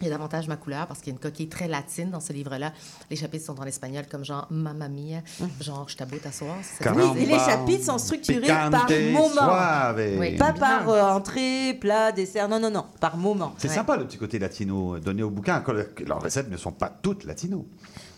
Il 0.00 0.06
y 0.06 0.08
a 0.08 0.10
davantage 0.14 0.48
ma 0.48 0.56
couleur 0.56 0.88
parce 0.88 0.98
qu'il 0.98 1.12
y 1.12 1.14
a 1.14 1.14
une 1.14 1.20
coquille 1.20 1.48
très 1.48 1.68
latine 1.68 2.10
dans 2.10 2.18
ce 2.18 2.32
livre-là. 2.32 2.72
Les 3.08 3.14
chapitres 3.14 3.44
sont 3.46 3.60
en 3.60 3.64
espagnol 3.66 4.04
comme 4.10 4.24
genre 4.24 4.48
Mamma 4.50 4.88
mia, 4.88 5.20
genre 5.60 5.88
je 5.88 5.96
t'aboute 5.96 6.26
à 6.26 6.32
soir. 6.32 6.56
Oui, 6.92 7.04
et 7.22 7.26
les 7.26 7.38
chapitres 7.38 7.84
sont 7.84 7.98
structurés 7.98 8.48
par 8.48 8.88
moment. 8.90 9.28
suave. 9.30 10.02
Oui. 10.18 10.36
Pas 10.36 10.54
par 10.54 10.88
euh, 10.88 11.02
entrée, 11.02 11.74
plat, 11.80 12.10
dessert. 12.10 12.48
Non, 12.48 12.58
non, 12.58 12.70
non, 12.70 12.86
par 12.98 13.16
moment. 13.16 13.54
C'est 13.58 13.68
Ouais. 13.68 13.74
sympa 13.76 13.96
le 13.96 14.04
petit 14.06 14.18
côté 14.18 14.40
latino 14.40 14.98
donné 14.98 15.22
au 15.22 15.30
bouquin. 15.30 15.62
Leurs 16.04 16.20
recettes 16.20 16.50
ne 16.50 16.56
sont 16.56 16.72
pas 16.72 16.88
toutes 16.88 17.22
latino. 17.22 17.64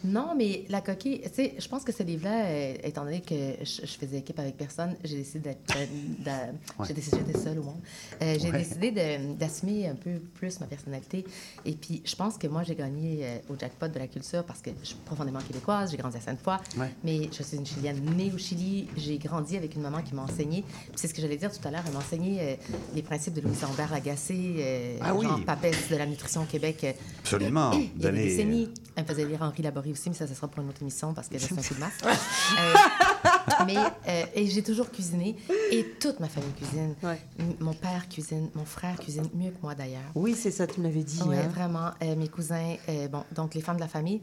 Non, 0.04 0.34
mais 0.36 0.64
la 0.68 0.80
coquille, 0.82 1.20
tu 1.22 1.30
sais, 1.32 1.54
je 1.58 1.66
pense 1.66 1.82
que 1.82 1.90
ce 1.90 2.02
livre-là, 2.02 2.44
euh, 2.46 2.74
étant 2.84 3.04
donné 3.04 3.22
que 3.22 3.34
je, 3.64 3.80
je 3.86 3.92
faisais 3.98 4.18
équipe 4.18 4.38
avec 4.38 4.56
personne, 4.56 4.96
j'ai 5.02 5.16
décidé 5.16 5.40
d'être. 5.50 5.74
de- 5.74 6.30
Ouais. 6.78 6.86
J'ai 6.88 6.94
décidé 6.94 7.18
j'étais 7.26 7.38
seule 7.38 7.58
au 7.60 7.62
monde. 7.62 7.80
Euh, 8.20 8.36
j'ai 8.40 8.50
Ouais. 8.50 8.58
décidé 8.58 8.90
d'assumer 9.38 9.88
un 9.88 9.94
peu 9.94 10.18
plus 10.34 10.58
ma 10.60 10.66
personnalité. 10.66 11.24
Et 11.64 11.72
puis, 11.72 12.02
je 12.04 12.14
pense 12.16 12.36
que 12.36 12.46
moi, 12.48 12.62
j'ai 12.64 12.74
gagné 12.74 13.20
euh, 13.22 13.38
au 13.48 13.58
jackpot 13.58 13.88
de 13.88 13.98
la 13.98 14.06
culture 14.08 14.44
parce 14.44 14.60
que 14.60 14.70
je 14.82 14.88
suis 14.88 14.96
profondément 15.04 15.38
québécoise, 15.40 15.90
j'ai 15.90 15.96
grandi 15.96 16.16
à 16.16 16.20
Sainte-Foy, 16.20 16.56
Ouais. 16.78 16.90
mais 17.04 17.28
je 17.32 17.42
suis 17.42 17.56
une 17.56 17.64
Chilienne 17.66 18.00
née 18.16 18.30
au 18.34 18.38
Chili. 18.38 18.88
J'ai 18.96 19.18
grandi 19.18 19.56
avec 19.56 19.74
une 19.74 19.82
maman 19.82 20.02
qui 20.02 20.14
m'a 20.14 20.22
enseigné. 20.22 20.64
C'est 20.96 21.08
ce 21.08 21.14
que 21.14 21.22
j'allais 21.22 21.36
dire 21.36 21.50
tout 21.52 21.66
à 21.66 21.70
l'heure, 21.70 21.82
elle 21.86 21.92
m'a 21.92 22.00
enseigné 22.00 22.38
euh, 22.40 22.54
les 22.94 23.02
principes 23.02 23.34
de 23.34 23.40
Louis 23.40 23.54
Lambert 23.62 23.90
Lagacé, 23.92 24.34
euh, 24.58 24.98
Ah 25.00 25.14
oui. 25.14 25.26
papesse 25.46 25.88
de 25.90 25.96
la 25.96 26.06
nutrition 26.06 26.42
au 26.42 26.46
Québec. 26.46 26.84
euh, 26.84 26.92
Absolument. 27.20 27.70
il 27.72 28.02
y 28.02 28.06
a 28.06 28.10
des 28.12 28.24
décennies. 28.24 28.68
Elle 28.96 29.02
me 29.04 29.08
faisait 29.08 29.24
lire 29.24 29.42
Henri 29.42 29.62
Laborie 29.62 29.93
aussi, 29.94 30.10
mais 30.10 30.14
ça, 30.16 30.26
ce 30.26 30.34
sera 30.34 30.48
pour 30.48 30.62
une 30.62 30.68
autre 30.68 30.82
émission 30.82 31.14
parce 31.14 31.28
que 31.28 31.34
là, 31.34 31.40
c'est 31.40 31.52
un 31.58 31.62
coup 31.62 31.74
de 31.74 31.80
masse. 31.80 31.98
Euh, 32.60 33.64
mais 33.66 33.76
euh, 34.08 34.24
et 34.34 34.46
j'ai 34.46 34.62
toujours 34.62 34.90
cuisiné 34.90 35.36
et 35.70 35.84
toute 36.00 36.20
ma 36.20 36.28
famille 36.28 36.52
cuisine. 36.52 36.94
Ouais. 37.02 37.20
Mon 37.60 37.72
père 37.72 38.08
cuisine, 38.08 38.50
mon 38.54 38.64
frère 38.64 38.96
cuisine 38.98 39.28
mieux 39.34 39.50
que 39.50 39.56
moi 39.62 39.74
d'ailleurs. 39.74 40.10
Oui, 40.14 40.34
c'est 40.34 40.50
ça, 40.50 40.66
tu 40.66 40.80
me 40.80 40.86
l'avais 40.86 41.02
dit. 41.02 41.20
Oui, 41.26 41.36
hein. 41.38 41.48
vraiment. 41.48 41.90
Euh, 42.02 42.16
mes 42.16 42.28
cousins, 42.28 42.76
euh, 42.88 43.08
bon, 43.08 43.24
donc 43.34 43.54
les 43.54 43.60
femmes 43.62 43.76
de 43.76 43.80
la 43.82 43.88
famille. 43.88 44.20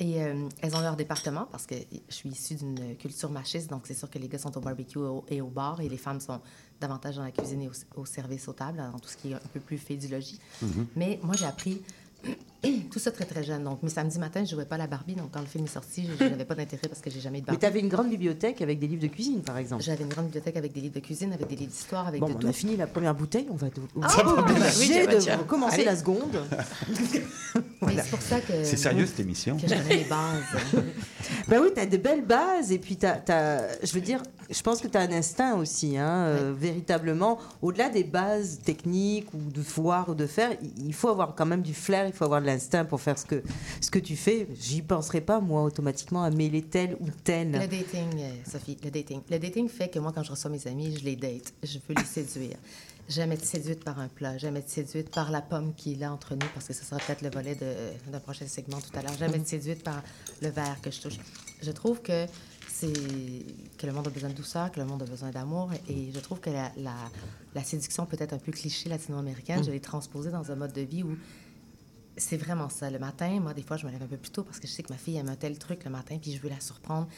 Et 0.00 0.22
euh, 0.22 0.48
elles 0.62 0.74
ont 0.74 0.80
leur 0.80 0.96
département 0.96 1.46
parce 1.52 1.66
que 1.66 1.74
je 2.08 2.14
suis 2.14 2.28
issue 2.30 2.54
d'une 2.56 2.96
culture 2.96 3.30
machiste, 3.30 3.70
donc 3.70 3.82
c'est 3.86 3.94
sûr 3.94 4.10
que 4.10 4.18
les 4.18 4.26
gars 4.28 4.38
sont 4.38 4.56
au 4.56 4.60
barbecue 4.60 4.98
au- 4.98 5.24
et 5.28 5.40
au 5.40 5.46
bar 5.48 5.80
et 5.80 5.88
les 5.88 5.98
femmes 5.98 6.18
sont 6.20 6.40
davantage 6.80 7.16
dans 7.16 7.22
la 7.24 7.30
cuisine 7.30 7.62
et 7.62 7.68
au, 7.68 8.00
au 8.00 8.04
service 8.04 8.48
aux 8.48 8.52
tables, 8.52 8.78
dans 8.92 8.98
tout 8.98 9.08
ce 9.08 9.16
qui 9.16 9.30
est 9.30 9.34
un 9.34 9.40
peu 9.52 9.60
plus 9.60 9.78
fait 9.78 9.96
du 9.96 10.08
logis. 10.08 10.40
Mais 10.96 11.20
moi, 11.22 11.36
j'ai 11.38 11.44
appris 11.46 11.82
tout 12.90 12.98
ça 12.98 13.10
très 13.10 13.24
très 13.24 13.42
jeune. 13.42 13.64
Donc 13.64 13.82
mes 13.82 13.88
samedis 13.90 14.18
matins, 14.18 14.44
je 14.44 14.50
jouais 14.54 14.64
pas 14.64 14.74
à 14.76 14.78
la 14.78 14.86
Barbie, 14.86 15.14
donc 15.14 15.30
quand 15.32 15.40
le 15.40 15.46
film 15.46 15.64
est 15.64 15.68
sorti, 15.68 16.06
je 16.18 16.24
n'avais 16.24 16.44
pas 16.44 16.54
d'intérêt 16.54 16.88
parce 16.88 17.00
que 17.00 17.10
j'ai 17.10 17.20
jamais 17.20 17.38
eu 17.38 17.40
de 17.42 17.46
Mais 17.46 17.52
Barbie. 17.52 17.60
tu 17.60 17.66
avais 17.66 17.80
une 17.80 17.88
grande 17.88 18.08
bibliothèque 18.10 18.60
avec 18.62 18.78
des 18.78 18.86
livres 18.86 19.02
de 19.02 19.08
cuisine, 19.08 19.40
par 19.42 19.58
exemple. 19.58 19.82
J'avais 19.82 20.02
une 20.04 20.08
grande 20.08 20.26
bibliothèque 20.26 20.56
avec 20.56 20.72
des 20.72 20.80
livres 20.80 20.94
de 20.94 21.00
cuisine, 21.00 21.32
avec 21.32 21.46
des 21.48 21.56
livres 21.56 21.70
d'histoire, 21.72 22.06
avec 22.06 22.20
Bon, 22.20 22.28
de 22.28 22.34
on 22.34 22.38
tout. 22.38 22.46
a 22.48 22.52
fini 22.52 22.76
la 22.76 22.86
première 22.86 23.14
bouteille, 23.14 23.46
on 23.50 23.56
va 23.56 23.68
de- 23.68 23.72
Ah, 24.02 24.38
obligé 24.38 25.06
bah, 25.06 25.14
tiens. 25.18 25.38
de 25.38 25.42
commencer 25.42 25.74
Allez. 25.76 25.84
la 25.84 25.96
seconde. 25.96 26.20
Mais 27.82 27.96
c'est 27.96 28.10
pour 28.10 28.22
ça 28.22 28.40
que, 28.40 28.64
C'est 28.64 28.76
sérieux 28.76 29.06
cette 29.06 29.20
émission 29.20 29.56
que 29.56 29.62
connais 29.62 29.96
les 29.96 30.04
bases. 30.04 30.42
Ben 31.48 31.60
oui, 31.62 31.68
tu 31.74 31.80
as 31.80 31.86
de 31.86 31.96
belles 31.96 32.24
bases 32.24 32.72
et 32.72 32.78
puis 32.78 32.96
tu 32.96 33.06
as, 33.06 33.68
je 33.82 33.92
veux 33.92 34.00
dire, 34.00 34.22
je 34.50 34.60
pense 34.62 34.80
que 34.80 34.88
tu 34.88 34.96
as 34.98 35.00
un 35.00 35.12
instinct 35.12 35.54
aussi, 35.56 35.96
hein, 35.96 36.08
euh, 36.26 36.52
véritablement. 36.56 37.38
Au-delà 37.62 37.88
des 37.88 38.04
bases 38.04 38.58
techniques 38.64 39.32
ou 39.32 39.50
de 39.50 39.60
voir 39.60 40.08
ou 40.08 40.14
de 40.14 40.26
faire, 40.26 40.50
il- 40.78 40.92
faut 40.92 41.08
avoir 41.08 41.34
quand 41.34 41.46
même 41.46 41.62
du 41.62 41.74
flair, 41.74 42.06
il 42.06 42.12
faut 42.12 42.24
avoir 42.24 42.40
de 42.40 42.46
l'instinct 42.52 42.84
pour 42.84 43.00
faire 43.00 43.18
ce 43.18 43.24
que, 43.26 43.42
ce 43.80 43.90
que 43.90 43.98
tu 43.98 44.16
fais. 44.16 44.46
J'y 44.60 44.82
penserais 44.82 45.20
pas, 45.20 45.40
moi, 45.40 45.62
automatiquement, 45.62 46.22
à 46.22 46.30
mêler 46.30 46.62
tel 46.62 46.96
ou 47.00 47.06
Le 47.06 47.12
tel. 47.12 47.52
dating, 47.52 48.18
euh, 48.18 48.32
Sophie, 48.50 48.76
le 48.84 48.90
dating. 48.90 49.20
Le 49.30 49.38
dating 49.38 49.68
fait 49.68 49.88
que 49.88 49.98
moi, 49.98 50.12
quand 50.14 50.22
je 50.22 50.30
reçois 50.30 50.50
mes 50.50 50.66
amis, 50.66 50.96
je 50.98 51.04
les 51.04 51.16
date. 51.16 51.52
Je 51.62 51.78
veux 51.88 51.94
les 51.96 52.04
séduire. 52.04 52.56
J'aime 53.08 53.32
être 53.32 53.44
séduite 53.44 53.82
par 53.84 53.98
un 53.98 54.08
plat. 54.08 54.38
J'aime 54.38 54.56
être 54.56 54.70
séduite 54.70 55.10
par 55.10 55.30
la 55.30 55.42
pomme 55.42 55.74
qui 55.74 55.92
est 55.92 55.96
là 55.96 56.12
entre 56.12 56.34
nous, 56.34 56.46
parce 56.54 56.68
que 56.68 56.72
ce 56.72 56.84
sera 56.84 56.98
peut-être 56.98 57.22
le 57.22 57.30
volet 57.30 57.56
d'un 58.10 58.20
prochain 58.20 58.46
segment 58.46 58.78
tout 58.80 58.96
à 58.96 59.02
l'heure. 59.02 59.12
J'aime 59.18 59.34
être 59.34 59.46
séduite 59.48 59.82
par 59.82 60.02
le 60.40 60.48
verre 60.48 60.80
que 60.80 60.90
je 60.90 61.00
touche. 61.00 61.18
Je 61.60 61.70
trouve 61.72 62.00
que 62.00 62.26
c'est 62.68 62.92
que 63.76 63.86
le 63.86 63.92
monde 63.92 64.06
a 64.06 64.10
besoin 64.10 64.30
de 64.30 64.34
douceur, 64.34 64.70
que 64.70 64.80
le 64.80 64.86
monde 64.86 65.02
a 65.02 65.04
besoin 65.04 65.30
d'amour, 65.30 65.70
et 65.88 66.10
je 66.14 66.18
trouve 66.20 66.40
que 66.40 66.50
la, 66.50 66.72
la, 66.76 66.94
la 67.54 67.64
séduction 67.64 68.06
peut 68.06 68.16
être 68.18 68.32
un 68.32 68.38
peu 68.38 68.50
cliché 68.52 68.88
latino-américaine. 68.88 69.62
Je 69.64 69.70
l'ai 69.72 69.80
transposée 69.80 70.30
dans 70.30 70.50
un 70.50 70.54
mode 70.56 70.72
de 70.72 70.80
vie 70.82 71.02
où 71.02 71.16
c'est 72.16 72.36
vraiment 72.36 72.68
ça. 72.68 72.90
Le 72.90 72.98
matin, 72.98 73.38
moi, 73.40 73.54
des 73.54 73.62
fois, 73.62 73.76
je 73.76 73.86
me 73.86 73.90
lève 73.92 74.02
un 74.02 74.06
peu 74.06 74.16
plus 74.16 74.30
tôt 74.30 74.42
parce 74.42 74.58
que 74.60 74.66
je 74.66 74.72
sais 74.72 74.82
que 74.82 74.92
ma 74.92 74.98
fille 74.98 75.16
aime 75.16 75.28
un 75.28 75.36
tel 75.36 75.58
truc 75.58 75.84
le 75.84 75.90
matin, 75.90 76.18
puis 76.20 76.32
je 76.34 76.40
veux 76.42 76.48
la 76.50 76.60
surprendre 76.60 77.08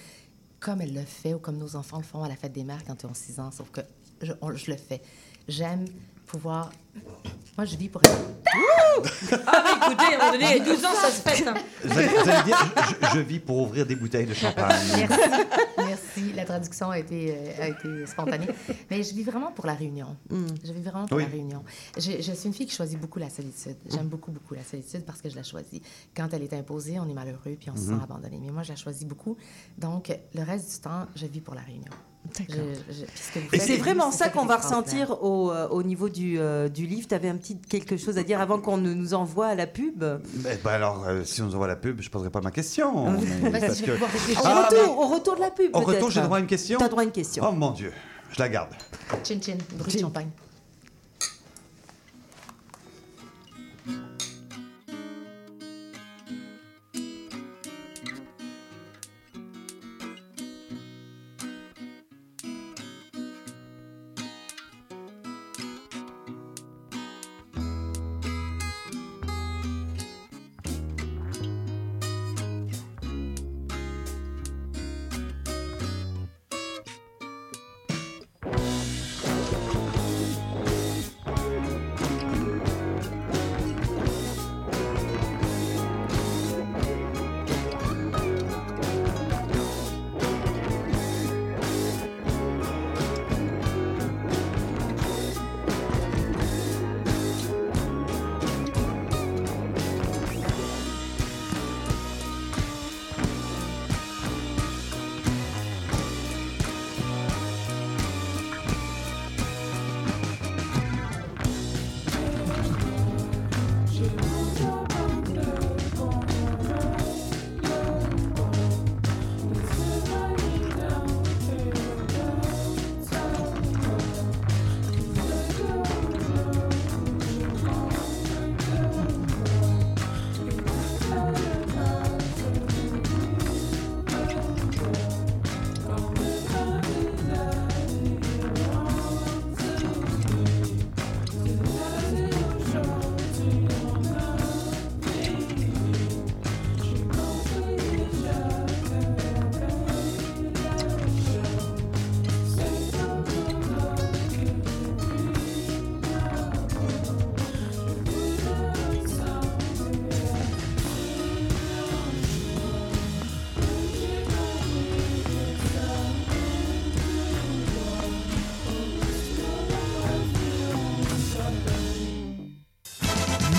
comme 0.61 0.81
elle 0.81 0.95
le 0.95 1.03
fait 1.05 1.35
ou 1.35 1.39
comme 1.39 1.59
nos 1.59 1.77
enfants 1.77 1.99
le 1.99 2.05
font 2.05 2.23
à 2.23 2.29
la 2.29 2.37
fête 2.37 2.53
des 2.53 2.65
mères 2.65 2.83
quand 2.87 3.03
ils 3.03 3.07
ont 3.07 3.15
6 3.15 3.39
ans, 3.41 3.51
sauf 3.51 3.71
que 3.71 3.81
je, 4.23 4.33
on- 4.41 4.55
je 4.55 4.71
le 4.71 4.77
fais. 4.79 5.03
J'aime 5.49 5.85
pouvoir... 6.27 6.71
Moi, 7.59 7.67
je 7.67 7.77
vis 7.77 7.89
pour... 7.89 8.01
Ah, 8.07 9.63
mais 9.65 9.73
écoutez, 9.77 10.05
à 10.05 10.15
un 10.15 10.19
moment 10.19 10.33
donné, 10.33 10.61
12 10.61 10.85
ans, 10.85 10.95
ça 10.95 11.11
se 11.11 11.21
fête. 11.21 11.47
hein. 11.47 11.55
Vous 11.85 11.99
allez, 11.99 12.09
vous 12.09 12.29
allez 12.29 12.43
dire, 12.45 12.75
je, 13.03 13.07
je 13.15 13.21
vis 13.21 13.41
pour 13.41 13.59
ouvrir 13.59 13.85
des 13.87 13.97
bouteilles 13.97 14.27
de 14.27 14.35
champagne. 14.35 14.77
Merci. 14.97 15.21
Merci. 16.17 16.33
La 16.35 16.45
traduction 16.45 16.91
a 16.91 16.99
été, 16.99 17.35
euh, 17.37 17.63
a 17.63 17.69
été 17.69 18.07
spontanée. 18.07 18.47
Mais 18.91 19.03
je 19.03 19.15
vis 19.15 19.23
vraiment 19.23 19.53
pour 19.53 19.67
la 19.67 19.75
réunion. 19.75 20.17
Je 20.31 20.73
vis 20.73 20.83
vraiment 20.83 21.07
pour 21.07 21.17
Oui. 21.17 21.25
la 21.25 21.29
réunion. 21.31 21.63
Je, 21.97 22.21
je 22.23 22.33
suis 22.33 22.47
une 22.47 22.55
fille 22.55 22.67
qui 22.67 22.75
choisit 22.75 22.99
beaucoup 23.01 23.19
la 23.19 23.31
solitude. 23.31 23.77
J'aime 23.91 24.09
beaucoup, 24.09 24.31
beaucoup 24.33 24.55
la 24.55 24.65
solitude 24.65 25.05
parce 25.05 25.21
que 25.21 25.29
je 25.31 25.37
la 25.37 25.43
choisis. 25.43 25.81
Quand 26.17 26.29
elle 26.33 26.43
est 26.43 26.53
imposée, 26.53 26.99
on 27.01 27.09
est 27.09 27.15
malheureux 27.15 27.57
puis 27.59 27.71
on 27.71 27.77
se 27.77 27.87
sent 27.87 27.95
abandonné. 28.03 28.39
Mais 28.41 28.51
moi, 28.51 28.63
je 28.63 28.71
la 28.71 28.77
choisis 28.77 29.07
beaucoup. 29.07 29.37
Donc, 29.79 30.17
le 30.35 30.43
reste 30.43 30.75
du 30.75 30.81
temps, 30.81 31.07
je 31.15 31.27
vis 31.27 31.41
pour 31.41 31.55
la 31.55 31.63
réunion. 31.63 31.93
Et 33.53 33.59
c'est 33.59 33.77
vraiment 33.77 34.11
ça 34.11 34.29
qu'on 34.29 34.47
va 34.47 34.57
ressentir 34.57 35.23
au, 35.23 35.51
euh, 35.51 35.69
au 35.69 35.83
niveau 35.83 36.09
du, 36.09 36.39
euh, 36.39 36.69
du 36.69 36.87
livre. 36.87 37.07
Tu 37.09 37.15
avais 37.15 37.29
un 37.29 37.37
petit 37.37 37.57
quelque 37.59 37.97
chose 37.97 38.19
à 38.19 38.23
dire 38.23 38.41
avant 38.41 38.59
qu'on 38.59 38.77
ne 38.77 38.93
nous 38.93 39.15
envoie 39.15 39.49
à 39.49 39.55
la 39.55 39.67
pub? 39.67 40.03
Mais, 40.43 40.59
bah 40.65 40.73
alors, 40.73 41.05
euh, 41.07 41.23
si 41.25 41.43
on 41.43 41.47
nous 41.47 41.55
envoie 41.55 41.69
la 41.69 41.77
pub, 41.77 42.01
je 42.01 42.09
ne 42.09 42.13
poserai 42.13 42.31
pas 42.31 42.41
ma 42.41 42.51
question. 42.51 43.13
mais 43.43 43.61
parce 43.61 43.81
que-. 43.81 43.93
Au 43.93 44.05
Ah, 44.45 44.69
retour, 44.69 44.99
au 44.99 45.07
retour 45.09 45.37
de 45.37 45.41
la 45.41 45.51
pub, 45.51 45.75
Au 45.75 45.81
retour, 45.81 46.11
j'ai 46.11 46.23
droit 46.23 46.39
à 46.39 46.41
une 46.41 46.47
question? 46.47 46.79
T'as 46.79 46.89
droit 46.89 47.03
à 47.03 47.05
une 47.05 47.13
question. 47.13 47.45
Oh 47.49 47.53
mon 47.53 47.71
Dieu, 47.71 47.93
je 48.33 48.39
la 48.41 48.49
garde. 48.49 48.71
Chin 49.23 49.39
chin, 49.41 49.57
bruit 49.77 49.93
de 49.93 49.99
Chin. 49.99 50.05
champagne. 50.07 50.29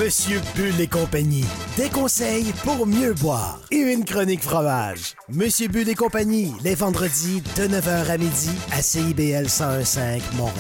Monsieur 0.06 0.39
Bull 0.56 0.80
et 0.80 0.86
compagnie. 0.86 1.46
Des 1.78 1.89
conseils 1.89 2.54
pour 2.63 2.86
mieux 2.86 3.15
boire 3.15 3.60
et 3.72 3.78
une 3.78 4.06
chronique 4.06 4.44
fromage. 4.44 5.15
Monsieur 5.30 5.68
Bull 5.68 5.89
et 5.89 5.96
compagnie, 5.96 6.54
les 6.63 6.76
vendredis 6.76 7.41
de 7.41 7.63
9h 7.63 8.12
à 8.12 8.18
midi 8.20 8.52
à 8.72 8.84
CIBL 8.84 9.46
1015 9.46 10.22
Montréal. 10.36 10.56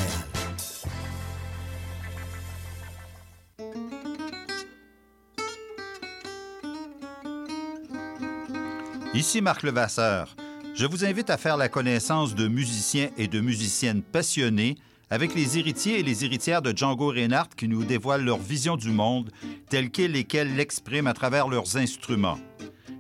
Ici 9.13 9.41
Marc 9.41 9.61
Levasseur. 9.61 10.35
Je 10.73 10.87
vous 10.87 11.05
invite 11.05 11.29
à 11.29 11.37
faire 11.37 11.57
la 11.57 11.69
connaissance 11.69 12.33
de 12.33 12.47
musiciens 12.47 13.11
et 13.15 13.27
de 13.27 13.41
musiciennes 13.41 14.01
passionnés 14.01 14.75
avec 15.09 15.35
les 15.35 15.57
héritiers 15.57 15.99
et 15.99 16.03
les 16.03 16.25
héritières 16.25 16.61
de 16.61 16.75
Django 16.75 17.09
Reinhardt 17.09 17.55
qui 17.55 17.67
nous 17.67 17.83
dévoilent 17.83 18.23
leur 18.23 18.39
vision 18.39 18.75
du 18.75 18.91
monde 18.91 19.31
telle 19.69 19.89
qu'elle 19.91 20.11
lesquels 20.11 20.55
l'expriment 20.55 21.07
à 21.07 21.13
travers 21.13 21.47
leurs 21.47 21.77
instruments. 21.77 22.39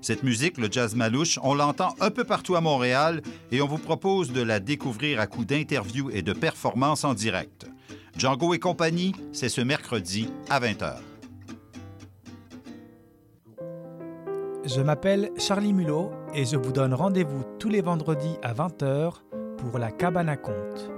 Cette 0.01 0.21
musique, 0.21 0.59
le 0.59 0.67
jazz 0.71 0.95
malouche, 0.95 1.39
on 1.41 1.55
l'entend 1.55 1.95
un 1.99 2.11
peu 2.11 2.23
partout 2.23 2.55
à 2.55 2.61
Montréal 2.61 3.21
et 3.51 3.61
on 3.61 3.67
vous 3.67 3.79
propose 3.79 4.31
de 4.31 4.41
la 4.41 4.59
découvrir 4.59 5.19
à 5.19 5.25
coups 5.25 5.47
d'interviews 5.47 6.11
et 6.11 6.21
de 6.21 6.31
performances 6.31 7.03
en 7.03 7.15
direct. 7.15 7.65
Django 8.15 8.53
et 8.53 8.59
compagnie, 8.59 9.13
c'est 9.33 9.49
ce 9.49 9.61
mercredi 9.61 10.29
à 10.49 10.59
20h. 10.59 10.97
Je 14.63 14.81
m'appelle 14.81 15.31
Charlie 15.37 15.73
Mulot 15.73 16.11
et 16.33 16.45
je 16.45 16.55
vous 16.55 16.71
donne 16.71 16.93
rendez-vous 16.93 17.43
tous 17.59 17.69
les 17.69 17.81
vendredis 17.81 18.35
à 18.41 18.53
20h 18.53 19.13
pour 19.57 19.77
La 19.77 19.91
Cabane 19.91 20.29
à 20.29 20.37
Conte, 20.37 20.91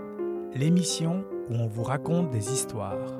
l'émission 0.57 1.23
où 1.49 1.55
on 1.55 1.67
vous 1.67 1.83
raconte 1.83 2.29
des 2.31 2.51
histoires. 2.51 3.17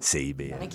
CIBL. 0.00 0.68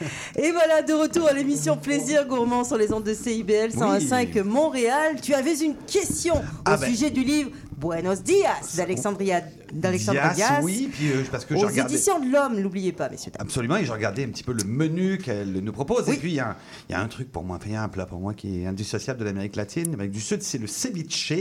Et 0.36 0.50
voilà, 0.50 0.82
de 0.82 0.92
retour 0.92 1.28
à 1.28 1.32
l'émission 1.32 1.76
Plaisir 1.76 2.26
Gourmand 2.26 2.64
sur 2.64 2.76
les 2.76 2.92
ondes 2.92 3.04
de 3.04 3.14
CIBL 3.14 3.72
105 3.72 4.34
Montréal. 4.44 5.16
Tu 5.22 5.34
avais 5.34 5.56
une 5.58 5.76
question 5.86 6.34
Ah 6.64 6.74
au 6.76 6.80
ben. 6.80 6.88
sujet 6.88 7.10
du 7.10 7.22
livre 7.22 7.50
Buenos 7.76 8.22
Dias 8.22 8.74
d'Alexandria 8.76 9.42
d'Alexandre 9.72 10.20
Dias, 10.34 10.60
oui, 10.62 10.88
puis 10.92 11.10
euh, 11.10 11.24
parce 11.30 11.44
que 11.44 11.56
je 11.56 11.64
aux 11.64 11.66
regardais... 11.66 11.92
éditions 11.94 12.20
de 12.20 12.30
l'Homme, 12.30 12.60
n'oubliez 12.60 12.92
pas, 12.92 13.08
messieurs. 13.08 13.32
Absolument, 13.40 13.76
et 13.76 13.84
je 13.84 13.90
regardais 13.90 14.22
un 14.24 14.28
petit 14.28 14.44
peu 14.44 14.52
le 14.52 14.62
menu 14.62 15.18
qu'elle 15.18 15.50
nous 15.52 15.72
propose. 15.72 16.08
Et 16.08 16.16
puis, 16.16 16.30
il 16.30 16.34
y, 16.36 16.40
a 16.40 16.50
un- 16.50 16.56
il 16.88 16.92
y 16.92 16.94
a 16.94 17.00
un 17.00 17.08
truc 17.08 17.32
pour 17.32 17.42
moi, 17.42 17.58
il 17.66 17.72
y 17.72 17.74
a 17.74 17.82
un 17.82 17.88
plat 17.88 18.06
pour 18.06 18.20
moi 18.20 18.34
qui 18.34 18.60
est 18.62 18.66
indissociable 18.66 19.18
de 19.18 19.24
l'Amérique 19.24 19.56
latine. 19.56 19.90
L'Amérique 19.90 20.12
du 20.12 20.20
Sud, 20.20 20.42
c'est 20.42 20.58
le 20.58 20.68
ceviche. 20.68 21.32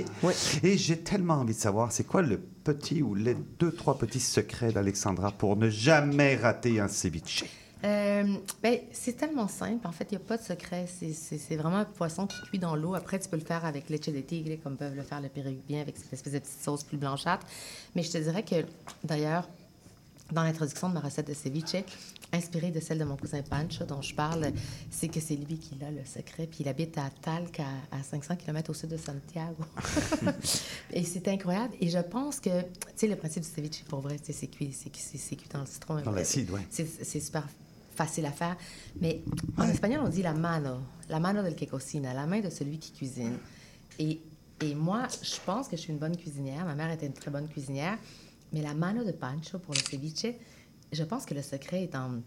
Et 0.63 0.77
j'ai 0.77 0.97
tellement 0.97 1.35
envie 1.35 1.53
de 1.53 1.59
savoir, 1.59 1.91
c'est 1.91 2.05
quoi 2.05 2.23
le 2.23 2.39
petit 2.63 3.03
ou 3.03 3.13
les 3.13 3.35
deux, 3.59 3.71
trois 3.71 3.99
petits 3.99 4.19
secrets 4.19 4.71
d'Alexandra 4.71 5.31
pour 5.31 5.55
ne 5.55 5.69
jamais 5.69 6.35
rater 6.35 6.79
un 6.79 6.87
ceviche? 6.87 7.43
Euh, 7.83 8.37
ben, 8.61 8.79
c'est 8.93 9.17
tellement 9.17 9.47
simple. 9.47 9.85
En 9.85 9.91
fait, 9.91 10.07
il 10.11 10.17
n'y 10.17 10.23
a 10.23 10.25
pas 10.25 10.37
de 10.37 10.43
secret. 10.43 10.87
C'est- 10.87 11.55
vraiment 11.57 11.77
un 11.77 11.85
poisson 11.85 12.27
qui 12.27 12.41
cuit 12.43 12.59
dans 12.59 12.75
l'eau. 12.75 12.95
Après, 12.95 13.19
tu 13.19 13.27
peux 13.27 13.37
le 13.37 13.43
faire 13.43 13.65
avec 13.65 13.89
leche 13.89 14.01
de 14.07 14.21
tigre, 14.21 14.55
comme 14.63 14.77
peuvent 14.77 14.95
le 14.95 15.03
faire 15.03 15.19
le 15.21 15.29
péruviens, 15.29 15.81
avec 15.81 15.97
cette 15.97 16.13
espèce 16.13 16.33
de 16.33 16.39
petite 16.39 16.61
sauce 16.63 16.83
plus 16.83 16.97
blanchâtre. 16.97 17.45
Mais 17.95 18.03
je 18.03 18.11
te 18.11 18.17
dirais 18.17 18.43
que, 18.43 18.65
d'ailleurs, 19.03 19.47
dans 20.31 20.43
l'introduction 20.43 20.87
de 20.89 20.93
ma 20.93 21.01
recette 21.01 21.27
de 21.27 21.33
ceviche, 21.33 21.75
inspirée 22.31 22.71
de 22.71 22.79
celle 22.79 22.97
de 22.97 23.03
mon 23.03 23.17
cousin 23.17 23.41
Pancho, 23.43 23.83
dont 23.85 24.01
je 24.01 24.15
parle, 24.15 24.51
c'est 24.89 25.09
que 25.09 25.19
c'est 25.19 25.35
lui 25.35 25.57
qui 25.59 25.77
a 25.83 25.91
le 25.91 26.03
secret. 26.05 26.47
Puis 26.47 26.59
il 26.61 26.67
habite 26.69 26.97
à 26.97 27.09
Talca, 27.21 27.63
à, 27.91 27.97
à 27.97 28.03
500 28.03 28.37
km 28.37 28.69
au 28.71 28.73
sud 28.73 28.89
de 28.89 28.97
Santiago. 28.97 29.63
et 30.93 31.03
c'est 31.03 31.27
incroyable. 31.27 31.73
Et 31.81 31.89
je 31.89 31.99
pense 31.99 32.39
que, 32.39 32.61
tu 32.61 32.67
sais, 32.95 33.07
le 33.07 33.17
principe 33.17 33.43
du 33.43 33.49
ceviche, 33.49 33.83
pour 33.83 33.99
vrai, 33.99 34.17
c'est 34.23 34.47
cuit, 34.47 34.71
c'est 34.73 34.89
cuit- 34.89 35.49
dans 35.51 35.59
le 35.59 35.65
citron. 35.67 36.01
Dans 36.01 36.11
l'acide. 36.11 36.49
C'est 36.71 36.87
c'est 37.03 37.19
super 37.19 37.45
facile 37.95 38.25
à 38.25 38.31
faire. 38.31 38.55
Mais 39.01 39.21
en 39.57 39.67
espagnol, 39.67 40.01
on 40.05 40.09
dit 40.09 40.21
la 40.21 40.33
mano. 40.33 40.79
La 41.09 41.19
mano 41.19 41.41
del 41.43 41.55
que 41.55 41.65
cocina, 41.65 42.13
la 42.13 42.25
main 42.25 42.39
de 42.41 42.49
celui 42.49 42.79
qui 42.79 42.91
cuisine. 42.91 43.37
Et, 43.99 44.19
et 44.61 44.75
moi, 44.75 45.07
je 45.21 45.35
pense 45.45 45.67
que 45.67 45.75
je 45.75 45.81
suis 45.81 45.91
une 45.93 45.99
bonne 45.99 46.17
cuisinière. 46.17 46.65
Ma 46.65 46.75
mère 46.75 46.91
était 46.91 47.05
une 47.07 47.13
très 47.13 47.31
bonne 47.31 47.47
cuisinière. 47.47 47.97
Mais 48.51 48.61
la 48.61 48.73
mano 48.73 49.03
de 49.03 49.11
Pancho 49.11 49.59
pour 49.59 49.73
le 49.73 49.79
ceviche, 49.79 50.27
je 50.91 51.03
pense 51.03 51.25
que 51.25 51.33
le 51.33 51.41
secret 51.41 51.83
est 51.83 51.93
dans 51.93 52.21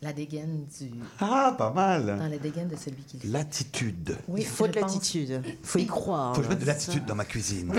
la 0.00 0.12
dégaine 0.14 0.64
du... 0.80 0.90
Ah, 1.20 1.54
pas 1.56 1.68
Dans 1.68 1.74
mal! 1.74 2.18
la 2.30 2.38
dégaine 2.38 2.68
de 2.68 2.76
celui 2.76 3.02
qui. 3.02 3.18
L'attitude. 3.26 4.16
Oui, 4.28 4.40
Il 4.40 4.46
faut 4.46 4.66
de 4.66 4.74
l'attitude. 4.80 5.42
Il 5.46 5.56
faut 5.62 5.78
y 5.78 5.86
croire. 5.86 6.34
Faut 6.34 6.40
que 6.40 6.46
je 6.46 6.50
mette 6.50 6.60
de 6.60 6.64
c'est 6.64 6.70
l'attitude 6.72 7.04
dans 7.04 7.14
ma 7.14 7.26
cuisine. 7.26 7.70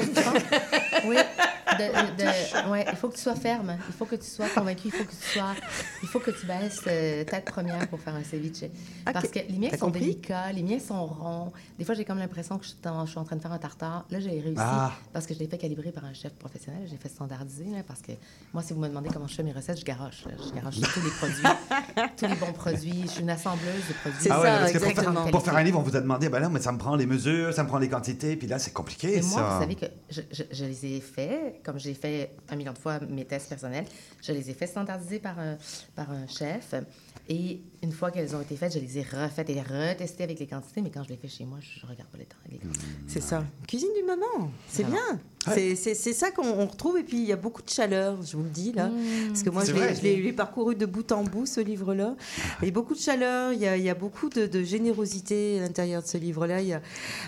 Oui, 1.08 1.16
de- 1.74 2.24
de- 2.24 2.70
ouais, 2.70 2.86
il 2.90 2.96
faut 2.98 3.10
que 3.10 3.16
tu 3.16 3.22
sois 3.22 3.36
ferme, 3.36 3.78
il 3.88 3.94
faut 3.94 4.06
que 4.06 4.16
tu 4.16 4.26
sois 4.26 4.48
convaincu, 4.50 4.84
il 4.88 4.92
faut 4.92 5.04
que 5.04 5.10
tu 5.12 5.16
sois, 5.40 5.54
il 6.04 6.08
faut 6.10 6.20
que 6.20 6.32
tu 6.32 6.46
baisses 6.46 6.82
euh, 6.88 7.24
tête 7.24 7.46
première 7.46 7.88
pour 7.88 8.00
faire 8.00 8.16
un 8.16 8.24
ceviche. 8.24 8.70
Parce 9.12 9.28
que 9.30 9.40
les 9.40 9.58
miens 9.58 9.72
sont 9.72 9.88
compris? 9.88 10.02
délicats, 10.02 10.52
les 10.52 10.64
miens 10.64 10.80
sont 10.80 11.06
ronds. 11.06 11.52
Des 11.80 11.86
fois, 11.86 11.96
j'ai 11.96 12.06
comme 12.06 12.20
l'impression 12.20 12.58
que 12.58 12.64
je 12.66 12.70
suis, 12.70 12.78
en, 12.86 13.06
je 13.06 13.12
suis 13.12 13.20
en 13.20 13.24
train 13.24 13.36
de 13.36 13.42
faire 13.42 13.52
un 13.52 13.58
tartare. 13.58 14.06
Là, 14.12 14.20
j'ai 14.20 14.30
réussi 14.40 14.56
Ah. 14.58 14.92
parce 15.14 15.26
que 15.26 15.34
je 15.34 15.40
l'ai 15.40 15.48
fait 15.48 15.58
calibrer 15.58 15.92
par 15.92 16.06
un 16.06 16.14
chef 16.14 16.34
professionnel, 16.34 16.82
j'ai 16.90 16.98
fait 16.98 17.10
standardiser. 17.10 17.66
là, 17.66 17.80
parce 17.88 18.02
que 18.02 18.12
moi, 18.54 18.62
si 18.64 18.74
vous 18.74 18.80
me 18.80 18.88
demandez 18.88 19.10
comment 19.12 19.28
je 19.28 19.36
fais 19.36 19.44
mes 19.44 19.52
recettes, 19.54 19.80
je 19.80 19.86
garoche. 19.86 20.26
là. 20.26 20.32
Je 20.38 20.54
garoche 20.54 20.76
tous 20.80 21.02
les 21.02 21.10
produits, 21.12 21.44
tous 22.18 22.28
les 22.28 22.36
bons 22.36 22.54
produits. 22.54 23.02
Je 23.04 23.08
suis 23.08 23.22
une 23.22 23.30
assembleuse 23.30 23.88
de 23.90 23.94
produits. 24.02 24.20
C'est 24.22 24.32
Ah 24.32 24.42
ça, 24.42 24.60
parce 24.60 24.72
que 24.72 24.78
pour, 24.78 24.92
faire, 24.94 25.32
pour 25.32 25.44
faire 25.44 25.56
un 25.56 25.64
livre, 25.64 25.80
on 25.80 25.82
vous 25.84 25.96
a 25.96 26.02
demandé, 26.02 26.30
ben 26.30 26.40
là, 26.40 26.50
mais 26.50 26.60
ça 26.62 26.72
me 26.72 26.78
prend 26.78 26.96
les 26.96 27.06
mesures, 27.06 27.54
ça 27.54 27.64
me 27.64 27.68
prend 27.68 27.80
les 27.80 27.90
quantités, 27.90 28.36
puis 28.36 28.48
là, 28.48 28.60
c'est 28.60 28.72
compliqué, 28.74 29.18
Et 29.18 29.22
moi, 29.22 29.40
ça. 29.40 29.50
vous 29.56 29.62
savez 29.62 29.76
que 29.76 29.86
je, 30.10 30.22
je- 30.32 30.44
je 30.52 30.66
les 30.66 30.86
ai 30.86 31.02
faits, 31.02 31.55
comme 31.64 31.80
j'ai 31.80 31.94
fait 31.94 32.32
un 32.50 32.56
million 32.56 32.74
de 32.74 32.78
fois 32.78 33.00
mes 33.00 33.26
tests 33.26 33.50
personnels, 33.50 33.86
je 34.22 34.32
les 34.32 34.50
ai 34.50 34.54
fait 34.54 34.68
standardiser 34.68 35.20
par 35.20 35.40
un, 35.40 35.58
par 35.96 36.12
un 36.12 36.28
chef. 36.28 36.76
Et 37.28 37.62
une 37.86 37.92
fois 37.92 38.12
qu'elles 38.12 38.36
ont 38.36 38.42
été 38.42 38.56
faites, 38.56 38.74
je 38.74 38.80
les 38.80 38.98
ai 38.98 39.04
refaites 39.04 39.50
et 39.50 39.62
retestées 39.62 40.24
avec 40.24 40.40
les 40.40 40.48
quantités. 40.48 40.82
Mais 40.82 40.90
quand 40.92 41.04
je 41.04 41.10
les 41.10 41.18
fais 41.18 41.28
chez 41.28 41.46
moi, 41.46 41.60
je 41.62 41.86
ne 41.86 41.92
regarde 41.92 42.10
pas 42.10 42.18
les 42.18 42.26
temps. 42.26 42.36
les 42.52 42.58
quantités. 42.58 42.86
C'est 43.08 43.22
ça. 43.22 43.44
Cuisine 43.68 43.90
du 43.96 44.04
maman, 44.04 44.52
c'est 44.68 44.84
bien. 44.86 45.20
C'est- 45.54 45.76
C'est 45.76 45.94
c'est 45.94 46.14
ça 46.14 46.32
qu'on 46.32 46.48
on 46.48 46.66
retrouve. 46.66 46.98
Et 46.98 47.04
puis, 47.04 47.18
il 47.18 47.26
y 47.26 47.32
a 47.32 47.36
beaucoup 47.36 47.62
de 47.62 47.70
chaleur, 47.70 48.20
je 48.24 48.36
vous 48.36 48.44
le 48.44 48.50
dis, 48.50 48.72
là. 48.72 48.90
Parce 49.28 49.44
que 49.44 49.50
moi, 49.52 49.64
je 49.64 49.74
l'ai- 49.74 50.34
parcouru 50.34 50.76
de 50.76 50.86
bout 50.88 51.12
en 51.12 51.24
bout, 51.24 51.46
ce 51.46 51.60
livre-là. 51.62 52.16
Il 52.62 52.66
y 52.66 52.70
a 52.70 52.72
beaucoup 52.74 52.96
de 52.96 53.00
chaleur, 53.00 53.54
il 53.54 53.60
y 53.60 53.68
a, 53.68 53.78
il 53.78 53.84
y 53.84 53.90
a 53.90 53.94
beaucoup 53.94 54.28
de, 54.30 54.48
de 54.48 54.64
générosité 54.64 55.60
à 55.60 55.62
l'intérieur 55.62 56.02
de 56.02 56.08
ce 56.08 56.18
livre-là. 56.18 56.62
Il 56.62 56.68
y 56.68 56.74
a 56.74 56.82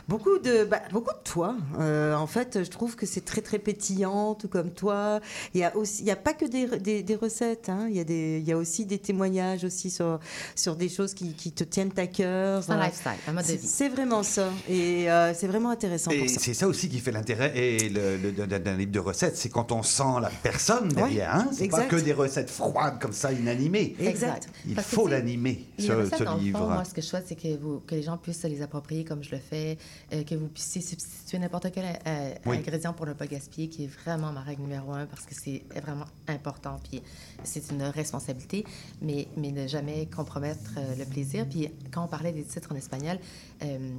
beaucoup 0.07 0.39
de, 0.39 0.63
bah, 0.65 0.81
beaucoup 0.91 1.13
de 1.13 1.23
toi. 1.23 1.55
Euh, 1.79 2.15
en 2.15 2.25
fait, 2.27 2.63
je 2.63 2.69
trouve 2.69 2.95
que 2.95 3.05
c'est 3.05 3.23
très, 3.23 3.41
très 3.41 3.59
pétillant, 3.59 4.33
tout 4.35 4.47
comme 4.47 4.71
toi. 4.71 5.19
Il 5.53 5.59
y 5.59 5.63
a 5.63 5.75
aussi, 5.77 6.01
il 6.01 6.07
y 6.07 6.11
a 6.11 6.15
pas 6.15 6.33
que 6.33 6.45
des, 6.45 6.65
des, 6.79 7.03
des 7.03 7.15
recettes. 7.15 7.69
hein. 7.69 7.87
Il, 7.89 7.95
y 7.95 7.99
a 7.99 8.03
des, 8.03 8.39
il 8.41 8.47
y 8.47 8.51
a 8.51 8.57
aussi 8.57 8.85
des 8.85 8.97
témoignages 8.97 9.63
aussi 9.63 9.89
sur, 9.91 10.19
sur 10.55 10.75
des 10.75 10.89
choses 10.89 11.13
qui, 11.13 11.33
qui 11.33 11.51
te 11.51 11.63
tiennent 11.63 11.91
à 11.97 12.07
cœur. 12.07 12.63
C'est 12.63 12.71
un 12.71 12.79
Euh, 12.79 12.85
lifestyle, 12.85 13.11
un 13.27 13.33
mode 13.33 13.43
de 13.43 13.47
c'est- 13.49 13.55
vie. 13.57 13.67
C'est 13.67 13.89
vraiment 13.89 14.23
ça. 14.23 14.49
Et 14.69 15.09
euh, 15.11 15.33
c'est 15.33 15.47
vraiment 15.47 15.69
intéressant 15.69 16.11
Et 16.11 16.19
pour 16.19 16.29
ça. 16.29 16.39
c'est 16.39 16.53
ça 16.53 16.67
aussi 16.67 16.89
qui 16.89 16.99
fait 16.99 17.11
l'intérêt 17.11 17.51
et 17.57 17.89
le, 17.89 18.17
le- 18.17 18.31
d'un- 18.31 18.59
d'un 18.59 18.75
livre 18.77 18.91
de 18.91 18.99
recettes, 18.99 19.37
c'est 19.37 19.49
quand 19.49 19.71
on 19.71 19.83
sent 19.83 20.03
la 20.21 20.29
personne 20.29 20.89
derrière. 20.89 21.35
hein. 21.35 21.49
C'est 21.51 21.67
pas 21.67 21.85
que 21.85 21.95
des 21.95 22.13
recettes 22.13 22.49
froides 22.49 22.99
comme 22.99 23.13
ça, 23.13 23.31
inanimées. 23.31 23.95
Exact. 23.99 24.47
Il 24.65 24.75
Parce 24.75 24.87
faut 24.87 25.07
l'animer, 25.07 25.65
ce, 25.79 25.91
recettes, 25.91 26.19
ce 26.19 26.23
dans 26.23 26.35
le 26.35 26.41
livre. 26.41 26.59
fond, 26.59 26.67
moi, 26.67 26.83
ce 26.83 26.93
que 26.93 27.01
je 27.01 27.07
souhaite, 27.07 27.25
c'est 27.27 27.35
que, 27.35 27.55
vous, 27.57 27.79
que 27.85 27.95
les 27.95 28.03
gens 28.03 28.17
puissent 28.17 28.41
se 28.41 28.47
les 28.47 28.61
approprier 28.61 29.03
comme 29.03 29.23
je 29.23 29.31
le 29.31 29.39
fais, 29.39 29.77
euh, 30.13 30.23
que 30.23 30.35
vous 30.35 30.47
puissiez 30.47 30.81
substituer 30.81 31.39
n'importe 31.39 31.67
quel 31.73 31.85
euh, 31.85 32.33
Oui. 32.45 32.57
ingrédient 32.57 32.93
pour 32.93 33.05
ne 33.05 33.13
pas 33.13 33.27
gaspiller, 33.27 33.67
qui 33.69 33.85
est 33.85 33.89
vraiment 34.05 34.31
ma 34.31 34.41
règle 34.41 34.61
numéro 34.63 34.91
un, 34.93 35.05
parce 35.05 35.25
que 35.25 35.33
c'est 35.35 35.63
vraiment 35.81 36.05
important, 36.27 36.79
puis 36.89 37.01
c'est 37.43 37.71
une 37.71 37.83
responsabilité, 37.83 38.65
mais, 39.01 39.27
mais 39.37 39.51
ne 39.51 39.67
jamais 39.67 40.05
compromettre 40.31 40.71
euh, 40.77 40.95
le 40.95 41.05
plaisir. 41.05 41.47
Puis 41.49 41.69
quand 41.91 42.03
on 42.03 42.07
parlait 42.07 42.31
des 42.33 42.43
titres 42.43 42.71
en 42.71 42.75
espagnol, 42.75 43.17
euh, 43.63 43.89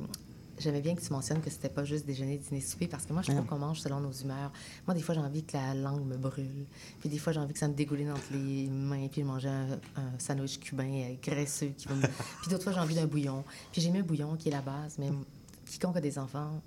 J'aimais 0.61 0.81
bien 0.81 0.97
que 0.97 1.01
tu 1.01 1.13
mentionnes 1.13 1.41
que 1.41 1.51
c'était 1.51 1.69
pas 1.69 1.85
juste 1.85 2.05
déjeuner, 2.05 2.37
dîner, 2.37 2.61
souper, 2.61 2.89
parce 2.89 3.07
que 3.07 3.13
moi, 3.13 3.23
je 3.23 3.31
trouve 3.31 3.47
qu'on 3.47 3.59
mange 3.61 3.79
selon 3.79 4.01
nos 4.01 4.11
humeurs. 4.11 4.51
Moi, 4.89 4.95
des 4.97 5.03
fois, 5.03 5.15
j'ai 5.15 5.21
envie 5.21 5.45
que 5.45 5.53
la 5.57 5.73
langue 5.73 6.05
me 6.05 6.17
brûle. 6.17 6.67
Puis 6.99 7.09
des 7.09 7.19
fois, 7.19 7.33
j'ai 7.33 7.39
envie 7.39 7.53
que 7.53 7.61
ça 7.61 7.69
me 7.69 7.75
dégouline 7.75 8.11
entre 8.11 8.25
les 8.33 8.67
mains, 8.67 9.07
puis 9.07 9.23
manger 9.23 9.51
un, 9.51 9.75
un 9.97 10.19
sandwich 10.19 10.59
cubain 10.59 10.91
euh, 10.93 11.15
graisseux. 11.23 11.73
Qui 11.79 11.87
va 11.87 11.95
me- 11.95 12.03
Puis 12.43 12.51
d'autres 12.51 12.65
fois, 12.65 12.73
j'ai 12.73 12.81
envie 12.81 12.97
d'un 12.97 13.07
bouillon. 13.07 13.45
Puis 13.71 13.81
j'ai 13.83 13.91
mis 13.91 14.01
un 14.01 14.03
bouillon 14.03 14.35
qui 14.35 14.49
est 14.49 14.51
la 14.51 14.61
base, 14.61 14.97
mais 14.99 15.11
quiconque 15.65 15.97
a 15.97 16.01
des 16.01 16.19
enfants 16.19 16.61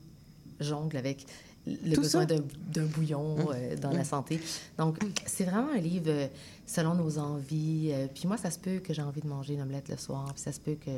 jongle 0.62 0.95
avec 0.95 1.26
le 1.68 1.93
Tout 1.93 2.01
besoin 2.01 2.26
d'un 2.26 2.86
bouillon 2.86 3.36
euh, 3.51 3.76
dans 3.76 3.91
la 3.91 4.03
santé. 4.03 4.39
Donc, 4.78 4.97
c'est 5.26 5.43
vraiment 5.43 5.72
un 5.72 5.80
livre 5.80 6.09
euh, 6.09 6.28
selon 6.66 6.95
nos 6.95 7.20
envies. 7.20 7.91
euh, 7.93 8.07
puis 8.14 8.28
moi, 8.28 8.38
ça 8.38 8.49
se 8.49 8.57
peut 8.57 8.80
que 8.80 8.93
j'ai 8.93 9.01
envie 9.01 9.22
de 9.22 9.28
manger 9.28 9.53
une 9.53 9.62
omelette 9.62 9.89
le 9.89 9.97
soir, 9.97 10.34
puis 10.34 10.41
ça 10.41 10.51
se 10.51 10.59
peut 10.59 10.76
que 10.76 10.91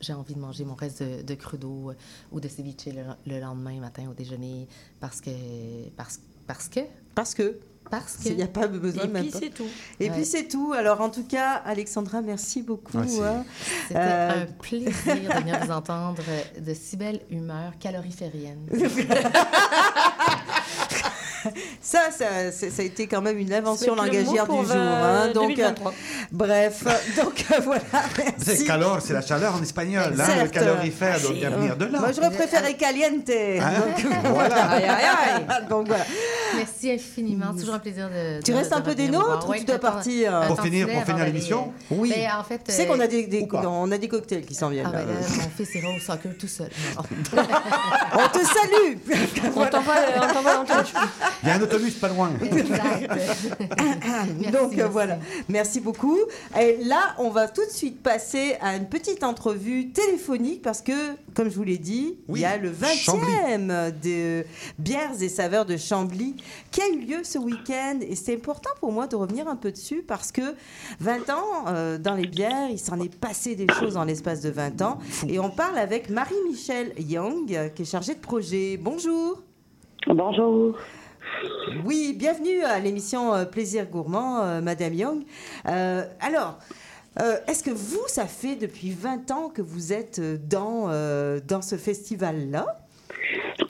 j'ai 0.00 0.12
envie 0.12 0.34
de 0.34 0.40
manger 0.40 0.64
mon 0.64 0.74
reste 0.74 1.02
de, 1.02 1.22
de 1.22 1.34
crudo 1.34 1.92
ou 2.30 2.40
de 2.40 2.48
ceviche 2.48 2.86
le, 2.86 3.02
le 3.26 3.40
lendemain 3.40 3.80
matin 3.80 4.08
au 4.08 4.14
déjeuner 4.14 4.68
parce 5.00 5.20
que... 5.20 5.30
Parce, 5.96 6.20
parce 6.46 6.68
que... 6.68 6.80
Parce 7.14 7.34
que. 7.34 7.58
Parce 7.90 8.16
que... 8.16 8.28
Il 8.30 8.36
n'y 8.36 8.42
a 8.42 8.46
pas 8.48 8.66
besoin 8.66 9.04
Et 9.04 9.08
même 9.08 9.22
puis 9.24 9.32
c'est 9.38 9.50
tout. 9.50 9.66
Et 10.00 10.08
Ouais. 10.08 10.14
puis 10.16 10.24
c'est 10.24 10.48
tout. 10.48 10.72
Alors 10.72 11.00
en 11.00 11.10
tout 11.10 11.24
cas, 11.24 11.62
Alexandra, 11.64 12.22
merci 12.22 12.62
beaucoup. 12.62 12.96
Merci. 12.98 13.20
hein. 13.22 13.44
C'était 13.88 14.00
Euh, 14.00 14.42
un 14.42 14.46
plaisir 14.46 14.86
de 14.86 15.34
venir 15.40 15.60
vous 15.64 15.70
entendre 15.70 16.22
euh, 16.28 16.60
de 16.60 16.74
si 16.74 16.96
belle 16.96 17.20
humeur 17.30 17.72
caloriférienne. 17.78 18.66
Ça, 21.80 22.10
ça, 22.10 22.50
ça, 22.52 22.70
ça 22.70 22.82
a 22.82 22.84
été 22.84 23.06
quand 23.06 23.20
même 23.20 23.38
une 23.38 23.52
invention 23.52 23.94
langagière 23.94 24.44
du 24.44 24.48
pour, 24.50 24.62
jour. 24.64 24.72
euh, 24.74 25.24
hein. 25.28 25.32
Donc, 25.32 25.48
2023. 25.56 25.94
bref, 26.32 26.84
donc 27.22 27.44
euh, 27.52 27.60
voilà. 27.62 27.82
C'est 28.38 28.64
calor, 28.64 29.00
c'est 29.02 29.12
la 29.12 29.20
chaleur 29.22 29.54
en 29.54 29.62
espagnol. 29.62 30.14
Hein, 30.18 30.42
le 30.44 30.48
calorifère 30.48 31.20
doit 31.20 31.32
bien 31.32 31.50
venir 31.50 31.76
de 31.76 31.84
là. 31.86 31.98
Moi, 32.00 32.12
j'aurais 32.12 32.30
préféré 32.30 32.74
caliente. 32.74 33.26
Donc, 33.26 34.06
Voilà. 34.34 34.70
Aïe, 34.70 34.84
aïe, 34.84 35.04
aïe. 35.34 35.66
Donc 35.68 35.88
voilà. 35.88 36.04
Merci 36.56 36.90
infiniment. 36.92 37.52
Toujours 37.52 37.74
un 37.74 37.78
plaisir 37.78 38.08
de. 38.08 38.40
Tu 38.42 38.52
de- 38.52 38.56
restes 38.56 38.70
de 38.70 38.76
un 38.76 38.80
peu 38.80 38.94
des 38.94 39.08
nôtres 39.08 39.48
ou 39.48 39.54
tu 39.54 39.64
dois 39.64 39.78
partir 39.78 40.40
Pour 40.46 40.60
finir- 40.62 40.88
pour 40.88 41.04
finir 41.04 41.24
l'émission 41.24 41.72
Oui. 41.90 42.12
Mais 42.14 42.26
en 42.30 42.42
fait. 42.44 42.60
Tu 42.64 42.72
sais 42.72 42.82
euh, 42.84 42.86
qu'on 42.86 43.00
a 43.00 43.06
des, 43.06 43.26
des- 43.26 43.40
ou 43.42 43.46
pas 43.46 43.62
on 43.66 43.90
a 43.92 43.98
des 43.98 44.08
cocktails 44.08 44.44
qui 44.46 44.54
s'en 44.54 44.68
viennent. 44.70 44.86
Ah, 44.88 44.92
ben 44.92 45.06
là. 45.06 45.12
là, 45.20 45.26
mon 45.42 45.50
fils 45.56 45.74
ira 45.74 45.88
au 45.90 45.98
soccer 45.98 46.32
tout 46.38 46.48
seul. 46.48 46.70
On 46.96 48.28
te 48.28 48.38
salue. 48.44 48.98
On 49.56 49.66
t'envoie 49.66 49.94
on 50.60 50.64
Il 51.42 51.48
y 51.48 51.52
a 51.52 51.54
un 51.56 51.60
autobus 51.62 51.94
pas 51.94 52.08
loin. 52.08 52.30
Merci, 52.40 53.48
Donc 54.52 54.74
merci. 54.74 54.90
voilà, 54.90 55.18
merci 55.48 55.80
beaucoup. 55.80 56.18
Et 56.58 56.78
là, 56.84 57.14
on 57.18 57.30
va 57.30 57.48
tout 57.48 57.64
de 57.64 57.70
suite 57.70 58.02
passer 58.02 58.56
à 58.60 58.76
une 58.76 58.86
petite 58.88 59.22
entrevue 59.24 59.90
téléphonique 59.90 60.62
parce 60.62 60.80
que, 60.82 60.92
comme 61.34 61.50
je 61.50 61.56
vous 61.56 61.64
l'ai 61.64 61.78
dit, 61.78 62.16
Oui, 62.28 62.40
il 62.40 62.42
y 62.42 62.44
a 62.46 62.56
le 62.56 62.70
20e 62.70 63.92
de 64.02 64.44
Bières 64.78 65.20
et 65.20 65.28
Saveurs 65.28 65.64
de 65.66 65.76
Chambly 65.76 66.36
qui 66.70 66.80
a 66.80 66.88
eu 66.88 67.00
lieu 67.00 67.24
ce 67.24 67.38
week-end. 67.38 67.98
Et 68.08 68.14
c'est 68.16 68.34
important 68.34 68.70
pour 68.80 68.92
moi 68.92 69.06
de 69.06 69.16
revenir 69.16 69.48
un 69.48 69.56
peu 69.56 69.70
dessus 69.70 70.02
parce 70.06 70.32
que 70.32 70.54
20 71.00 71.30
ans 71.30 71.64
euh, 71.68 71.98
dans 71.98 72.14
les 72.14 72.26
bières, 72.26 72.70
il 72.70 72.78
s'en 72.78 72.98
est 73.00 73.14
passé 73.14 73.54
des 73.54 73.66
choses 73.78 73.96
en 73.96 74.04
l'espace 74.04 74.40
de 74.40 74.50
20 74.50 74.82
ans. 74.82 74.98
Et 75.28 75.38
on 75.38 75.50
parle 75.50 75.78
avec 75.78 76.08
Marie-Michel 76.10 76.92
Young 76.98 77.46
qui 77.74 77.82
est 77.82 77.90
chargée 77.90 78.14
de 78.14 78.20
projet. 78.20 78.78
Bonjour. 78.80 79.42
Bonjour. 80.06 80.76
Oui, 81.84 82.14
bienvenue 82.16 82.62
à 82.62 82.78
l'émission 82.78 83.34
euh, 83.34 83.44
Plaisir 83.44 83.86
Gourmand, 83.86 84.42
euh, 84.42 84.60
Madame 84.60 84.94
Young. 84.94 85.22
Euh, 85.66 86.04
alors, 86.20 86.58
est-ce 87.46 87.62
que 87.62 87.70
vous, 87.70 88.02
ça 88.08 88.26
fait 88.26 88.56
depuis 88.56 88.90
20 88.90 89.30
ans 89.30 89.48
que 89.48 89.62
vous 89.62 89.92
êtes 89.92 90.20
dans, 90.48 90.88
dans 91.46 91.62
ce 91.62 91.76
festival-là? 91.76 92.66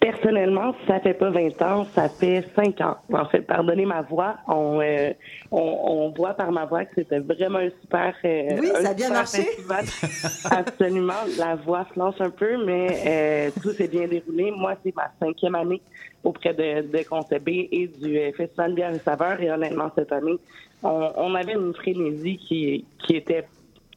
Personnellement, 0.04 0.74
ça 0.86 1.00
fait 1.00 1.14
pas 1.14 1.30
20 1.30 1.62
ans, 1.62 1.84
ça 1.94 2.10
fait 2.10 2.44
5 2.54 2.78
ans. 2.82 2.96
En 3.10 3.24
fait, 3.24 3.40
pardonnez 3.40 3.86
ma 3.86 4.02
voix, 4.02 4.36
on, 4.46 4.78
euh, 4.82 5.14
on, 5.50 5.60
on 5.60 6.10
voit 6.10 6.34
par 6.34 6.52
ma 6.52 6.66
voix 6.66 6.84
que 6.84 6.90
c'était 6.96 7.20
vraiment 7.20 7.60
un 7.60 7.70
super. 7.80 8.14
euh, 8.22 8.58
Oui, 8.60 8.70
un 8.76 8.82
ça 8.82 8.90
a 8.90 8.94
bien 8.94 9.08
marché. 9.08 9.42
festival. 9.44 9.84
Absolument, 10.50 11.22
la 11.38 11.54
voix 11.54 11.86
flanche 11.86 12.20
un 12.20 12.28
peu, 12.28 12.62
mais 12.66 12.88
euh, 13.06 13.50
tout 13.62 13.70
s'est 13.70 13.88
bien 13.88 14.06
déroulé. 14.06 14.50
Moi, 14.50 14.74
c'est 14.84 14.94
ma 14.94 15.10
cinquième 15.18 15.54
année 15.54 15.80
auprès 16.22 16.52
de, 16.52 16.82
de 16.86 17.02
Conceb 17.08 17.48
et 17.48 17.90
du 17.98 18.18
euh, 18.18 18.30
Festival 18.32 18.74
Bière 18.74 18.94
et 18.94 18.98
Saveurs, 18.98 19.40
et 19.40 19.50
honnêtement, 19.50 19.90
cette 19.96 20.12
année, 20.12 20.36
on, 20.82 21.12
on 21.16 21.34
avait 21.34 21.54
une 21.54 21.72
frénésie 21.72 22.36
qui, 22.36 22.84
qui 23.06 23.16
était 23.16 23.46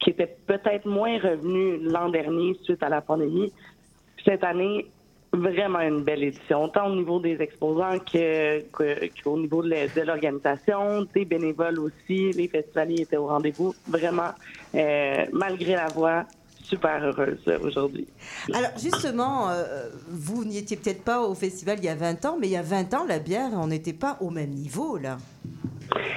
qui 0.00 0.10
était 0.10 0.34
peut-être 0.46 0.86
moins 0.86 1.18
revenue 1.18 1.80
l'an 1.82 2.08
dernier 2.08 2.54
suite 2.62 2.82
à 2.82 2.88
la 2.88 3.02
pandémie. 3.02 3.52
Cette 4.24 4.44
année, 4.44 4.86
vraiment 5.32 5.80
une 5.80 6.02
belle 6.02 6.22
édition, 6.22 6.68
tant 6.68 6.90
au 6.90 6.96
niveau 6.96 7.20
des 7.20 7.40
exposants 7.40 7.98
que, 7.98 8.60
qu'au 9.22 9.38
niveau 9.38 9.62
de, 9.62 10.00
l'organisation, 10.00 11.06
des 11.14 11.24
bénévoles 11.24 11.78
aussi. 11.78 12.32
Les 12.32 12.48
festivaliers 12.48 13.02
étaient 13.02 13.16
au 13.16 13.26
rendez-vous. 13.26 13.74
Vraiment, 13.86 14.30
euh, 14.74 15.26
malgré 15.32 15.74
la 15.74 15.88
voix, 15.88 16.24
super 16.62 17.02
heureuse 17.02 17.42
aujourd'hui. 17.62 18.06
Alors, 18.52 18.70
justement, 18.76 19.50
euh, 19.50 19.88
vous 20.08 20.44
n'y 20.44 20.58
étiez 20.58 20.76
peut-être 20.76 21.02
pas 21.02 21.20
au 21.20 21.34
festival 21.34 21.78
il 21.78 21.84
y 21.84 21.88
a 21.88 21.94
20 21.94 22.24
ans, 22.26 22.36
mais 22.40 22.48
il 22.48 22.52
y 22.52 22.56
a 22.56 22.62
20 22.62 22.94
ans, 22.94 23.04
la 23.06 23.18
bière, 23.18 23.50
on 23.54 23.66
n'était 23.66 23.92
pas 23.92 24.18
au 24.20 24.30
même 24.30 24.50
niveau, 24.50 24.98
là. 24.98 25.18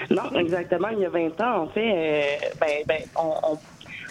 Non, 0.10 0.30
exactement. 0.38 0.90
Il 0.90 1.00
y 1.00 1.06
a 1.06 1.10
20 1.10 1.42
ans, 1.42 1.64
en 1.64 1.68
fait, 1.68 1.92
euh, 1.94 2.46
ben, 2.60 2.84
ben, 2.86 3.02
on, 3.16 3.54
on, 3.54 3.58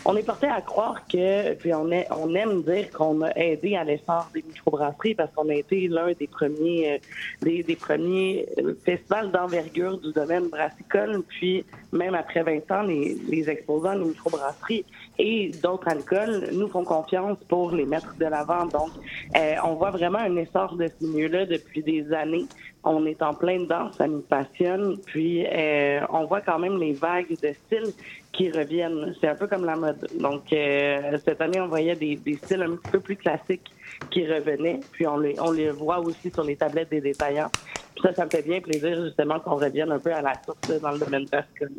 on 0.04 0.16
est 0.16 0.22
porté 0.22 0.46
à 0.46 0.60
croire 0.60 1.06
que, 1.06 1.54
puis 1.54 1.74
on, 1.74 1.90
est, 1.90 2.06
on 2.10 2.34
aime 2.34 2.62
dire 2.62 2.90
qu'on 2.90 3.20
a 3.22 3.30
aidé 3.36 3.76
à 3.76 3.84
l'essor 3.84 4.30
des 4.32 4.42
microbrasseries 4.42 5.14
parce 5.14 5.30
qu'on 5.34 5.48
a 5.48 5.54
été 5.54 5.88
l'un 5.88 6.12
des 6.12 6.26
premiers, 6.26 6.94
euh, 6.94 6.98
des, 7.42 7.62
des 7.62 7.76
premiers 7.76 8.46
euh, 8.58 8.74
festivals 8.84 9.30
d'envergure 9.30 9.98
du 9.98 10.12
domaine 10.12 10.48
brassicole. 10.48 11.22
Puis, 11.28 11.64
même 11.92 12.14
après 12.14 12.42
20 12.42 12.70
ans, 12.70 12.82
les, 12.82 13.16
les 13.28 13.50
exposants, 13.50 13.94
les 13.94 14.06
microbrasseries 14.06 14.84
et 15.18 15.50
d'autres 15.62 15.88
alcools 15.88 16.48
nous 16.52 16.68
font 16.68 16.84
confiance 16.84 17.38
pour 17.48 17.72
les 17.72 17.84
mettre 17.84 18.14
de 18.16 18.24
l'avant. 18.24 18.64
Donc, 18.66 18.90
euh, 19.36 19.54
on 19.64 19.74
voit 19.74 19.90
vraiment 19.90 20.18
un 20.18 20.36
essor 20.36 20.76
de 20.76 20.88
ce 20.88 21.06
milieu-là 21.06 21.46
depuis 21.46 21.82
des 21.82 22.12
années. 22.12 22.46
On 22.82 23.04
est 23.04 23.20
en 23.22 23.34
plein 23.34 23.58
dedans, 23.58 23.92
ça 23.92 24.06
nous 24.06 24.22
passionne. 24.22 24.96
Puis, 25.06 25.46
euh, 25.46 26.00
on 26.10 26.24
voit 26.24 26.40
quand 26.40 26.58
même 26.58 26.78
les 26.78 26.92
vagues 26.92 27.36
de 27.42 27.52
styles 27.66 27.92
qui 28.32 28.50
reviennent. 28.50 29.14
C'est 29.20 29.28
un 29.28 29.34
peu 29.34 29.46
comme 29.46 29.64
la 29.64 29.76
mode. 29.76 30.06
Donc, 30.18 30.52
euh, 30.52 31.18
cette 31.24 31.40
année, 31.40 31.60
on 31.60 31.68
voyait 31.68 31.96
des, 31.96 32.18
styles 32.42 32.62
un 32.62 32.76
petit 32.76 32.90
peu 32.90 33.00
plus 33.00 33.16
classiques 33.16 33.70
qui 34.10 34.26
revenaient. 34.26 34.80
Puis, 34.92 35.06
on 35.06 35.18
les, 35.18 35.38
on 35.40 35.50
les 35.50 35.70
voit 35.70 35.98
aussi 36.00 36.30
sur 36.30 36.44
les 36.44 36.56
tablettes 36.56 36.90
des 36.90 37.00
détaillants. 37.02 37.50
Puis 37.94 38.02
ça, 38.02 38.14
ça 38.14 38.24
me 38.24 38.30
fait 38.30 38.42
bien 38.42 38.60
plaisir, 38.60 39.04
justement, 39.04 39.40
qu'on 39.40 39.56
revienne 39.56 39.92
un 39.92 39.98
peu 39.98 40.12
à 40.12 40.22
la 40.22 40.32
source 40.42 40.80
dans 40.80 40.92
le 40.92 40.98
domaine 40.98 41.26
brassicole. 41.26 41.72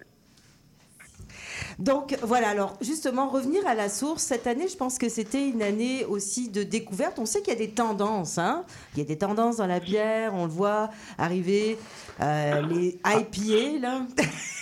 Donc 1.82 2.16
voilà, 2.24 2.50
alors 2.50 2.76
justement, 2.82 3.28
revenir 3.30 3.66
à 3.68 3.74
la 3.74 3.90
source, 3.90 4.22
cette 4.24 4.46
année, 4.48 4.68
je 4.68 4.78
pense 4.78 4.98
que 4.98 5.10
c'était 5.10 5.48
une 5.50 5.62
année 5.64 6.06
aussi 6.06 6.50
de 6.50 6.64
découverte. 6.64 7.18
On 7.20 7.26
sait 7.26 7.42
qu'il 7.42 7.54
y 7.54 7.56
a 7.56 7.60
des 7.60 7.72
tendances, 7.72 8.38
hein. 8.38 8.64
Il 8.96 9.00
y 9.00 9.02
a 9.02 9.06
des 9.06 9.18
tendances 9.18 9.58
dans 9.58 9.66
la 9.68 9.80
bière, 9.80 10.34
on 10.36 10.46
le 10.46 10.52
voit 10.52 10.90
arriver, 11.18 11.78
euh, 12.22 12.62
les 12.68 13.00
IPA, 13.06 13.80
là. 13.82 14.02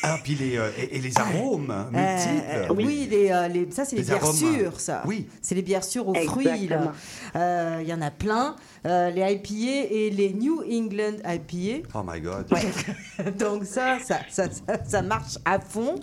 Ah, 0.04 0.18
puis 0.24 0.36
les, 0.36 0.58
euh, 0.58 0.70
et, 0.78 0.96
et 0.96 1.00
les 1.02 1.18
arômes 1.20 1.74
multiples. 1.92 2.44
Euh, 2.50 2.68
oui, 2.74 3.08
les, 3.12 3.32
euh, 3.32 3.48
les- 3.50 3.70
ça, 3.72 3.84
c'est 3.84 3.98
les, 3.98 4.04
Les 4.04 4.08
bières 4.08 4.24
arômes, 4.24 4.36
sûres, 4.36 4.80
ça. 4.80 5.04
oui. 5.06 5.28
C'est 5.42 5.56
les 5.56 5.62
bières 5.62 5.84
sûres 5.84 6.08
aux 6.08 6.16
fruits, 6.16 6.68
là. 6.68 6.94
Euh, 7.36 7.80
Il 7.82 7.88
y 7.90 7.94
en 7.94 8.02
a 8.02 8.12
plein. 8.12 8.56
Euh, 8.86 9.10
les 9.10 9.34
IPA 9.34 9.88
et 9.94 10.10
les 10.10 10.32
New 10.34 10.62
England 10.62 11.18
IPA. 11.26 11.86
Oh 11.94 12.02
my 12.06 12.22
God. 12.22 12.48
Donc 13.38 13.66
ça, 13.66 13.98
ça, 14.00 14.20
ça, 14.30 14.46
ça, 14.50 14.80
ça 14.88 15.02
marche 15.02 15.38
à 15.44 15.60
fond. 15.60 15.96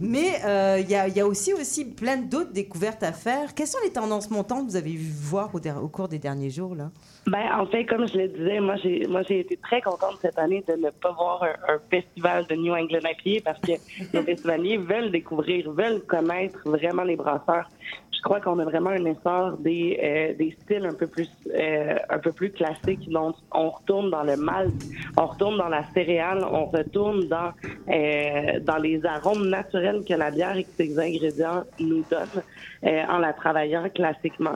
Mais 0.00 0.32
il 0.78 0.88
y, 0.88 0.94
a, 0.94 1.08
il 1.08 1.16
y 1.16 1.20
a 1.20 1.26
aussi, 1.26 1.84
plein 1.84 2.16
d'autres 2.16 2.52
découvertes 2.52 3.02
à 3.02 3.12
faire. 3.12 3.54
Quelles 3.54 3.66
sont 3.66 3.78
les 3.84 3.92
tendances 3.92 4.30
montantes 4.30 4.66
que 4.66 4.70
vous 4.70 4.76
avez 4.76 4.92
vu 4.92 5.10
voir 5.12 5.54
au, 5.54 5.58
au 5.58 5.88
cours 5.88 6.08
des 6.08 6.18
derniers 6.18 6.50
jours 6.50 6.74
là? 6.74 6.90
Ben, 7.28 7.44
en 7.60 7.66
fait, 7.66 7.84
comme 7.84 8.08
je 8.08 8.16
le 8.16 8.28
disais, 8.28 8.58
moi, 8.58 8.76
j'ai, 8.76 9.06
moi, 9.06 9.20
j'ai 9.28 9.40
été 9.40 9.58
très 9.58 9.82
contente 9.82 10.16
cette 10.22 10.38
année 10.38 10.64
de 10.66 10.74
ne 10.74 10.88
pas 10.88 11.12
voir 11.12 11.42
un, 11.42 11.74
un 11.74 11.78
festival 11.90 12.46
de 12.46 12.54
New 12.54 12.72
England 12.72 13.00
IPA 13.04 13.42
parce 13.44 13.60
que 13.60 13.72
nos 14.16 14.22
festivaliers 14.22 14.78
veulent 14.78 15.10
découvrir, 15.10 15.70
veulent 15.70 16.00
connaître 16.06 16.58
vraiment 16.64 17.02
les 17.02 17.16
brasseurs. 17.16 17.68
Je 18.18 18.22
crois 18.22 18.40
qu'on 18.40 18.58
a 18.58 18.64
vraiment 18.64 18.90
un 18.90 19.04
essor 19.04 19.58
des, 19.58 20.00
euh, 20.02 20.34
des 20.34 20.56
styles 20.62 20.86
un 20.86 20.94
peu 20.94 21.06
plus, 21.06 21.30
euh, 21.54 21.96
un 22.08 22.18
peu 22.18 22.32
plus 22.32 22.50
classiques. 22.50 23.08
Donc, 23.10 23.36
on 23.52 23.70
retourne 23.70 24.10
dans 24.10 24.24
le 24.24 24.36
malt, 24.36 24.72
on 25.16 25.26
retourne 25.26 25.58
dans 25.58 25.68
la 25.68 25.84
céréale, 25.94 26.44
on 26.50 26.64
retourne 26.64 27.28
dans, 27.28 27.52
euh, 27.88 28.58
dans 28.60 28.78
les 28.78 29.04
arômes 29.06 29.48
naturels 29.48 30.02
que 30.08 30.14
la 30.14 30.30
bière 30.30 30.56
et 30.56 30.64
que 30.64 30.70
ses 30.76 30.98
ingrédients 30.98 31.62
nous 31.78 32.02
donnent 32.10 32.42
euh, 32.84 33.04
en 33.08 33.18
la 33.18 33.32
travaillant 33.32 33.88
classiquement, 33.90 34.54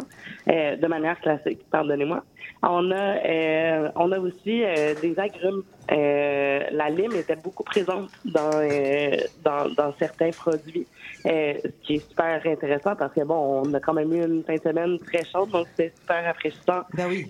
euh, 0.49 0.77
de 0.77 0.87
manière 0.87 1.21
classique, 1.21 1.61
pardonnez-moi. 1.71 2.25
On 2.65 2.91
a, 2.93 3.17
euh, 3.27 3.91
on 3.97 4.13
a 4.13 4.19
aussi 4.21 4.63
euh, 4.65 4.95
des 5.03 5.19
agrumes. 5.19 5.63
Euh, 5.91 6.61
la 6.71 6.91
lime 6.91 7.13
était 7.17 7.35
beaucoup 7.37 7.65
présente 7.65 8.09
dans, 8.25 8.51
euh, 8.55 9.17
dans, 9.45 9.69
dans 9.77 9.93
certains 9.99 10.31
produits, 10.31 10.87
euh, 11.27 11.55
ce 11.65 11.69
qui 11.85 11.95
est 11.97 12.09
super 12.09 12.41
intéressant 12.47 12.95
parce 12.95 13.13
que 13.15 13.23
bon, 13.25 13.63
on 13.67 13.75
a 13.75 13.81
quand 13.81 13.93
même 13.95 14.13
eu 14.13 14.25
une 14.25 14.45
fin 14.45 14.55
de 14.55 14.61
semaine 14.61 14.99
très 15.01 15.25
chaude, 15.25 15.51
donc 15.51 15.67
c'était 15.71 15.93
super 16.01 16.25
rafraîchissant. 16.25 16.83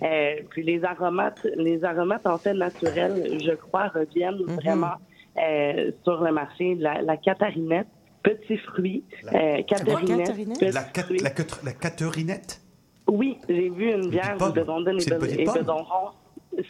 Euh, 0.03 0.35
puis 0.51 0.61
les 0.63 0.83
aromates, 0.85 1.45
les 1.55 1.83
aromates 1.83 2.27
en 2.27 2.37
fait 2.37 2.53
naturels, 2.53 3.39
je 3.43 3.51
crois, 3.53 3.87
reviennent 3.87 4.43
vraiment 4.61 4.97
euh, 5.41 5.91
sur 6.03 6.23
le 6.23 6.31
marché. 6.31 6.75
La, 6.79 7.01
la 7.01 7.17
catarinette, 7.17 7.87
petit 8.21 8.57
fruit, 8.57 9.03
euh, 9.33 9.63
catarinette, 9.63 10.27
petit 10.59 10.71
La, 10.75 10.83
cat- 10.83 11.05
la, 11.23 11.29
cat- 11.31 11.59
la 11.63 11.71
caterinette 11.73 12.59
oui, 13.07 13.37
j'ai 13.47 13.69
vu 13.69 13.91
une 13.91 14.09
bière 14.09 14.37
de 14.37 14.51
Bedondon 14.51 14.97
et. 14.97 15.45
Bedonron. 15.45 16.11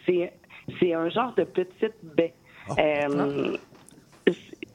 C'est, 0.06 0.32
c'est 0.80 0.94
un 0.94 1.08
genre 1.10 1.34
de 1.34 1.44
petite 1.44 1.94
baie. 2.02 2.34
Oh. 2.68 2.74
Euh, 2.78 3.56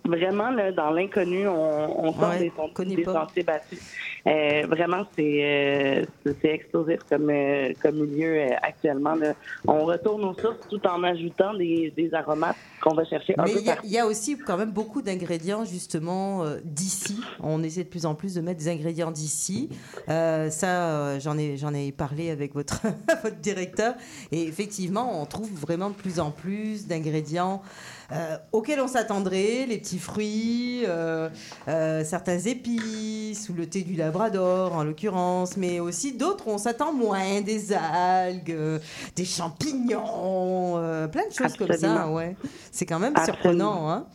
vraiment 0.10 0.50
là, 0.52 0.72
dans 0.72 0.92
l'inconnu, 0.92 1.48
on, 1.48 2.06
on 2.06 2.14
sort 2.14 2.30
Ouais, 2.30 2.52
des, 2.86 2.96
des 2.96 3.04
pas. 3.04 3.14
sentiers 3.14 3.44
battus. 3.44 3.80
Euh, 4.28 4.64
vraiment, 4.68 5.06
c'est 5.18 6.06
euh, 6.26 6.34
explosif 6.44 7.00
comme, 7.10 7.30
euh, 7.30 7.72
comme 7.82 7.96
milieu 8.06 8.42
euh, 8.42 8.50
actuellement. 8.62 9.16
là. 9.16 9.34
On 9.68 9.86
retourne 9.86 10.24
aux 10.26 10.34
sources 10.34 10.68
tout 10.70 10.86
en 10.86 11.04
ajoutant 11.04 11.54
des, 11.54 11.94
des 11.96 12.14
aromates 12.14 12.58
qu'on 12.82 12.94
va 12.94 13.06
chercher 13.06 13.34
un 13.38 13.44
Mais 13.44 13.54
peu 13.54 13.60
il 13.60 13.66
y, 13.66 13.98
a- 13.98 14.02
y 14.02 14.06
aussi 14.06 14.38
quand 14.38 14.58
même 14.58 14.72
beaucoup 14.72 15.02
d'ingrédients 15.02 15.64
justement 15.66 16.44
euh, 16.44 16.58
d'ici. 16.64 17.20
On 17.42 17.64
essaie 17.64 17.84
de 17.86 17.90
plus 17.90 18.06
en 18.06 18.16
plus 18.16 18.36
de 18.36 18.42
mettre 18.42 18.60
des 18.60 18.68
ingrédients 18.70 19.12
d'ici. 19.12 19.70
Ça, 20.08 21.20
j'en 21.20 21.38
ai, 21.38 21.58
j'en 21.58 21.74
ai 21.74 21.92
parlé 21.92 22.30
avec 22.30 22.54
votre, 22.54 22.82
votre 23.24 23.38
directeur. 23.38 23.96
Et 24.32 24.44
effectivement, 24.44 25.22
on 25.22 25.26
trouve 25.26 25.50
vraiment 25.54 25.90
de 25.90 25.96
plus 25.96 26.20
en 26.20 26.32
plus 26.32 26.88
d'ingrédients 26.88 27.62
euh, 28.12 28.38
auxquels 28.52 28.80
on 28.80 28.88
s'attendrait, 28.88 29.66
les 29.68 29.78
petits 29.78 30.00
fruits, 30.00 30.84
euh, 30.88 31.30
euh, 31.68 32.04
certains 32.04 32.40
épices 32.40 33.50
ou 33.50 33.54
le 33.54 33.68
thé 33.68 33.82
du 33.82 33.96
Labrador 33.96 34.74
en 34.74 34.84
l'occurrence, 34.84 35.58
mais 35.58 35.80
aussi 35.80 36.18
d'autres 36.18 36.48
où 36.48 36.52
on 36.52 36.58
s'attend 36.58 36.94
moins, 36.94 37.42
des 37.42 37.74
algues, 37.74 38.80
des 39.16 39.26
champignons, 39.26 40.74
plein 41.12 41.28
de 41.28 41.34
choses 41.34 41.56
comme 41.56 41.72
ça. 41.74 42.10
Ouais. 42.12 42.36
C'est 42.72 42.86
quand 42.86 43.00
même 43.00 43.14
Absolument. 43.16 43.42
surprenant. 43.42 43.90
Hein? 43.90 44.08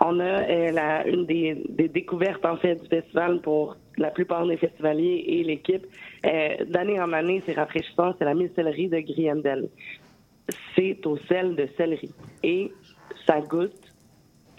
On 0.00 0.18
a 0.18 0.70
la, 0.72 1.06
une 1.06 1.26
des, 1.26 1.62
des 1.68 1.88
découvertes 1.88 2.44
en 2.44 2.56
fait 2.56 2.76
du 2.76 2.88
festival 2.88 3.40
pour 3.42 3.76
la 3.96 4.10
plupart 4.10 4.46
des 4.46 4.56
festivaliers 4.56 5.24
et 5.26 5.44
l'équipe. 5.44 5.86
Euh, 6.26 6.64
D'année 6.66 7.00
en 7.00 7.12
année, 7.12 7.42
c'est 7.46 7.52
rafraîchissant, 7.52 8.14
c'est 8.18 8.24
la 8.24 8.34
mille-céleri 8.34 8.88
de 8.88 8.98
Griendel. 9.00 9.68
C'est 10.74 11.06
au 11.06 11.16
sel 11.28 11.54
de 11.54 11.68
céleri. 11.76 12.10
Et 12.42 12.72
ça 13.26 13.40
goûte 13.40 13.72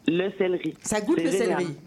le 0.07 0.29
céleri. 0.37 0.75
Ça 0.81 1.01
goûte 1.01 1.17
le 1.23 1.31
génial. 1.31 1.59
céleri. 1.61 1.77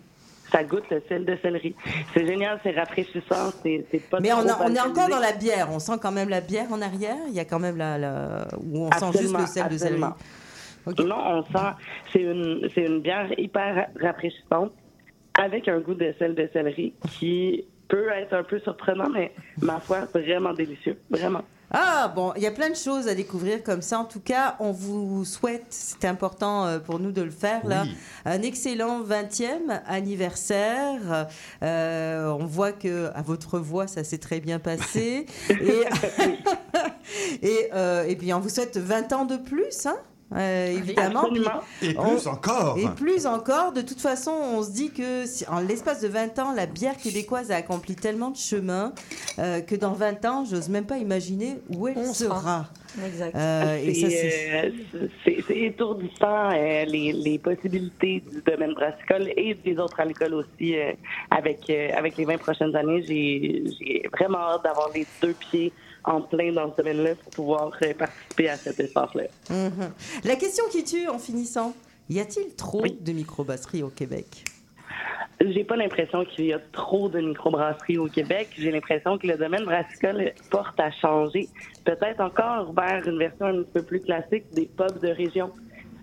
Ça 0.50 0.64
goûte 0.64 0.84
le 0.90 1.02
sel 1.08 1.24
de 1.26 1.36
céleri. 1.42 1.74
C'est 2.14 2.26
génial, 2.26 2.58
c'est 2.62 2.70
rafraîchissant, 2.70 3.50
c'est 3.62 3.84
pas 4.10 4.18
Mais 4.20 4.32
on, 4.32 4.38
trop 4.46 4.62
a- 4.62 4.66
on 4.66 4.74
est 4.74 4.80
encore 4.80 5.08
dans 5.10 5.18
la 5.18 5.32
bière. 5.32 5.68
On 5.70 5.78
sent 5.78 5.98
quand 6.00 6.10
même 6.12 6.30
la 6.30 6.40
bière 6.40 6.72
en 6.72 6.80
arrière. 6.80 7.18
Il 7.28 7.34
y 7.34 7.40
a 7.40 7.44
quand 7.44 7.58
même 7.58 7.76
la, 7.76 7.98
la- 7.98 8.48
où 8.64 8.86
on 8.86 8.90
sent 8.92 9.18
juste 9.18 9.38
le 9.38 9.44
sel 9.46 9.68
de 9.68 9.76
céleri. 9.76 10.00
Non, 10.00 11.16
on 11.18 11.42
sent, 11.42 11.68
c'est 12.12 12.22
une, 12.22 12.66
c'est 12.74 12.84
une 12.86 13.00
bière 13.02 13.28
hyper 13.38 13.88
rafraîchissante 14.00 14.72
avec 15.38 15.68
un 15.68 15.80
goût 15.80 15.94
de 15.94 16.14
sel 16.18 16.34
de 16.34 16.48
céleri 16.52 16.94
qui 17.18 17.64
peut 17.88 18.08
être 18.10 18.32
un 18.32 18.42
peu 18.42 18.58
surprenant, 18.60 19.08
mais 19.10 19.32
ma 19.60 19.80
foi, 19.80 20.06
vraiment 20.14 20.54
délicieux. 20.54 20.98
Vraiment. 21.10 21.42
Ah 21.70 22.08
bon, 22.14 22.32
il 22.36 22.42
y 22.42 22.46
a 22.46 22.50
plein 22.50 22.70
de 22.70 22.74
choses 22.76 23.08
à 23.08 23.14
découvrir 23.14 23.62
comme 23.62 23.82
ça. 23.82 23.98
En 23.98 24.04
tout 24.06 24.20
cas, 24.20 24.56
on 24.58 24.72
vous 24.72 25.24
souhaite, 25.26 25.66
c'est 25.68 26.06
important 26.06 26.64
euh, 26.66 26.78
pour 26.78 26.98
nous 26.98 27.12
de 27.12 27.20
le 27.20 27.30
faire 27.30 27.66
là, 27.66 27.82
Oui. 27.84 27.94
un 28.24 28.40
excellent 28.40 29.02
20e 29.02 29.82
anniversaire. 29.86 31.28
Euh, 31.62 32.30
on 32.40 32.46
voit 32.46 32.72
que 32.72 33.10
à 33.14 33.20
votre 33.20 33.58
voix, 33.58 33.86
ça 33.86 34.02
s'est 34.02 34.16
très 34.18 34.40
bien 34.40 34.58
passé. 34.58 35.26
et, 35.50 35.82
et, 37.42 37.68
euh, 37.74 38.04
et 38.04 38.16
puis 38.16 38.32
on 38.32 38.40
vous 38.40 38.48
souhaite 38.48 38.78
20 38.78 39.12
ans 39.12 39.24
de 39.26 39.36
plus, 39.36 39.84
hein, 39.86 39.96
euh, 40.34 40.76
évidemment. 40.76 41.24
Et 41.82 41.94
On- 41.98 42.02
plus 42.14 42.26
encore. 42.26 42.76
Et 42.78 42.86
plus 42.96 43.26
encore, 43.26 43.72
de 43.72 43.80
toute 43.80 44.00
façon, 44.00 44.30
on 44.32 44.62
se 44.62 44.70
dit 44.70 44.90
que 44.90 45.24
si- 45.26 45.46
en 45.48 45.60
l'espace 45.60 46.00
de 46.00 46.08
20 46.08 46.38
ans, 46.38 46.52
la 46.54 46.66
bière 46.66 46.96
québécoise 46.96 47.50
a 47.50 47.56
accompli 47.56 47.94
tellement 47.96 48.30
de 48.30 48.36
chemin 48.36 48.92
euh, 49.38 49.60
que 49.60 49.74
dans 49.74 49.92
20 49.92 50.24
ans, 50.24 50.44
j'ose 50.44 50.68
même 50.68 50.84
pas 50.86 50.98
imaginer 50.98 51.56
où 51.74 51.88
elle 51.88 51.98
On 51.98 52.12
sera. 52.12 52.40
sera. 52.40 52.66
Exact. 53.06 53.34
Euh, 53.36 53.76
et 53.82 53.94
ça, 53.94 54.08
c'est- 54.10 54.30
C'est 54.30 54.96
euh, 54.96 55.08
c'est- 55.46 55.56
étourdissant, 55.56 56.50
euh, 56.52 56.84
les, 56.86 57.12
les 57.12 57.38
possibilités 57.38 58.22
du 58.30 58.40
domaine 58.42 58.72
brassicole 58.74 59.28
et 59.36 59.54
des 59.54 59.78
autres 59.78 60.00
alcools 60.00 60.34
aussi. 60.34 60.76
euh, 60.76 60.92
avec, 61.30 61.68
euh, 61.70 61.90
avec 61.96 62.16
les 62.16 62.24
20 62.24 62.38
prochaines 62.38 62.74
années, 62.74 63.02
j'ai 63.02 64.02
vraiment 64.12 64.38
hâte 64.38 64.64
d'avoir 64.64 64.90
les 64.94 65.06
deux 65.22 65.34
pieds 65.34 65.72
en 66.04 66.20
plein 66.20 66.52
dans 66.52 66.70
ce 66.70 66.76
domaine-là 66.76 67.14
pour 67.16 67.30
pouvoir 67.32 67.70
euh, 67.82 67.94
participer 67.94 68.48
à 68.48 68.56
cet 68.56 68.80
effort-là. 68.80 69.24
Mhm. 69.50 69.92
La 70.24 70.36
question 70.36 70.64
qui 70.70 70.84
tue 70.84 71.08
en 71.08 71.18
finissant, 71.18 71.74
y 72.08 72.20
a-t-il 72.20 72.54
trop 72.54 72.86
de 72.86 73.12
microbrasseries 73.12 73.82
au 73.82 73.90
Québec? 73.90 74.44
J'ai 75.40 75.62
pas 75.62 75.76
l'impression 75.76 76.24
qu'il 76.24 76.46
y 76.46 76.52
a 76.52 76.58
trop 76.72 77.08
de 77.08 77.20
microbrasseries 77.20 77.98
au 77.98 78.08
Québec. 78.08 78.48
J'ai 78.58 78.72
l'impression 78.72 79.18
que 79.18 79.26
le 79.26 79.36
domaine 79.36 79.64
brassicole 79.64 80.32
porte 80.50 80.78
à 80.80 80.90
changer. 80.90 81.48
Peut-être 81.84 82.20
encore 82.20 82.72
vers 82.72 83.06
une 83.06 83.18
version 83.18 83.46
un 83.46 83.62
petit 83.62 83.70
peu 83.72 83.82
plus 83.82 84.00
classique 84.00 84.44
des 84.52 84.66
pubs 84.66 84.98
de 85.00 85.08
région. 85.08 85.52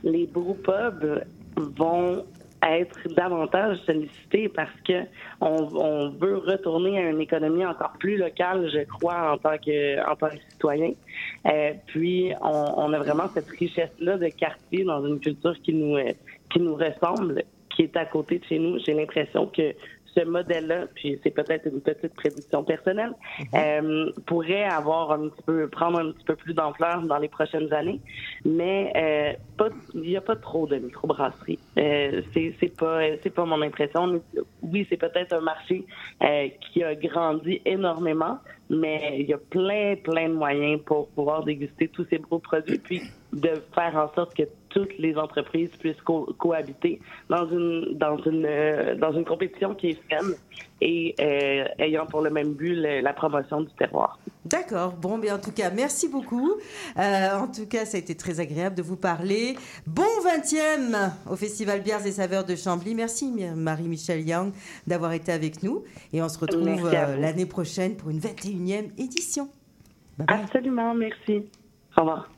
Les 0.04 0.26
brewpubs 0.28 1.26
vont 1.58 2.26
être 2.66 2.98
davantage 3.16 3.78
sollicités 3.86 4.50
parce 4.50 4.80
que 4.88 5.04
on, 5.42 5.68
on 5.76 6.10
veut 6.10 6.38
retourner 6.38 6.98
à 6.98 7.10
une 7.10 7.22
économie 7.22 7.66
encore 7.66 7.94
plus 8.00 8.18
locale, 8.18 8.70
je 8.74 8.86
crois, 8.86 9.34
en 9.34 9.38
tant 9.38 9.58
que 9.58 10.10
en 10.10 10.16
tant 10.16 10.30
que 10.30 10.40
citoyen. 10.52 10.94
Euh, 11.46 11.74
puis 11.88 12.32
on, 12.42 12.74
on 12.78 12.94
a 12.94 13.00
vraiment 13.00 13.28
cette 13.34 13.50
richesse-là 13.50 14.18
de 14.18 14.30
quartier 14.30 14.84
dans 14.84 15.06
une 15.06 15.20
culture 15.20 15.56
qui 15.62 15.74
nous 15.74 15.98
euh, 15.98 16.14
qui 16.52 16.60
nous 16.60 16.76
ressemble 16.76 17.44
qui 17.76 17.84
est 17.84 17.98
à 17.98 18.06
côté 18.06 18.40
de 18.40 18.46
chez 18.46 18.60
nous. 18.60 18.80
J'ai 18.80 18.94
l'impression 18.94 19.48
que 19.48 19.74
ce 20.16 20.24
modèle-là, 20.24 20.88
puis 20.96 21.20
c'est 21.24 21.32
peut-être 21.32 21.68
une 21.68 21.82
petite 21.82 22.14
prédiction 22.14 22.64
personnelle, 22.64 23.14
euh, 23.54 24.12
pourrait 24.26 24.64
avoir 24.64 25.12
un 25.12 25.30
petit 25.30 25.42
peu, 25.46 25.68
prendre 25.68 26.00
un 26.00 26.12
petit 26.12 26.24
peu 26.24 26.36
plus 26.36 26.54
d'ampleur 26.54 27.02
dans 27.04 27.18
les 27.18 27.28
prochaines 27.28 27.72
années. 27.74 28.00
Mais 28.46 28.92
euh, 28.96 29.70
il 29.94 30.02
n'y 30.02 30.18
a 30.18 30.22
pas 30.22 30.36
trop 30.36 30.68
de 30.68 30.78
microbrasseries. 30.78 31.60
Euh, 31.78 32.22
c'est 32.34 32.56
c'est 32.60 32.76
pas, 32.76 33.02
c'est 33.24 33.34
pas 33.34 33.46
mon 33.46 33.62
impression. 33.62 34.22
Oui, 34.62 34.86
c'est 34.90 34.98
peut-être 34.98 35.34
un 35.34 35.42
marché 35.42 35.86
euh, 36.24 36.48
qui 36.62 36.84
a 36.84 36.96
grandi 36.96 37.62
énormément, 37.66 38.40
mais 38.70 39.18
il 39.20 39.28
y 39.28 39.34
a 39.34 39.38
plein, 39.38 39.96
plein 39.96 40.30
de 40.30 40.34
moyens 40.34 40.82
pour 40.86 41.10
pouvoir 41.10 41.44
déguster 41.44 41.88
tous 41.88 42.06
ces 42.10 42.18
beaux 42.18 42.40
produits, 42.40 42.80
puis 42.80 43.02
de 43.34 43.54
faire 43.74 43.96
en 43.96 44.14
sorte 44.14 44.36
que 44.36 44.44
toutes 44.76 44.98
les 45.00 45.16
entreprises 45.16 45.70
puissent 45.80 46.02
co- 46.04 46.28
cohabiter 46.38 47.00
dans 47.30 47.48
une 47.50 47.98
dans 47.98 48.18
une 48.18 48.46
euh, 48.46 48.96
dans 48.96 49.14
une 49.14 49.24
compétition 49.26 49.74
qui 49.74 49.88
est 49.92 50.00
saine 50.10 50.36
et 50.82 51.16
euh, 51.22 51.66
ayant 51.80 52.06
pour 52.06 52.22
le 52.22 52.30
même 52.30 52.54
but 52.54 52.76
le- 52.76 53.00
la 53.02 53.14
promotion 53.14 53.62
du 53.62 53.72
terroir. 53.80 54.20
D'accord. 54.46 54.92
Bon, 54.94 55.18
bien 55.18 55.36
en 55.38 55.40
tout 55.40 55.54
cas, 55.54 55.72
merci 55.72 56.10
beaucoup. 56.10 56.52
Euh, 57.00 57.36
en 57.44 57.48
tout 57.48 57.66
cas, 57.68 57.86
ça 57.86 57.96
a 57.98 58.00
été 58.02 58.16
très 58.16 58.40
agréable 58.42 58.76
de 58.76 58.84
vous 58.84 58.98
parler. 58.98 59.56
Bon 59.88 60.04
20e 60.26 61.12
au 61.32 61.36
Festival 61.38 61.82
Bières 61.82 62.06
et 62.06 62.12
Saveurs 62.12 62.44
de 62.46 62.56
Chambly. 62.56 62.94
Merci 62.96 63.32
Mi- 63.32 63.50
Marie-Michel 63.56 64.28
Young 64.28 64.52
d'avoir 64.86 65.14
été 65.14 65.32
avec 65.32 65.64
nous. 65.64 65.84
Et 66.14 66.22
on 66.22 66.28
se 66.30 66.38
retrouve 66.38 66.92
l'année 66.92 67.46
prochaine 67.48 67.96
pour 67.96 68.10
une 68.10 68.20
21e 68.20 68.92
édition. 68.98 69.48
Absolument, 70.28 70.94
merci. 70.94 71.44
Au 71.98 72.02
revoir. 72.02 72.30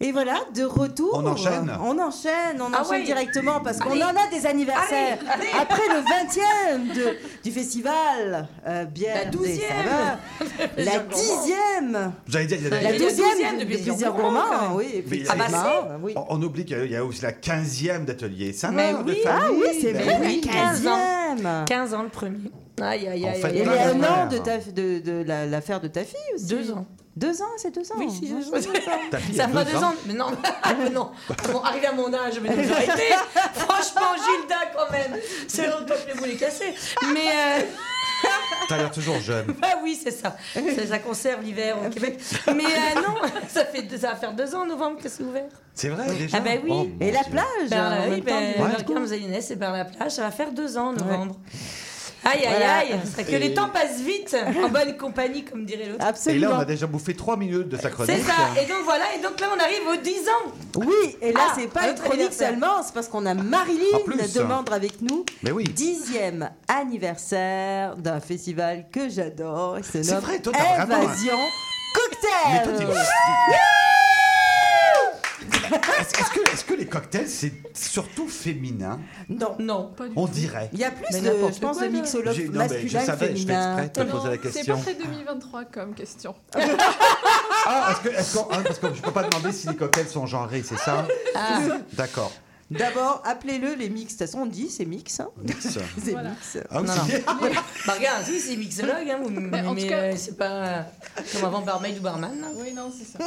Et 0.00 0.12
voilà, 0.12 0.34
de 0.54 0.62
retour. 0.62 1.10
On 1.14 1.26
enchaîne 1.26 1.72
On 1.82 1.98
enchaîne, 1.98 2.60
on 2.60 2.70
Ah 2.72 2.82
enchaîne 2.82 3.00
ouais. 3.00 3.04
directement 3.04 3.58
parce 3.58 3.78
qu'on 3.80 4.00
en 4.00 4.10
a 4.10 4.30
des 4.30 4.46
anniversaires. 4.46 5.18
Allez, 5.28 5.46
allez. 5.48 5.60
Après 5.60 5.82
le 5.88 6.00
20e 6.04 6.94
de- 6.94 7.16
du 7.42 7.50
festival 7.50 8.46
euh, 8.64 8.84
Bière 8.84 9.24
La 9.24 9.24
des 9.24 9.36
12e. 9.38 9.60
Saveurs. 9.60 10.18
La 10.76 11.00
Plaisir 11.00 11.04
gourmand. 11.10 11.98
10e. 11.98 12.10
J'allais 12.28 12.46
dire, 12.46 12.58
il 12.58 12.64
y 12.64 12.66
a- 12.68 12.70
La 12.70 12.80
Il 12.92 13.00
y 13.00 13.04
a 13.04 13.08
12e, 13.08 13.56
12e 13.56 13.58
de 13.58 13.64
plaisir 13.64 14.12
gourmand, 14.12 14.74
oui, 14.74 15.04
il 15.04 15.22
y 15.24 15.28
a-. 15.28 15.32
Ah 15.32 15.36
bah 15.50 15.98
oui. 16.00 16.12
on, 16.14 16.26
on 16.28 16.42
oublie 16.42 16.64
qu'il 16.64 16.90
y 16.92 16.94
a 16.96 17.04
aussi 17.04 17.22
la 17.22 17.32
15e 17.32 18.04
d'atelier. 18.04 18.52
Ça 18.52 18.68
de 18.70 18.76
oui. 18.76 19.16
famille. 19.24 19.24
Ah 19.26 19.50
oui, 19.50 19.78
c'est 19.80 19.92
vrai, 19.94 20.18
oui, 20.22 20.40
la 20.46 20.52
15 20.52 20.86
ans. 20.86 20.98
15e. 21.36 21.64
15 21.64 21.94
ans 21.94 22.02
le 22.04 22.08
premier. 22.08 22.38
Aïe, 22.80 23.08
aïe, 23.08 23.26
aïe. 23.26 23.40
fait 23.40 23.50
les 23.52 23.60
aïe. 23.62 23.66
la 23.66 23.88
un 23.88 24.24
an 24.26 24.28
de, 24.28 24.38
ta, 24.38 24.58
de, 24.58 25.00
de 25.00 25.24
la- 25.26 25.46
l'affaire 25.46 25.80
de 25.80 25.88
ta 25.88 26.04
fille 26.04 26.16
aussi. 26.36 26.46
Deux 26.46 26.70
ans. 26.70 26.86
Deux 27.18 27.42
ans, 27.42 27.46
c'est 27.56 27.74
deux 27.74 27.90
ans. 27.90 27.96
Oui, 27.98 28.08
si, 28.12 28.28
je 28.28 28.60
sais 28.60 28.80
ça. 28.80 28.92
Ta 29.10 29.18
fille 29.18 29.34
Ça 29.34 29.46
a 29.46 29.48
fera 29.48 29.64
deux 29.64 29.72
deux 29.72 29.78
ans. 29.78 29.94
Mais 30.06 30.14
non, 30.14 30.26
ah, 30.62 30.74
mais 30.78 30.88
non. 30.88 31.10
Bon, 31.52 31.60
arrivé 31.62 31.88
à 31.88 31.92
mon 31.92 32.14
âge, 32.14 32.38
mais 32.40 32.50
arrêté. 32.50 33.12
Franchement, 33.54 34.14
Gilda, 34.14 34.56
quand 34.72 34.92
même. 34.92 35.20
C'est 35.48 35.66
longtemps 35.66 35.94
que 35.94 36.12
je 36.14 36.16
voulais 36.16 36.36
casser. 36.36 36.72
Mais. 37.12 37.26
Euh... 37.26 37.62
T'as 38.68 38.76
l'air 38.76 38.90
toujours 38.92 39.18
jeune. 39.20 39.46
Ah 39.62 39.80
oui, 39.82 39.98
c'est 40.00 40.12
ça. 40.12 40.36
Ça, 40.54 40.86
ça 40.86 40.98
conserve 41.00 41.42
l'hiver 41.42 41.76
au 41.84 41.90
Québec. 41.90 42.20
Mais 42.54 42.64
euh, 42.64 43.00
non, 43.00 43.16
ça, 43.48 43.64
fait, 43.64 43.84
ça 43.98 44.10
va 44.10 44.16
faire 44.16 44.32
deux 44.32 44.54
ans 44.54 44.62
en 44.62 44.66
novembre 44.66 45.00
que 45.02 45.08
c'est 45.08 45.22
ouvert. 45.24 45.48
C'est 45.74 45.88
vrai, 45.88 46.06
déjà 46.06 46.36
Ah 46.36 46.40
ben 46.40 46.60
oui. 46.62 46.70
Oh, 46.72 46.88
Et 47.00 47.10
la 47.10 47.24
plage. 47.24 47.70
La, 47.70 47.90
même 48.00 48.12
oui, 48.12 48.20
ben, 48.20 48.54
coup. 48.76 48.84
Guillaume 48.84 49.06
Zayonès 49.06 49.50
et 49.50 49.54
vers 49.56 49.72
la 49.72 49.84
plage, 49.84 50.12
ça 50.12 50.22
va 50.22 50.30
faire 50.30 50.52
deux 50.52 50.76
ans 50.78 50.88
en 50.88 50.92
novembre. 50.92 51.36
Aïe, 52.24 52.40
Voilà. 52.48 52.76
aïe. 52.78 53.00
C'est 53.16 53.24
que 53.24 53.36
les 53.36 53.54
temps 53.54 53.68
passent 53.70 54.00
vite, 54.00 54.36
en 54.62 54.68
bonne 54.68 54.96
compagnie, 54.96 55.44
comme 55.44 55.64
dirait 55.64 55.86
l'autre. 55.86 55.96
Et 55.96 55.98
là, 55.98 56.06
on 56.06 56.08
Absolument. 56.10 56.58
a 56.58 56.64
déjà 56.64 56.86
bouffé 56.86 57.14
3 57.14 57.36
minutes 57.36 57.68
de 57.68 57.76
sa 57.76 57.90
chronique. 57.90 58.14
C'est 58.16 58.22
ça. 58.22 58.34
Et 58.60 58.66
donc 58.66 58.78
voilà, 58.84 59.04
et 59.16 59.22
donc 59.22 59.38
là, 59.40 59.48
on 59.56 59.60
arrive 59.60 59.86
aux 59.92 59.96
10 60.02 60.28
ans. 60.28 60.52
Oui, 60.76 61.16
et 61.22 61.32
là, 61.32 61.40
Ah, 61.48 61.52
c'est 61.58 61.66
pas 61.68 61.82
un 61.82 61.90
une 61.90 61.98
chronique 61.98 62.32
seulement, 62.32 62.82
c'est 62.84 62.92
parce 62.94 63.08
qu'on 63.08 63.26
a 63.26 63.34
Marilyn 63.34 63.98
Demandre 64.34 64.72
avec 64.72 65.00
nous. 65.00 65.24
Mais 65.42 65.50
oui. 65.50 65.64
Dixième 65.64 66.50
anniversaire 66.68 67.96
d'un 67.96 68.20
festival 68.20 68.86
que 68.92 69.08
j'adore. 69.08 69.78
C'est 69.82 70.06
nomme 70.10 70.20
vrai, 70.20 70.40
toi, 70.40 70.52
t'as 70.54 70.84
vraiment 70.84 71.04
Invasion 71.04 71.36
Mais 72.50 72.62
toi, 72.62 72.72
Cocktail. 72.74 73.58
Est-ce 75.72 76.20
est-ce 76.20 76.30
que, 76.30 76.52
est-ce 76.52 76.64
que 76.64 76.74
les 76.74 76.86
cocktails, 76.86 77.28
c'est 77.28 77.52
surtout 77.74 78.28
féminin 78.28 79.00
Non. 79.28 79.56
Non. 79.58 79.92
On 80.16 80.26
dirait. 80.26 80.70
Il 80.72 80.78
y 80.78 80.84
a 80.84 80.90
plus, 80.90 81.04
Mais 81.12 81.20
de, 81.20 81.26
n'importe 81.26 81.54
je 81.54 81.60
pense, 81.60 81.78
quoi, 81.78 81.86
de 81.88 81.92
mixologues 81.92 82.50
non, 82.52 82.66
mais 82.68 82.68
je 82.68 82.74
masculins 82.74 83.00
savais, 83.04 83.26
je 83.26 83.32
fais 83.32 83.38
féminins. 83.40 83.78
exprès 83.84 84.04
de 84.04 84.08
te 84.10 84.12
poser 84.16 84.28
la 84.28 84.32
C'est 84.34 84.38
pas 84.38 84.48
question. 84.50 84.80
très 84.80 84.94
2023 84.94 85.64
comme 85.66 85.94
question. 85.94 86.34
Ah, 87.70 87.90
est-ce 87.92 88.00
que, 88.08 88.14
est-ce 88.16 88.36
qu'on- 88.38 88.48
ah, 88.50 88.58
parce 88.64 88.78
que 88.78 88.94
je 88.94 89.02
peux 89.02 89.10
pas 89.10 89.24
demander 89.24 89.52
si 89.52 89.68
les 89.68 89.76
cocktails 89.76 90.08
sont 90.08 90.24
genrés, 90.26 90.62
c'est 90.62 90.78
ça? 90.78 91.06
Ah. 91.34 91.60
D'accord. 91.92 92.32
D'abord, 92.70 93.22
appelez-le 93.26 93.74
les 93.74 93.88
mix. 93.90 94.14
De 94.14 94.18
toute 94.18 94.26
façon, 94.26 94.40
on 94.40 94.46
dit 94.46 94.70
c'est 94.70 94.84
mix. 94.84 95.20
Hein. 95.20 95.28
Mix. 95.42 95.66
C'est 96.02 96.10
Voilà. 96.12 96.30
mix. 96.30 96.58
Ah, 96.70 96.80
Non, 96.82 96.92
bah 97.86 97.94
regarde, 97.94 98.24
oui, 98.28 98.40
c'est 98.40 98.56
mixologue, 98.56 99.08
hein, 99.10 99.18
vous- 99.22 99.30
mais, 99.30 99.62
en 99.66 99.74
tout 99.74 99.86
cas- 99.86 99.98
euh, 100.00 100.14
c'est 100.16 100.36
pas 100.36 100.44
euh, 100.50 100.82
comme 101.32 101.44
avant 101.44 101.60
barmaid 101.62 101.98
ou 101.98 102.02
barman. 102.02 102.30
là. 102.40 102.46
Oui, 102.56 102.72
non, 102.74 102.92
c'est 102.96 103.06
ça. 103.18 103.24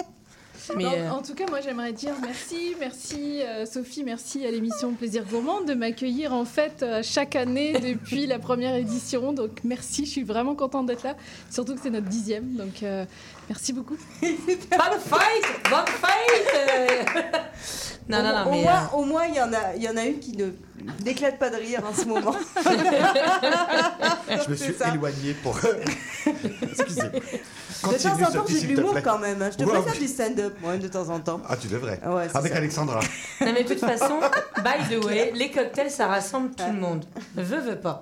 Mais, 0.76 0.86
en, 0.86 0.94
euh, 0.94 1.10
en 1.12 1.22
tout 1.22 1.34
cas, 1.34 1.46
moi, 1.50 1.60
j'aimerais 1.62 1.94
dire 1.94 2.14
merci, 2.22 2.76
merci 2.80 3.42
euh, 3.42 3.66
Sophie, 3.66 4.04
merci 4.04 4.46
à 4.46 4.52
l'émission 4.52 4.94
Plaisir 4.94 5.26
Gourmand 5.26 5.62
de 5.62 5.74
m'accueillir 5.74 6.34
en 6.34 6.46
fait 6.46 6.84
euh, 6.84 7.02
chaque 7.04 7.36
année 7.36 7.74
depuis 7.74 8.28
la 8.28 8.40
première 8.40 8.76
édition. 8.76 9.34
Donc 9.34 9.64
merci, 9.64 10.06
je 10.06 10.12
suis 10.12 10.24
vraiment 10.24 10.56
contente 10.56 10.86
d'être 10.86 11.04
là. 11.04 11.16
Surtout 11.50 11.76
que 11.76 11.82
c'est 11.82 11.90
notre 11.90 12.08
dixième, 12.08 12.54
donc 12.56 12.84
merci 13.52 13.74
beaucoup. 13.74 13.98
Bonne 14.22 15.00
fight 15.12 15.46
Bonne 15.70 15.88
fight 16.02 16.48
euh. 16.56 17.04
Non, 18.08 18.20
au, 18.20 18.24
non, 18.24 18.34
non, 18.34 18.46
au 18.48 18.52
mais. 18.52 18.62
moins, 18.64 18.74
euh, 18.74 18.96
au 18.98 19.04
moins, 19.06 19.26
il 19.26 19.36
y 19.36 19.42
en 19.42 19.54
a, 19.54 19.76
il 19.76 19.84
y 19.84 19.90
en 19.90 19.96
a 19.98 20.04
une 20.06 20.20
qui 20.20 20.36
ne 20.38 20.48
n'éclate 21.06 21.38
pas 21.38 21.50
de 21.50 21.58
rire 21.58 21.82
en 21.86 21.94
ce 21.94 22.06
moment. 22.06 22.36
Je 24.30 24.50
me 24.50 24.56
suis 24.56 24.74
ça. 24.74 24.94
éloigné 24.94 25.34
pour. 25.44 25.58
Excusez. 26.62 27.02
De 27.10 27.22
Continue, 27.88 28.14
temps 28.14 28.30
en 28.30 28.32
temps, 28.32 28.46
j'ai 28.48 28.62
de 28.62 28.76
l'humour 28.76 28.96
quand 29.04 29.18
même. 29.20 29.42
hein. 29.42 29.50
Je 29.58 29.64
préfère 29.66 29.94
oui. 29.94 30.00
du 30.00 30.08
stand-up, 30.08 30.56
moi, 30.62 30.78
de 30.78 30.88
temps 30.88 31.10
en 31.10 31.20
temps. 31.20 31.42
Ah, 31.48 31.58
tu 31.58 31.68
devrais. 31.68 32.00
Ouais, 32.06 32.28
Avec 32.34 32.52
ça. 32.52 32.58
Alexandra. 32.58 33.00
Non, 33.42 33.52
mais 33.54 33.64
de 33.64 33.68
toute 33.70 33.80
façon, 33.80 34.20
by 34.58 34.96
the 34.96 35.04
way, 35.04 35.32
les 35.36 35.50
cocktails, 35.52 35.90
ça 35.92 36.08
rassemble 36.08 36.52
tout 36.56 36.64
le 36.68 36.80
monde. 36.80 37.06
Veux, 37.36 37.60
veux 37.60 37.80
pas. 37.80 38.02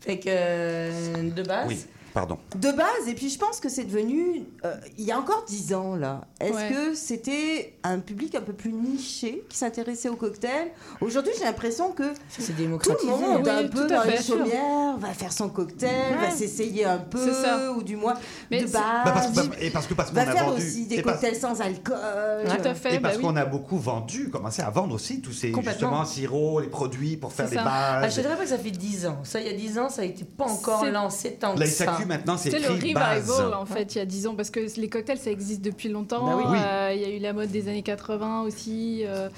Fait 0.00 0.18
que, 0.18 0.24
euh, 0.28 1.30
de 1.30 1.42
base. 1.42 1.66
Oui, 1.68 1.86
pardon. 2.14 2.38
De 2.56 2.70
base, 2.72 3.08
et 3.08 3.14
puis 3.14 3.28
je 3.28 3.38
pense 3.38 3.60
que 3.60 3.68
c'est 3.68 3.84
devenu, 3.84 4.44
euh, 4.64 4.74
il 4.96 5.04
y 5.04 5.10
a 5.12 5.18
encore 5.18 5.44
dix 5.46 5.74
ans 5.74 5.96
là, 5.96 6.22
est-ce 6.40 6.52
Ouais. 6.54 6.70
que 6.70 6.94
c'était 6.94 7.74
un 7.82 7.98
public 7.98 8.34
un 8.36 8.40
peu 8.40 8.52
plus 8.52 8.72
niché 8.72 9.44
qui 9.48 9.58
s'intéressait 9.58 10.08
aux 10.08 10.16
cocktails 10.16 10.70
Aujourd'hui, 11.00 11.32
j'ai 11.36 11.44
l'impression 11.44 11.90
que 11.92 12.14
tout 12.14 12.92
le 13.02 13.08
monde, 13.10 13.42
Oui, 13.44 13.50
un 13.50 13.68
peu 13.68 13.86
dans 13.88 14.04
les 14.04 14.22
chaumières, 14.22 14.96
va 14.98 15.08
faire 15.08 15.32
son 15.32 15.48
cocktail, 15.48 15.90
va 16.20 16.26
Ouais. 16.28 16.30
s'essayer 16.30 16.84
un 16.84 16.98
peu, 16.98 17.18
C'est 17.24 17.42
ça. 17.42 17.72
ou 17.72 17.82
du 17.82 17.96
moins 17.96 18.14
Mais 18.50 18.60
de 18.62 18.66
base. 18.66 18.72
Bah, 19.04 19.10
parce 19.12 19.26
que, 19.28 19.46
bah, 19.48 19.56
et 19.60 19.70
parce 19.70 19.86
que 19.86 19.94
parce 19.94 20.10
qu'on 20.10 20.14
va 20.16 20.22
a 20.22 20.26
faire 20.32 20.44
vendu. 20.50 20.62
aussi 20.62 20.86
des 20.86 21.02
parce- 21.02 21.20
cocktails 21.20 21.40
sans 21.40 21.60
alcool. 21.60 21.96
Tout 22.46 22.68
à 22.68 22.74
fait, 22.74 22.94
Et 22.94 22.98
bah 22.98 23.08
parce 23.08 23.16
oui. 23.16 23.22
qu'on 23.24 23.36
a 23.36 23.44
beaucoup 23.44 23.76
vendu, 23.78 24.30
commencé 24.30 24.62
à 24.62 24.70
vendre 24.70 24.94
aussi 24.94 25.20
tous 25.20 25.32
ces 25.32 25.50
Complètement. 25.50 25.88
justement 25.88 26.04
sirops, 26.04 26.60
les 26.62 26.68
produits 26.68 27.16
pour 27.16 27.32
faire 27.32 27.48
des 27.48 27.56
ça. 27.56 27.64
Ah, 27.66 28.00
bases. 28.02 28.14
je 28.14 28.20
dirais 28.20 28.36
pas 28.36 28.42
que 28.44 28.48
ça 28.48 28.58
fait 28.58 28.70
10 28.70 29.06
ans. 29.06 29.18
Ça, 29.24 29.40
il 29.40 29.46
y 29.46 29.50
a 29.50 29.52
10 29.56 29.78
ans, 29.78 29.88
ça 29.88 30.02
a 30.02 30.04
été 30.04 30.24
pas 30.24 30.44
encore 30.44 30.84
lancé 30.86 31.32
tant 31.32 31.54
que 31.56 31.64
ça. 31.66 31.96
Maintenant, 32.06 32.36
c'est 32.36 32.50
le 32.58 32.68
revival 32.68 32.94
base. 32.94 33.30
en 33.30 33.66
fait 33.66 33.94
il 33.94 33.98
y 33.98 34.00
a 34.00 34.04
10 34.06 34.26
ans 34.28 34.34
parce 34.34 34.50
que 34.50 34.60
les 34.80 34.88
cocktails 34.88 35.18
ça 35.18 35.30
existe 35.30 35.62
depuis 35.62 35.88
longtemps. 35.88 36.24
Bah 36.26 36.36
oui. 36.50 36.58
Euh, 36.58 36.92
Il 36.94 37.00
y 37.00 37.04
a 37.04 37.08
eu 37.16 37.18
la 37.18 37.32
mode 37.32 37.50
des 37.50 37.68
années 37.68 37.82
80 37.82 38.42
aussi, 38.42 39.02
euh, 39.04 39.28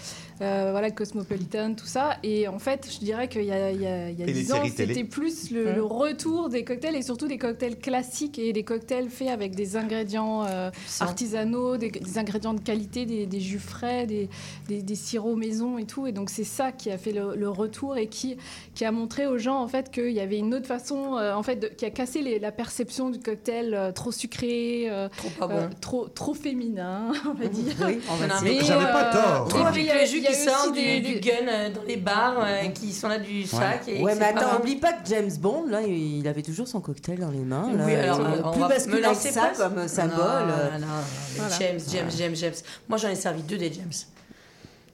euh, 0.42 0.68
voilà 0.70 0.90
Cosmopolitan 0.90 1.74
tout 1.74 1.86
ça. 1.86 2.16
Et 2.22 2.48
en 2.48 2.58
fait 2.58 2.88
je 2.92 2.98
dirais 3.04 3.28
qu'il 3.28 3.44
y 3.44 3.52
a, 3.52 3.70
il 3.70 3.80
y 3.80 3.86
a, 3.86 4.10
il 4.10 4.18
y 4.18 4.22
a 4.22 4.26
Et 4.26 4.32
les 4.32 4.32
10 4.42 4.52
ans 4.52 4.56
c'était 4.76 5.04
plus 5.04 5.50
le, 5.50 5.72
le 5.72 5.82
retour 5.84 6.48
des 6.48 6.64
cocktails 6.64 6.94
et 6.96 7.02
surtout 7.02 7.28
des 7.28 7.38
cocktails 7.38 7.78
classiques 7.78 8.38
et 8.38 8.52
des 8.52 8.62
cocktails 8.62 9.08
faits 9.10 9.28
avec 9.28 9.54
des 9.54 9.76
ingrédients 9.76 10.44
euh, 10.46 10.70
artisanaux, 11.00 11.76
des, 11.76 11.90
des 11.90 12.18
ingrédients 12.18 12.54
de 12.54 12.60
qualité, 12.60 13.06
des, 13.06 13.26
des 13.26 13.40
jus 13.40 13.58
frais, 13.58 14.06
des, 14.06 14.28
des, 14.68 14.82
des 14.82 14.94
sirops 14.94 15.36
maison 15.36 15.78
et 15.78 15.84
tout. 15.84 16.06
Et 16.06 16.12
donc 16.12 16.30
c'est 16.30 16.44
ça 16.44 16.72
qui 16.72 16.90
a 16.90 16.98
fait 16.98 17.12
le, 17.12 17.34
le 17.36 17.48
retour 17.48 17.96
et 17.96 18.08
qui, 18.08 18.36
qui 18.74 18.84
a 18.84 18.92
montré 18.92 19.26
aux 19.26 19.38
gens 19.38 19.60
en 19.62 19.68
fait 19.68 19.90
qu'il 19.90 20.10
y 20.12 20.20
avait 20.20 20.38
une 20.38 20.54
autre 20.54 20.66
façon, 20.66 21.16
euh, 21.16 21.34
en 21.34 21.42
fait, 21.42 21.56
de- 21.56 21.68
qui 21.68 21.84
a 21.84 21.90
cassé 21.90 22.20
les- 22.22 22.38
la 22.38 22.52
perception 22.52 23.10
du 23.10 23.18
cocktail 23.18 23.74
euh, 23.74 23.92
trop 23.92 24.12
sucré, 24.12 24.86
euh, 24.90 25.08
Trop 25.16 25.30
pas 25.38 25.46
bon. 25.46 25.54
euh, 25.54 25.68
trop, 25.80 26.08
trop 26.08 26.34
féminin, 26.34 27.12
on 27.26 27.32
va 27.34 27.46
dire. 27.48 27.74
Oui, 27.86 27.98
on 28.10 28.14
va 28.16 28.26
mais- 28.42 28.60
J'avais 28.64 28.92
pas 28.92 29.04
tort. 29.12 29.48
Trop 29.48 29.66
avec 29.66 29.86
jus 30.06 30.20
qui 30.26 30.34
sort 30.34 30.70
aussi 30.72 31.00
du, 31.00 31.14
du 31.14 31.20
gun 31.20 31.48
euh, 31.48 31.70
dans 31.70 31.82
les 31.86 31.96
bars 31.96 32.36
euh, 32.38 32.68
qui 32.68 32.92
sont 32.92 33.08
là 33.08 33.18
du 33.18 33.44
sac. 33.46 33.82
Et 33.88 34.02
Ouais, 34.02 34.14
mais 34.14 34.26
c'est 34.26 34.34
pas 34.34 34.40
attends, 34.40 34.60
oublie 34.60 34.76
pas 34.76 34.92
que 34.92 35.06
James 35.08 35.30
Bond, 35.38 35.66
là, 35.68 35.80
il 35.82 36.26
avait 36.28 36.42
toujours 36.42 36.68
son 36.68 36.80
cocktail 36.80 37.18
dans 37.18 37.30
les 37.30 37.38
mains. 37.40 37.72
Là, 37.72 37.84
Oui, 37.86 37.94
alors, 37.94 38.20
Euh, 38.20 38.40
on 38.44 38.52
plus 38.52 38.60
va 38.60 38.68
me 38.96 39.00
lancer 39.00 39.30
ça 39.30 39.46
plus. 39.48 39.58
comme 39.58 39.88
symbole. 39.88 40.16
Non, 40.18 40.46
non, 40.46 40.86
non, 40.86 40.86
mais 41.34 41.38
Voilà. 41.40 41.56
James, 41.58 41.80
James, 41.90 42.10
James, 42.16 42.34
James. 42.36 42.54
Moi, 42.88 42.98
j'en 42.98 43.08
ai 43.08 43.14
servi 43.14 43.42
deux 43.42 43.58
des 43.58 43.72
James. 43.72 43.92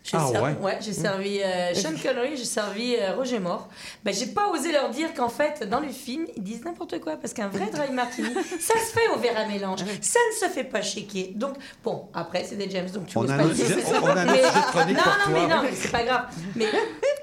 J'ai 0.04 0.16
Ah 0.16 0.26
servi- 0.32 0.54
ouais 0.60 0.78
j'ai 0.80 0.92
servi 0.92 1.40
euh, 1.40 1.72
Sean 1.74 1.92
Connery, 2.02 2.36
j'ai 2.36 2.44
servi 2.44 2.96
euh, 2.96 3.14
Roger 3.14 3.38
Moore. 3.38 3.68
Ben, 4.02 4.12
j'ai 4.12 4.26
pas 4.26 4.48
osé 4.48 4.72
leur 4.72 4.90
dire 4.90 5.14
qu'en 5.14 5.28
fait, 5.28 5.62
dans 5.68 5.78
le 5.78 5.88
film, 5.90 6.26
ils 6.36 6.42
disent 6.42 6.64
n'importe 6.64 7.00
quoi 7.00 7.16
parce 7.16 7.32
qu'un 7.32 7.46
vrai 7.46 7.70
dry 7.72 7.92
martini, 7.92 8.34
ça 8.60 8.74
se 8.74 8.92
fait 8.92 9.08
au 9.14 9.18
verre 9.20 9.38
à 9.38 9.46
mélange, 9.46 9.80
ça 10.00 10.18
ne 10.32 10.48
se 10.48 10.52
fait 10.52 10.64
pas 10.64 10.82
shaker. 10.82 11.28
Donc, 11.36 11.54
bon, 11.84 12.08
après, 12.14 12.42
c'est 12.44 12.56
des 12.56 12.68
James, 12.68 12.90
donc 12.90 13.06
tu 13.06 13.16
On 13.16 13.28
a 13.28 13.36
pas 13.38 13.44
dire. 13.44 13.64
sujet- 13.66 13.82
on 14.02 14.06
a 14.06 14.24
Mais- 14.24 14.40
chronique 14.72 14.96
non, 14.96 15.02
pour 15.04 15.12
non, 15.12 15.24
toi. 15.24 15.32
mais 15.32 15.46
non, 15.54 15.62
mais 15.62 15.70
c'est 15.72 15.92
pas 15.92 16.02
grave. 16.02 16.24
Mais 16.56 16.66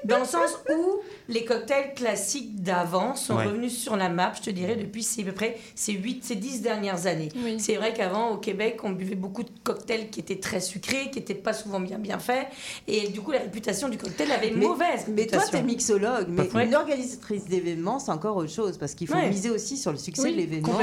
dans 0.04 0.18
le 0.20 0.24
sens 0.24 0.56
où 0.70 1.00
les 1.30 1.44
cocktails 1.44 1.94
classiques 1.94 2.62
d'avant 2.62 3.14
sont 3.16 3.36
Ouais. 3.36 3.46
revenus 3.46 3.76
sur 3.76 3.96
la 3.96 4.08
map, 4.08 4.32
je 4.36 4.42
te 4.42 4.50
dirais, 4.50 4.76
depuis 4.76 5.02
c'est 5.02 5.22
à 5.22 5.24
peu 5.24 5.32
près 5.32 5.56
ces 5.74 5.92
8, 5.92 6.24
ces 6.24 6.34
10 6.34 6.60
dernières 6.60 7.06
années. 7.06 7.28
Oui. 7.36 7.56
C'est 7.58 7.76
vrai 7.76 7.94
qu'avant, 7.94 8.30
au 8.32 8.36
Québec, 8.36 8.80
on 8.82 8.90
buvait 8.90 9.14
beaucoup 9.14 9.44
de 9.44 9.50
cocktails 9.64 10.10
qui 10.10 10.20
étaient 10.20 10.40
très 10.40 10.60
sucrés, 10.60 11.08
qui 11.10 11.18
n'étaient 11.20 11.34
pas 11.34 11.52
souvent 11.52 11.80
bien, 11.80 11.98
bien 11.98 12.18
faits. 12.18 12.48
Et 12.88 13.08
du 13.08 13.20
coup, 13.20 13.30
la 13.30 13.38
réputation 13.38 13.88
du 13.88 13.96
cocktail 13.96 14.30
avait 14.32 14.50
Mais- 14.50 14.66
mauvaise. 14.66 15.06
Mais 15.08 15.26
toi, 15.26 15.38
réputation. 15.38 15.50
t'es 15.58 15.62
mixologue, 15.62 16.26
mais 16.28 16.50
Ouais. 16.52 16.66
une 16.66 16.74
organisatrice 16.74 17.44
d'événements, 17.46 17.98
c'est 18.00 18.10
encore 18.10 18.36
autre 18.36 18.50
chose, 18.52 18.76
parce 18.76 18.94
qu'il 18.94 19.06
faut 19.06 19.14
Ouais. 19.14 19.30
miser 19.30 19.50
aussi 19.50 19.76
sur 19.76 19.92
le 19.92 19.98
succès 19.98 20.22
Oui, 20.24 20.32
de 20.32 20.36
l'événement. 20.38 20.78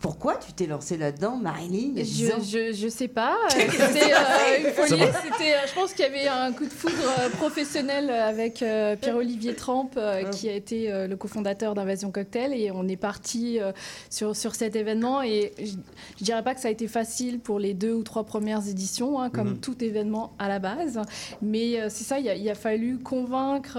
Pourquoi 0.00 0.36
tu 0.36 0.52
t'es 0.52 0.66
lancée 0.66 0.96
là-dedans, 0.96 1.36
Marilyn 1.36 1.92
Je, 1.96 2.02
je, 2.42 2.72
je 2.72 2.88
sais 2.88 3.08
pas. 3.08 3.36
C'était 3.50 4.12
euh, 4.14 4.58
une 4.68 4.72
folie. 4.72 5.02
C'était, 5.22 5.52
euh, 5.54 5.66
je 5.68 5.74
pense 5.74 5.92
qu'il 5.92 6.04
y 6.04 6.08
avait 6.08 6.28
un 6.28 6.52
coup 6.52 6.64
de 6.64 6.70
foudre 6.72 6.94
euh, 7.20 7.28
professionnel 7.30 8.10
avec 8.10 8.62
euh, 8.62 8.96
Pierre-Olivier 8.96 9.54
Tramp, 9.58 9.90
euh, 9.96 10.24
qui 10.30 10.48
a 10.48 10.54
été 10.54 10.90
euh, 10.90 11.06
le 11.06 11.16
cofondateur 11.16 11.74
d'Invasion 11.74 12.10
Cocktail. 12.10 12.52
Et 12.54 12.70
on 12.70 12.88
est 12.88 12.96
parti 12.96 13.58
euh, 13.60 13.72
sur, 14.08 14.34
sur 14.34 14.54
cet 14.54 14.74
événement. 14.76 15.20
Et 15.22 15.52
je, 15.58 15.72
je 16.18 16.24
dirais 16.24 16.42
pas 16.42 16.54
que 16.54 16.60
ça 16.60 16.68
a 16.68 16.70
été 16.70 16.88
facile 16.88 17.40
pour 17.40 17.58
les 17.58 17.74
deux 17.74 17.92
ou 17.92 18.02
trois 18.02 18.24
premières 18.24 18.66
éditions, 18.66 19.20
hein, 19.20 19.28
comme 19.30 19.50
Mhm. 19.50 19.60
tout 19.60 19.82
événement 19.84 20.32
à 20.38 20.48
la 20.48 20.58
base. 20.58 21.00
Mais 21.42 21.80
euh, 21.80 21.86
c'est 21.90 22.04
ça, 22.04 22.18
il 22.20 22.28
a, 22.28 22.34
il 22.34 22.48
a 22.48 22.54
fallu 22.54 22.98
convaincre 22.98 23.78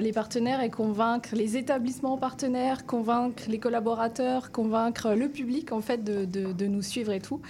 les 0.00 0.12
partenaires 0.12 0.62
et 0.62 0.70
convaincre 0.70 1.30
les 1.34 1.56
établissements 1.56 2.16
partenaires, 2.18 2.84
convaincre 2.86 3.44
les 3.48 3.58
collaborateurs, 3.58 4.50
convaincre 4.52 5.12
le 5.14 5.28
public 5.28 5.72
en 5.72 5.80
fait 5.80 6.02
de, 6.04 6.24
de- 6.24 6.52
de 6.52 6.66
nous 6.66 6.82
suivre 6.82 7.12
et 7.12 7.20
tout. 7.20 7.40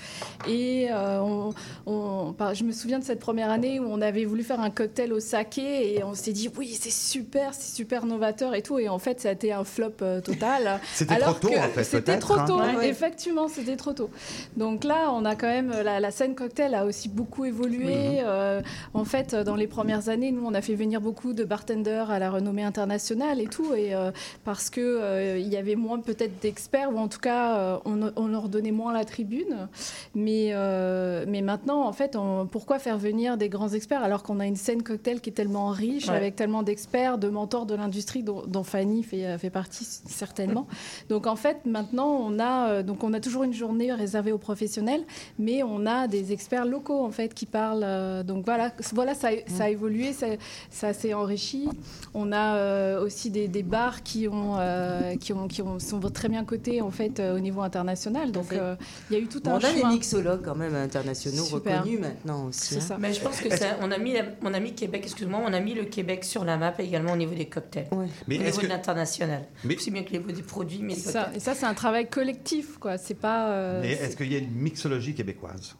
Et 0.49 0.89
on- 0.93 1.53
on- 1.87 2.35
je 2.55 2.65
me 2.65 2.73
souviens 2.73 2.99
de 2.99 3.05
cette 3.05 3.21
première 3.21 3.51
année 3.51 3.81
où 3.81 3.85
on 3.85 4.01
avait 4.01 4.25
voulu 4.25 4.43
faire 4.43 4.61
un 4.61 4.71
cocktail 4.71 5.13
au 5.13 5.21
saké 5.21 5.95
et 5.95 6.05
on 6.05 6.15
s'est 6.15 6.33
dit 6.33 6.49
oui 6.59 6.77
c'est 6.81 6.91
super, 6.93 7.55
c'est 7.55 7.70
super 7.71 8.07
novateur 8.07 8.55
et 8.55 8.63
tout. 8.63 8.79
Et 8.79 8.89
en 8.89 8.99
fait 8.99 9.21
ça 9.21 9.31
a 9.31 9.33
été 9.33 9.53
un 9.53 9.65
flop 9.65 9.93
euh, 10.03 10.21
total. 10.21 10.81
C'était 10.95 11.15
Alors 11.15 11.39
trop 11.39 11.49
tôt, 11.49 11.55
que 11.55 11.59
en 11.59 11.69
fait, 11.71 11.85
C'était 11.85 12.19
trop 12.19 12.35
hein. 12.35 12.45
tôt, 12.47 12.59
ouais. 12.61 12.89
effectivement, 12.89 13.49
c'était 13.49 13.77
trop 13.77 13.93
tôt. 13.93 14.11
Donc 14.57 14.85
là, 14.85 15.11
on 15.13 15.25
a 15.25 15.35
quand 15.37 15.47
même 15.49 15.73
la, 15.85 16.01
la 16.01 16.11
scène 16.11 16.35
cocktail 16.35 16.75
a 16.75 16.85
aussi 16.85 17.09
beaucoup 17.09 17.45
évolué. 17.45 18.19
Euh, 18.21 18.61
en 18.95 19.05
fait, 19.05 19.35
dans 19.35 19.57
les 19.57 19.67
premières 19.67 20.09
années, 20.09 20.31
nous, 20.33 20.45
on 20.47 20.55
a 20.55 20.61
fait 20.63 20.75
venir 20.75 21.01
beaucoup 21.01 21.33
de 21.33 21.45
bartenders 21.45 22.11
à 22.11 22.19
la 22.19 22.31
renommée 22.31 22.63
internationale 22.63 23.41
et 23.41 23.47
tout, 23.47 23.75
et 23.75 23.95
euh, 23.95 24.11
parce 24.45 24.71
que 24.71 24.81
euh, 24.81 25.39
il 25.39 25.49
y 25.49 25.57
avait 25.57 25.77
moins 25.77 26.01
peut-être 26.01 26.41
d'experts 26.41 26.93
ou 26.93 26.99
en 26.99 27.09
tout 27.09 27.19
cas, 27.21 27.81
on, 27.85 28.11
on 28.17 28.27
leur 28.29 28.49
donnait 28.49 28.71
moins 28.73 28.93
la 28.93 29.05
tribune. 29.05 29.69
Mais 30.15 30.51
euh, 30.53 31.25
mais 31.29 31.43
maintenant, 31.43 31.85
en 31.87 31.93
fait, 31.93 32.17
on- 32.17 32.47
pourquoi 32.47 32.79
faire 32.79 32.99
venir 32.99 33.37
des 33.37 33.49
grands 33.49 33.69
experts 33.71 34.03
alors 34.03 34.23
qu'on 34.23 34.41
a 34.41 34.47
une 34.47 34.57
scène 34.57 34.83
cocktail 34.83 35.21
qui 35.21 35.31
est 35.31 35.35
tellement 35.35 35.69
riche 35.69 36.09
Ouais. 36.09 36.17
avec 36.17 36.37
tellement 36.37 36.63
d'experts, 36.63 37.19
de 37.19 37.29
mentors 37.29 37.50
de 37.67 37.75
l'industrie 37.75 38.23
dont, 38.23 38.43
dont 38.47 38.63
Fanny 38.63 39.03
fait, 39.03 39.37
fait 39.39 39.51
partie 39.51 39.85
certainement. 39.85 40.67
Donc 41.09 41.27
en 41.27 41.37
fait, 41.37 41.59
maintenant, 41.67 42.07
on 42.09 42.39
a, 42.39 42.69
euh, 42.71 42.83
donc 42.83 43.03
on 43.05 43.13
a 43.13 43.21
toujours 43.21 43.43
une 43.43 43.53
journée 43.53 43.93
réservée 43.93 44.33
aux 44.33 44.39
professionnels, 44.39 45.03
mais 45.39 45.63
on 45.63 45.85
a 45.87 46.07
des 46.09 46.33
experts 46.33 46.65
locaux 46.65 47.05
en 47.05 47.11
fait 47.11 47.35
qui 47.35 47.47
parlent. 47.47 47.83
euh, 47.85 48.23
donc 48.23 48.45
voilà, 48.45 48.71
voilà 48.95 49.15
ça, 49.15 49.29
a- 49.29 49.49
ça 49.49 49.65
a 49.65 49.69
évolué, 49.69 50.13
ça, 50.13 50.27
ça 50.71 50.93
s'est 50.93 51.13
enrichi. 51.15 51.69
On 52.15 52.33
a 52.33 52.57
euh, 52.57 53.05
aussi 53.05 53.31
des, 53.31 53.49
des 53.49 53.63
bars 53.63 54.03
qui 54.03 54.29
ont, 54.29 54.57
euh, 54.59 55.17
qui 55.17 55.33
ont, 55.33 55.49
qui 55.49 55.63
ont, 55.63 55.79
sont 55.79 56.01
très 56.01 56.29
bien 56.29 56.45
cotés 56.45 56.81
en 56.83 56.91
fait 56.91 57.19
euh, 57.21 57.37
au 57.37 57.41
niveau 57.41 57.63
international. 57.63 58.33
Donc 58.33 58.53
euh, 58.53 58.77
il 59.11 59.17
y 59.17 59.21
a 59.21 59.23
eu 59.23 59.27
tout 59.27 59.41
Bon, 59.41 59.51
un 59.53 59.55
on 59.55 59.65
a 59.65 59.73
des 59.73 59.85
mixologues 59.85 60.43
quand 60.45 60.55
même 60.55 60.75
internationaux 60.75 61.45
Super. 61.45 61.79
reconnus 61.81 62.01
maintenant 62.01 62.47
aussi. 62.49 62.61
C'est 62.75 62.77
hein. 62.77 62.81
ça. 62.81 62.97
Mais 62.99 63.13
je 63.13 63.21
pense 63.21 63.41
que 63.41 63.51
ça, 63.57 63.77
on 63.83 63.91
a 63.91 63.99
mis, 63.99 64.13
la- 64.13 64.25
on 64.45 64.53
a 64.55 64.61
mis 64.61 64.75
Québec, 64.75 65.03
excuse-moi, 65.05 65.41
on 65.47 65.53
a 65.53 65.61
mis 65.61 65.75
le 65.75 65.85
Québec 65.85 66.25
sur 66.25 66.45
la 66.45 66.57
map 66.57 66.75
également 66.79 67.13
au 67.13 67.17
niveau 67.17 67.35
des 67.35 67.40
cocktails, 67.47 67.89
Ouais. 67.93 68.07
Mais 68.29 68.39
au 68.39 68.43
est-ce 68.43 68.47
niveau 68.47 68.61
que- 68.61 68.67
de 68.67 68.69
l'international. 68.71 69.43
Mais- 69.65 69.77
Aussi 69.77 69.91
bien 69.91 70.03
que 70.05 70.11
les 70.13 70.19
des 70.19 70.43
produits, 70.43 70.83
mais 70.83 70.95
ça. 70.95 71.31
Et 71.35 71.41
ça, 71.41 71.55
c'est 71.55 71.67
un 71.67 71.75
travail 71.75 72.09
collectif, 72.09 72.79
quoi. 72.79 72.99
C'est 72.99 73.15
pas. 73.15 73.51
euh, 73.51 73.81
Mais 73.83 73.93
est-ce 73.93 74.17
qu'il 74.17 74.33
y 74.33 74.37
a 74.37 74.39
une 74.39 74.51
mixologie 74.51 75.15
québécoise? 75.15 75.77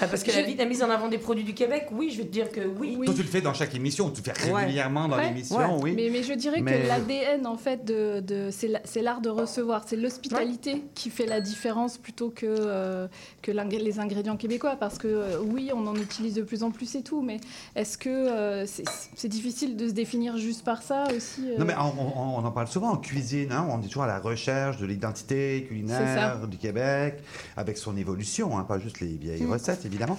Ah, 0.00 0.06
parce 0.08 0.22
que 0.24 0.30
la, 0.32 0.42
vie, 0.42 0.56
la 0.56 0.64
mise 0.64 0.82
en 0.82 0.90
avant 0.90 1.08
des 1.08 1.18
produits 1.18 1.44
du 1.44 1.54
Québec, 1.54 1.86
oui, 1.92 2.10
je 2.10 2.18
vais 2.18 2.24
te 2.24 2.32
dire 2.32 2.50
que 2.50 2.60
oui. 2.60 2.98
Toi, 3.04 3.14
tu 3.14 3.22
le 3.22 3.28
fais 3.28 3.40
dans 3.40 3.54
chaque 3.54 3.74
émission, 3.74 4.10
tu 4.10 4.20
le 4.26 4.32
fais 4.32 4.52
régulièrement 4.52 5.06
dans 5.08 5.16
Ouais. 5.16 5.28
l'émission, 5.28 5.78
oui. 5.80 5.92
Mais, 5.94 6.08
mais 6.10 6.22
je 6.22 6.32
dirais 6.34 6.60
Mais- 6.60 6.82
que 6.82 6.88
l'ADN, 6.88 7.46
en 7.46 7.56
fait, 7.56 7.84
de, 7.84 8.20
de- 8.20 8.48
c'est 8.50 8.68
la- 8.68 8.80
c'est 8.84 9.02
l'art 9.02 9.20
de 9.20 9.28
recevoir. 9.30 9.84
C'est 9.86 9.96
l'hospitalité 9.96 10.82
qui 10.94 11.10
fait 11.10 11.26
la 11.26 11.40
différence 11.40 11.98
plutôt 11.98 12.30
que, 12.30 12.46
euh, 12.48 13.06
que 13.42 13.52
les 13.52 13.98
ingrédients 14.00 14.36
québécois. 14.36 14.76
Parce 14.78 14.98
que 14.98 15.06
euh, 15.08 15.38
oui, 15.44 15.70
on 15.74 15.86
en 15.86 15.94
utilise 15.96 16.34
de 16.34 16.42
plus 16.42 16.62
en 16.62 16.70
plus 16.70 16.94
et 16.96 17.02
tout, 17.02 17.22
mais 17.22 17.38
est-ce 17.76 17.96
que 17.98 18.08
euh, 18.08 18.66
c'est 18.66 19.28
difficile 19.28 19.76
de 19.76 19.88
se 19.88 19.92
définir 19.92 20.36
juste 20.36 20.64
par 20.64 20.82
ça 20.82 21.04
aussi 21.16 21.42
euh 21.50 21.58
Non, 21.58 21.64
mais 21.64 21.74
on, 21.78 22.18
on- 22.18 22.38
on 22.38 22.44
en 22.44 22.50
parle 22.50 22.66
souvent 22.68 22.90
en 22.90 22.96
cuisine, 22.96 23.52
hein, 23.52 23.66
on 23.70 23.80
est 23.80 23.86
toujours 23.86 24.02
à 24.04 24.06
la 24.08 24.18
recherche 24.18 24.78
de 24.78 24.86
l'identité 24.86 25.64
culinaire 25.68 26.46
du 26.48 26.56
Québec, 26.56 27.22
avec 27.56 27.78
son 27.78 27.96
évolution, 27.96 28.58
hein, 28.58 28.64
pas 28.64 28.78
juste 28.78 29.00
les 29.00 29.08
vieilles 29.16 29.42
Mm. 29.42 29.52
recettes, 29.52 29.81
évidemment. 29.84 30.18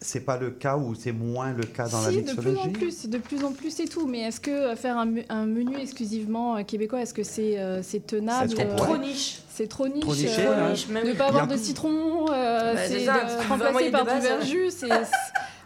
C'est 0.00 0.20
pas 0.20 0.36
le 0.36 0.50
cas 0.50 0.76
ou 0.76 0.94
c'est 0.94 1.10
moins 1.12 1.52
le 1.52 1.64
cas 1.64 1.88
dans 1.88 2.02
la 2.02 2.10
si, 2.10 2.22
de 2.22 2.32
plus 2.32 2.50
en 2.50 2.66
mixologie 2.66 2.68
plus, 2.70 3.08
de 3.08 3.18
plus 3.18 3.44
en 3.44 3.52
plus 3.52 3.80
et 3.80 3.86
tout. 3.88 4.06
Mais 4.06 4.20
est-ce 4.20 4.40
que 4.40 4.50
euh, 4.50 4.76
faire 4.76 4.98
un, 4.98 5.06
menu 5.46 5.78
exclusivement 5.80 6.56
euh, 6.58 6.62
québécois, 6.64 7.00
est-ce 7.00 7.14
que 7.14 7.22
c'est 7.22 7.58
euh, 7.58 7.82
c'est 7.82 8.06
tenable 8.06 8.50
C'est 8.54 8.66
trop- 8.68 8.76
Trop 8.76 8.96
niche. 8.98 9.38
C'est 9.48 9.68
trop 9.68 9.88
niche. 9.88 10.00
Trop 10.02 10.14
niché, 10.14 10.46
euh, 10.46 10.70
niche, 10.70 10.88
même. 10.88 11.06
Ne 11.06 11.14
pas 11.14 11.28
avoir 11.28 11.46
de 11.46 11.56
citron, 11.56 12.26
euh, 12.30 12.74
Bah, 12.74 12.80
c'est 12.86 13.08
remplacé 13.48 13.90
par 13.90 14.04
de 14.04 14.10
du 14.12 14.20
verjus. 14.20 14.70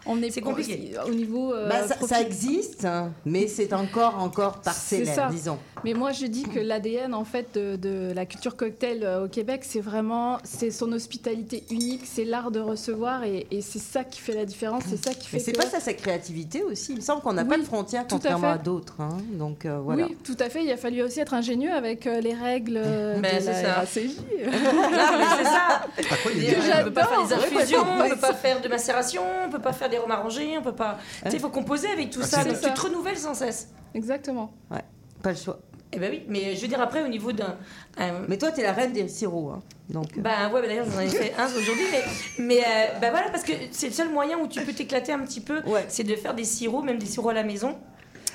C'est- 0.03 0.09
c'est- 0.09 0.09
On 0.09 0.21
est, 0.23 0.31
C'est 0.31 0.41
compliqué. 0.41 0.91
Au 1.05 1.11
niveau. 1.11 1.53
euh, 1.53 1.69
Bah, 1.69 1.81
ça, 2.07 2.21
existe, 2.21 2.85
hein, 2.85 3.11
mais 3.25 3.47
c'est 3.47 3.73
encore, 3.73 4.17
encore 4.21 4.59
parcellaire, 4.61 5.29
disons. 5.29 5.57
Mais 5.83 5.93
moi, 5.93 6.11
je 6.11 6.25
dis 6.27 6.43
que 6.43 6.59
l'ADN 6.59 7.13
en 7.13 7.23
fait 7.25 7.47
de, 7.55 7.75
de 7.75 8.11
la 8.13 8.25
culture 8.25 8.55
cocktail 8.55 9.03
euh, 9.03 9.25
au 9.25 9.27
Québec, 9.27 9.61
c'est 9.63 9.79
vraiment 9.79 10.37
c'est 10.43 10.69
son 10.71 10.91
hospitalité 10.91 11.63
unique, 11.71 12.01
c'est 12.05 12.23
l'art 12.25 12.51
de 12.51 12.59
recevoir 12.59 13.23
et, 13.23 13.47
et 13.51 13.61
c'est 13.61 13.79
ça 13.79 14.03
qui 14.03 14.19
fait 14.21 14.33
la 14.35 14.45
différence, 14.45 14.83
c'est 14.87 15.03
ça 15.03 15.13
qui 15.13 15.27
fait 15.27 15.37
Mais 15.37 15.43
c'est 15.43 15.51
que- 15.53 15.57
pas 15.57 15.65
ça 15.65 15.79
sa 15.79 15.93
créativité 15.93 16.63
aussi. 16.63 16.91
Il 16.93 16.97
me 16.97 17.01
semble 17.01 17.21
qu'on 17.21 17.33
n'a 17.33 17.43
Oui, 17.43 17.49
pas 17.49 17.57
de 17.57 17.63
frontières 17.63 18.01
à 18.01 18.05
contrairement 18.09 18.49
à, 18.51 18.57
fait. 18.57 18.63
d'autres. 18.63 18.95
hein. 18.99 19.17
Donc 19.33 19.65
euh, 19.65 19.79
voilà. 19.83 20.05
Oui, 20.05 20.17
tout 20.23 20.37
à 20.39 20.49
fait. 20.49 20.63
Il 20.63 20.71
a 20.71 20.77
fallu 20.77 21.01
aussi 21.01 21.19
être 21.19 21.33
ingénieux 21.33 21.71
avec 21.71 22.05
euh, 22.07 22.21
les 22.21 22.33
règles 22.33 22.79
Ben, 22.83 23.21
de 23.37 23.41
c'est 23.41 23.63
la 23.63 23.63
ça. 23.63 23.73
RACJ. 23.73 23.97
Non, 24.41 25.17
mais 25.17 25.25
c'est 25.37 25.43
ça. 25.45 25.81
Par 26.09 26.21
quoi 26.21 26.31
il 26.35 26.43
y 26.43 26.47
a 26.47 26.51
Et, 26.51 26.55
des 26.55 26.61
on 26.81 26.83
peut 26.85 26.93
pas 26.93 27.05
faire 27.05 27.25
des 27.27 27.33
infusions, 27.33 27.79
on 27.81 28.01
peut 28.03 28.09
parce 28.09 28.21
pas 28.21 28.33
faire 28.33 28.61
de 28.61 28.67
macération, 28.67 29.21
on 29.45 29.49
peut 29.49 29.59
pas 29.59 29.73
faire 29.73 29.89
des 29.91 29.99
rhums 29.99 30.09
arrangés, 30.11 30.57
on 30.57 30.63
peut 30.63 30.73
pas. 30.75 30.97
Tu 31.23 31.29
sais, 31.29 31.37
il 31.37 31.39
faut 31.39 31.49
composer 31.49 31.87
avec 31.89 32.09
tout 32.09 32.21
Ah, 32.23 32.27
ça. 32.27 32.41
c'est 32.41 32.49
Donc 32.49 32.57
ça. 32.57 32.69
tu 32.69 32.73
te 32.73 32.81
renouvelles 32.81 33.17
sans 33.17 33.35
cesse. 33.35 33.69
Exactement. 33.93 34.51
Ouais, 34.71 34.81
pas 35.21 35.31
le 35.31 35.37
choix. 35.37 35.59
Eh 35.93 35.99
ben 35.99 36.09
oui, 36.09 36.23
mais 36.29 36.55
je 36.55 36.61
veux 36.61 36.67
dire 36.69 36.79
après 36.81 37.03
au 37.03 37.07
niveau 37.09 37.33
d'un. 37.33 37.57
un- 37.97 38.21
Mais 38.29 38.37
toi, 38.37 38.51
tu 38.51 38.61
es 38.61 38.63
la 38.63 38.71
reine 38.71 38.93
des 38.93 39.07
sirops. 39.09 39.51
hein. 39.55 39.61
Donc, 39.89 40.17
euh, 40.17 40.21
Bah 40.21 40.47
ouais, 40.51 40.61
bah 40.61 40.67
d'ailleurs 40.67 40.85
j'en 40.89 41.01
ai 41.01 41.09
fait 41.09 41.33
un 41.37 41.47
aujourd'hui, 41.47 41.83
mais, 41.91 42.03
mais 42.39 42.59
euh, 42.59 42.99
bah 43.01 43.11
voilà, 43.11 43.29
parce 43.29 43.43
que 43.43 43.51
c'est 43.71 43.87
le 43.87 43.93
seul 43.93 44.09
moyen 44.09 44.37
où 44.39 44.47
tu 44.47 44.61
peux 44.61 44.71
t'éclater 44.71 45.11
un 45.11 45.19
petit 45.19 45.41
peu, 45.41 45.59
Ouais. 45.67 45.83
c'est 45.89 46.05
de 46.05 46.15
faire 46.15 46.33
des 46.33 46.45
sirops, 46.45 46.85
même 46.85 46.97
des 46.97 47.05
sirops 47.05 47.31
à 47.31 47.33
la 47.33 47.43
maison. 47.43 47.75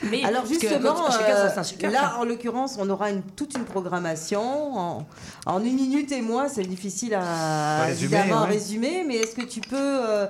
Mais 0.03 0.23
Alors 0.23 0.45
justement, 0.45 1.07
euh, 1.09 1.91
là 1.91 2.17
en 2.19 2.25
l'occurrence, 2.25 2.77
on 2.79 2.91
aura 2.91 3.11
une- 3.11 3.23
toute 3.23 3.55
une 3.57 3.65
programmation. 3.65 4.77
En, 4.77 5.07
en 5.47 5.65
une 5.65 5.75
minute 5.77 6.13
et 6.13 6.21
moi, 6.21 6.51
c'est 6.51 6.65
difficile 6.65 7.15
à, 7.15 7.23
À 7.81 7.85
résumer, 7.87 8.17
évidemment 8.19 8.43
à 8.43 8.45
ouais. 8.47 8.53
résumer, 8.53 9.05
mais 9.09 9.17
est-ce 9.17 9.35
que 9.35 9.47
tu 9.47 9.63
peux, 9.63 9.77
euh, 9.81 10.27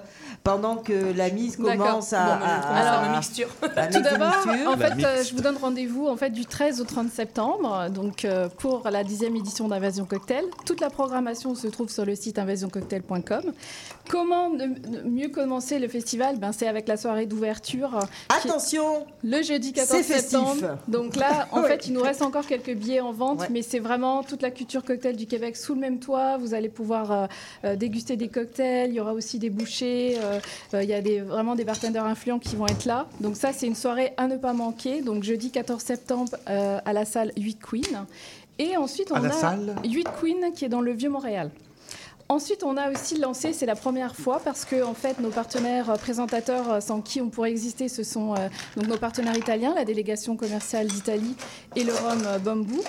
pendant 0.46 0.76
que 0.76 0.92
la 1.16 1.28
mise 1.30 1.56
commence 1.56 2.12
à, 2.12 2.24
Bon, 2.24 2.32
à- 2.44 2.60
commence 2.60 2.86
à- 2.86 3.02
ma 3.08 3.16
mixture. 3.16 3.48
Tout 3.60 4.00
d'abord, 4.00 4.32
en 4.68 4.76
La 4.76 4.90
fait, 4.94 5.04
euh, 5.04 5.24
je 5.24 5.34
vous 5.34 5.42
donne 5.42 5.56
rendez-vous 5.56 6.06
en 6.06 6.16
fait 6.16 6.30
du 6.30 6.46
13 6.46 6.80
au 6.80 6.84
30 6.84 7.10
septembre, 7.10 7.88
donc 7.92 8.24
euh, 8.24 8.48
pour 8.58 8.88
la 8.88 9.02
dixième 9.02 9.34
édition 9.34 9.66
d'Invasion 9.66 10.04
Cocktail. 10.04 10.44
Toute 10.64 10.80
la 10.80 10.88
programmation 10.88 11.56
se 11.56 11.66
trouve 11.66 11.90
sur 11.90 12.04
le 12.04 12.14
site 12.14 12.38
invasioncocktail.com. 12.38 13.42
Comment 14.08 14.50
mieux 15.04 15.30
commencer 15.30 15.80
le 15.80 15.88
festival? 15.88 16.38
Ben 16.38 16.52
c'est 16.52 16.68
avec 16.68 16.86
la 16.86 16.96
soirée 16.96 17.26
d'ouverture 17.26 17.96
euh, 17.96 18.36
qui- 18.40 18.48
Attention, 18.48 19.04
le 19.24 19.42
jeudi 19.42 19.72
14 19.72 19.90
C'est 19.98 20.04
festif. 20.04 20.30
septembre. 20.38 20.78
Donc 20.86 21.16
là, 21.16 21.48
en 21.52 21.62
Oui. 21.62 21.66
fait, 21.66 21.88
il 21.88 21.92
nous 21.92 22.02
reste 22.02 22.22
encore 22.22 22.46
quelques 22.46 22.72
billets 22.74 23.00
en 23.00 23.10
vente, 23.12 23.40
Ouais. 23.40 23.48
mais 23.50 23.62
c'est 23.62 23.80
vraiment 23.80 24.22
toute 24.22 24.42
la 24.42 24.52
culture 24.52 24.84
cocktail 24.84 25.16
du 25.16 25.26
Québec 25.26 25.56
sous 25.56 25.74
le 25.74 25.80
même 25.80 25.98
toit. 25.98 26.36
Vous 26.38 26.54
allez 26.54 26.68
pouvoir 26.68 27.28
euh, 27.64 27.74
déguster 27.74 28.14
des 28.14 28.28
cocktails. 28.28 28.90
Il 28.90 28.94
y 28.94 29.00
aura 29.00 29.12
aussi 29.12 29.40
des 29.40 29.50
bouchées. 29.50 30.16
Euh, 30.74 30.82
il 30.82 30.88
y 30.88 30.94
a 30.94 31.00
des, 31.00 31.20
vraiment 31.20 31.54
des 31.54 31.64
bartenders 31.64 32.04
influents 32.04 32.38
qui 32.38 32.56
vont 32.56 32.66
être 32.66 32.84
là. 32.84 33.06
Donc 33.20 33.36
ça, 33.36 33.52
c'est 33.52 33.66
une 33.66 33.74
soirée 33.74 34.12
à 34.16 34.26
ne 34.26 34.36
pas 34.36 34.52
manquer. 34.52 35.02
Donc 35.02 35.22
jeudi 35.22 35.50
14 35.50 35.82
septembre 35.82 36.36
euh, 36.48 36.78
à 36.84 36.92
la 36.92 37.04
salle 37.04 37.32
8 37.36 37.58
Queen. 37.60 38.06
Et 38.58 38.76
ensuite, 38.76 39.12
on 39.12 39.16
À 39.16 39.20
la 39.20 39.28
a 39.28 39.32
salle 39.32 39.76
8 39.84 40.08
Queen 40.20 40.52
qui 40.54 40.64
est 40.64 40.68
dans 40.68 40.80
le 40.80 40.92
Vieux-Montréal. 40.92 41.50
Ensuite, 42.28 42.64
on 42.64 42.76
a 42.76 42.90
aussi 42.90 43.18
lancé, 43.18 43.52
c'est 43.52 43.66
la 43.66 43.76
première 43.76 44.16
fois, 44.16 44.40
parce 44.44 44.64
que 44.64 44.82
en 44.82 44.94
fait, 44.94 45.20
nos 45.20 45.30
partenaires 45.30 45.90
euh, 45.90 45.94
présentateurs 45.94 46.82
sans 46.82 47.00
qui 47.00 47.20
on 47.20 47.28
pourrait 47.28 47.50
exister, 47.50 47.88
ce 47.88 48.02
sont 48.02 48.34
euh, 48.34 48.48
donc 48.76 48.88
nos 48.88 48.96
partenaires 48.96 49.36
italiens, 49.36 49.72
la 49.76 49.84
délégation 49.84 50.36
commerciale 50.36 50.88
d'Italie 50.88 51.36
et 51.76 51.84
le 51.84 51.92
rhum 51.92 52.22
euh, 52.26 52.38
Bambou. 52.38 52.82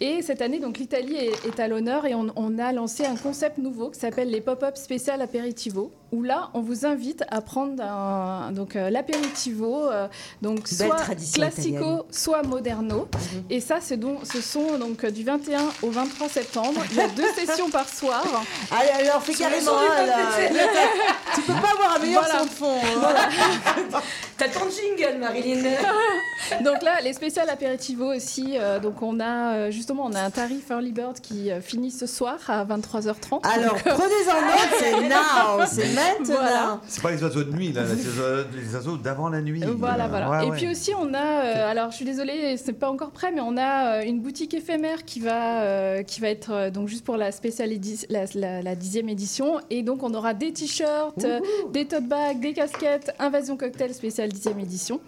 Et 0.00 0.20
cette 0.20 0.42
année, 0.42 0.58
donc 0.58 0.76
l'Italie 0.76 1.16
est, 1.16 1.46
est 1.46 1.58
à 1.58 1.68
l'honneur 1.68 2.04
et 2.04 2.14
on, 2.14 2.26
on 2.36 2.58
a 2.58 2.70
lancé 2.72 3.06
un 3.06 3.16
concept 3.16 3.56
nouveau 3.56 3.88
qui 3.88 3.98
s'appelle 3.98 4.28
les 4.30 4.42
pop-up 4.42 4.76
spécial 4.76 5.22
aperitivo, 5.22 5.90
où 6.12 6.22
là, 6.22 6.50
on 6.52 6.60
vous 6.60 6.84
invite 6.84 7.24
à 7.30 7.40
prendre 7.40 7.82
un- 7.82 8.52
donc 8.52 8.76
euh, 8.76 8.90
l'apéritivo, 8.90 9.88
euh, 9.88 10.06
donc 10.42 10.56
Belle 10.78 10.88
soit 10.88 10.96
classico, 10.96 11.70
italienne. 11.78 12.02
soit 12.10 12.42
moderno. 12.42 13.08
Et 13.48 13.60
ça, 13.60 13.78
c'est 13.80 13.96
donc, 13.96 14.18
ce 14.24 14.42
sont 14.42 14.76
donc 14.78 15.06
du 15.06 15.24
21 15.24 15.60
au 15.82 15.88
23 15.90 16.28
septembre. 16.28 16.82
Il 16.90 16.98
y 16.98 17.00
a 17.00 17.08
deux 17.08 17.32
sessions 17.34 17.70
par 17.70 17.88
soir. 17.88 18.22
allez, 18.70 19.08
alors 19.08 19.22
fais 19.22 19.32
carrément 19.32 19.72
Tu 21.34 21.40
peux 21.40 21.52
pas 21.54 21.72
avoir 21.72 21.96
un 21.96 21.98
meilleur 22.00 22.22
Voilà. 22.22 22.44
de 22.44 22.50
fond. 22.50 22.78
hein. 22.84 24.00
T'as 24.36 24.48
ton 24.48 24.66
jingle, 24.68 25.18
Marilyn. 25.18 25.62
Donc 26.62 26.82
là, 26.82 27.00
les 27.02 27.14
spéciales 27.14 27.48
apéritivo 27.48 28.14
aussi. 28.14 28.56
euh, 28.58 28.78
donc 28.78 29.00
on 29.02 29.18
a 29.20 29.54
euh, 29.54 29.70
justement, 29.86 30.06
on 30.06 30.14
a 30.14 30.20
un 30.20 30.30
tarif 30.30 30.68
Early 30.68 30.90
Bird 30.90 31.20
qui 31.20 31.48
euh, 31.52 31.60
finit 31.60 31.92
ce 31.92 32.06
soir 32.06 32.38
à 32.48 32.64
23h30. 32.64 33.46
Alors, 33.46 33.74
Donc, 33.74 33.86
euh, 33.86 33.90
prenez-en 33.94 34.40
note, 34.40 34.70
c'est 34.80 35.08
now, 35.08 35.64
c'est 35.64 35.94
maintenant. 35.94 36.34
Voilà. 36.40 36.80
C'est 36.88 37.02
pas 37.04 37.12
les 37.12 37.22
oiseaux 37.22 37.44
de 37.44 37.52
nuit, 37.52 37.70
là, 37.72 37.82
là, 37.82 37.88
c'est 37.90 37.96
les 37.98 38.18
oiseaux- 38.20 38.48
les 38.52 38.74
oiseaux 38.74 38.96
d'avant 38.96 39.28
la 39.28 39.40
nuit. 39.42 39.62
Voilà, 39.78 40.06
Euh, 40.06 40.08
voilà. 40.08 40.30
ouais, 40.30 40.46
et 40.46 40.50
ouais. 40.50 40.56
puis 40.56 40.68
aussi, 40.68 40.90
on 40.98 41.14
a, 41.14 41.18
euh, 41.44 41.70
alors 41.70 41.92
je 41.92 41.96
suis 41.96 42.04
désolée, 42.04 42.56
c'est 42.56 42.72
pas 42.72 42.90
encore 42.90 43.12
prêt, 43.12 43.30
mais 43.32 43.40
on 43.40 43.56
a 43.56 43.98
euh, 44.00 44.02
une 44.04 44.20
boutique 44.20 44.54
éphémère 44.54 45.04
qui 45.04 45.20
va, 45.20 45.60
euh, 45.62 46.02
qui 46.02 46.20
va 46.20 46.30
être 46.30 46.50
euh, 46.50 46.70
donc 46.70 46.88
juste 46.88 47.04
pour 47.04 47.16
la 47.16 47.30
spéciale 47.30 47.70
la, 48.10 48.24
la- 48.34 48.62
la 48.62 48.74
dixième 48.74 49.08
édition. 49.08 49.60
Et 49.70 49.84
donc, 49.84 50.02
on 50.02 50.12
aura 50.14 50.34
des 50.34 50.52
t-shirts, 50.52 51.22
euh, 51.24 51.38
des 51.72 51.86
tote 51.86 52.08
bags, 52.08 52.40
des 52.40 52.54
casquettes, 52.54 53.12
Invasion 53.20 53.56
Cocktail 53.56 53.94
spéciale 53.94 54.30
dixième 54.30 54.58
édition. 54.58 55.00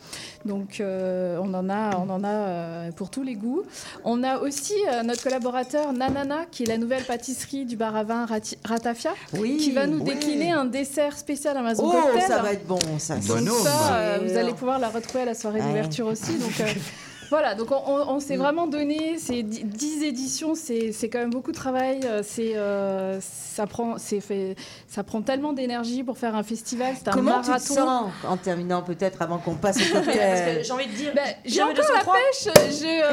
Donc, 0.45 0.81
euh, 0.81 1.39
on 1.43 1.53
en 1.53 1.69
a, 1.69 1.97
on 1.97 2.09
en 2.11 2.23
a 2.25 2.29
euh, 2.29 2.93
pour 2.93 3.11
tous 3.11 3.23
les 3.23 3.35
goûts. 3.35 3.63
On 4.05 4.23
a 4.23 4.39
aussi 4.39 4.75
euh, 4.91 5.03
notre 5.03 5.23
collaborateur 5.23 5.93
Nanana, 5.93 6.47
qui 6.51 6.63
est 6.63 6.67
la 6.67 6.79
nouvelle 6.79 7.03
pâtisserie 7.05 7.65
du 7.65 7.77
bar 7.77 7.95
à 7.97 8.05
vin 8.05 8.25
Rati- 8.25 8.57
Ratafia, 8.65 9.13
Oui, 9.39 9.57
qui 9.59 9.73
va 9.73 9.87
nous 9.87 9.99
oui. 9.99 10.05
décliner 10.15 10.53
un 10.53 10.65
dessert 10.65 11.19
spécial 11.19 11.57
Amazon 11.57 11.85
Oh, 11.87 11.93
Cocktail. 11.93 12.23
ça 12.29 12.39
va 12.43 12.53
être 12.53 12.67
bon, 12.67 12.79
ça. 12.99 13.17
Bon. 13.17 13.47
Ça, 13.65 13.95
euh, 13.95 14.19
vous 14.27 14.37
allez 14.37 14.53
pouvoir 14.55 14.79
la 14.79 14.89
retrouver 14.89 15.23
à 15.23 15.27
la 15.27 15.35
soirée 15.35 15.61
Ouais. 15.61 15.67
d'ouverture 15.67 16.07
aussi. 16.07 16.35
Donc 16.39 16.61
euh, 16.61 16.65
voilà, 17.31 17.55
donc 17.55 17.71
on, 17.71 17.77
on- 17.87 18.09
on 18.17 18.21
s'est 18.21 18.37
Mm. 18.37 18.41
vraiment 18.41 18.67
donné 18.67 19.19
ces 19.19 19.43
dix- 19.43 19.65
10 19.65 20.03
éditions, 20.05 20.55
c'est 20.55 20.93
c'est 20.93 21.09
quand 21.09 21.19
même 21.19 21.31
beaucoup 21.31 21.51
de 21.53 21.57
travail. 21.57 22.01
euh, 22.05 22.23
C'est 22.25 22.57
euh, 22.57 23.19
ça 23.21 23.67
prend, 23.67 23.99
c'est 23.99 24.21
fait, 24.21 24.55
ça 24.87 25.03
prend 25.03 25.21
tellement 25.23 25.53
d'énergie 25.53 26.05
pour 26.05 26.17
faire 26.19 26.35
un 26.37 26.43
festival. 26.43 26.95
C'est 26.99 27.09
un 27.09 27.13
Comment 27.13 27.37
tu 27.39 27.43
te 27.43 27.47
marathon. 27.49 27.75
sens 27.75 28.11
en 28.27 28.37
terminant 28.37 28.83
peut-être 28.83 29.21
avant 29.23 29.39
qu'on 29.39 29.55
passe 29.57 29.77
au 29.79 29.93
cocktail 29.95 30.63
j'ai 30.65 30.73
envie 30.73 30.87
de 30.87 30.93
dire. 30.93 31.13
Ben, 31.15 31.25
j'ai 31.45 31.63
encore 31.63 31.75
la 31.77 32.03
203. 32.03 32.15
pêche. 32.15 32.49
J'ai 32.81 33.03
euh, 33.03 33.09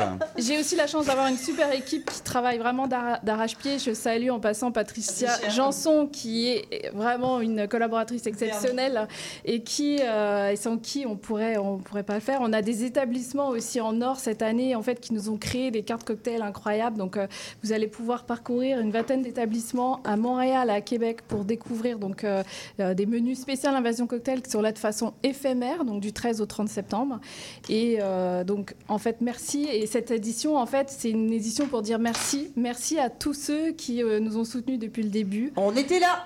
hein. 0.00 0.18
J'ai 0.38 0.58
aussi 0.58 0.76
la 0.76 0.86
chance 0.86 1.06
d'avoir 1.06 1.26
une 1.26 1.36
super 1.36 1.72
équipe 1.72 2.10
qui 2.10 2.20
travaille 2.20 2.58
vraiment 2.58 2.86
d'ar- 2.86 3.18
d'arrache-pied. 3.22 3.78
Je 3.78 3.92
salue 3.94 4.30
en 4.30 4.40
passant 4.40 4.70
Patricia 4.70 5.28
Patricia. 5.28 5.50
Janson, 5.50 6.06
qui 6.10 6.48
est 6.48 6.90
vraiment 6.94 7.40
une 7.40 7.66
collaboratrice 7.68 8.26
exceptionnelle 8.26 9.08
et 9.44 9.62
qui, 9.62 9.98
euh, 10.00 10.50
sans 10.60 10.78
qui 10.78 11.06
on 11.06 11.16
pourrait, 11.16 11.56
on 11.56 11.78
pourrait 11.78 12.02
pas 12.02 12.14
le 12.14 12.20
faire. 12.20 12.38
On 12.40 12.52
a 12.52 12.62
des 12.62 12.84
établissements 12.84 13.48
aussi 13.48 13.80
en 13.80 14.00
or 14.02 14.18
cette 14.18 14.42
année, 14.42 14.74
en 14.74 14.82
fait, 14.82 15.00
qui 15.00 15.14
nous 15.14 15.28
ont 15.28 15.36
créé 15.36 15.70
des 15.70 15.82
cartes 15.82 16.04
cocktails 16.04 16.42
incroyables. 16.42 16.96
Donc, 16.96 17.16
euh, 17.16 17.26
vous 17.62 17.72
allez 17.72 17.88
pouvoir 17.88 18.24
parcourir 18.24 18.78
une 18.78 18.90
vingtaine 18.90 19.22
d'établissements 19.22 20.00
à 20.04 20.16
Montréal, 20.16 20.70
à 20.70 20.80
Québec, 20.80 21.22
pour 21.28 21.44
découvrir 21.44 21.98
donc 21.98 22.24
euh, 22.24 22.42
euh, 22.80 22.94
des 22.94 23.06
menus 23.06 23.40
spéciaux 23.40 23.70
Invasion 23.70 24.06
Cocktail 24.06 24.42
qui 24.42 24.50
sont 24.50 24.60
là 24.60 24.72
de 24.72 24.78
façon 24.78 25.12
éphémère, 25.22 25.84
donc 25.84 26.00
du 26.00 26.12
13 26.12 26.40
au 26.40 26.46
30 26.46 26.68
septembre. 26.68 27.20
Et 27.68 27.98
euh, 28.00 28.44
donc 28.44 28.74
en 28.88 28.98
fait, 28.98 29.18
merci. 29.20 29.64
Et 29.64 29.86
cette 29.86 30.10
édition, 30.10 30.56
en 30.56 30.66
fait, 30.66 30.88
c'est 30.90 31.10
une 31.10 31.32
édition 31.32 31.66
pour 31.66 31.82
dire 31.82 31.98
merci. 31.98 32.52
Merci 32.56 32.98
à 32.98 33.10
tous 33.10 33.34
ceux 33.34 33.72
qui 33.72 34.02
nous 34.02 34.36
ont 34.36 34.44
soutenus 34.44 34.78
depuis 34.78 35.02
le 35.02 35.10
début. 35.10 35.52
On 35.56 35.76
était 35.76 36.00
là 36.00 36.24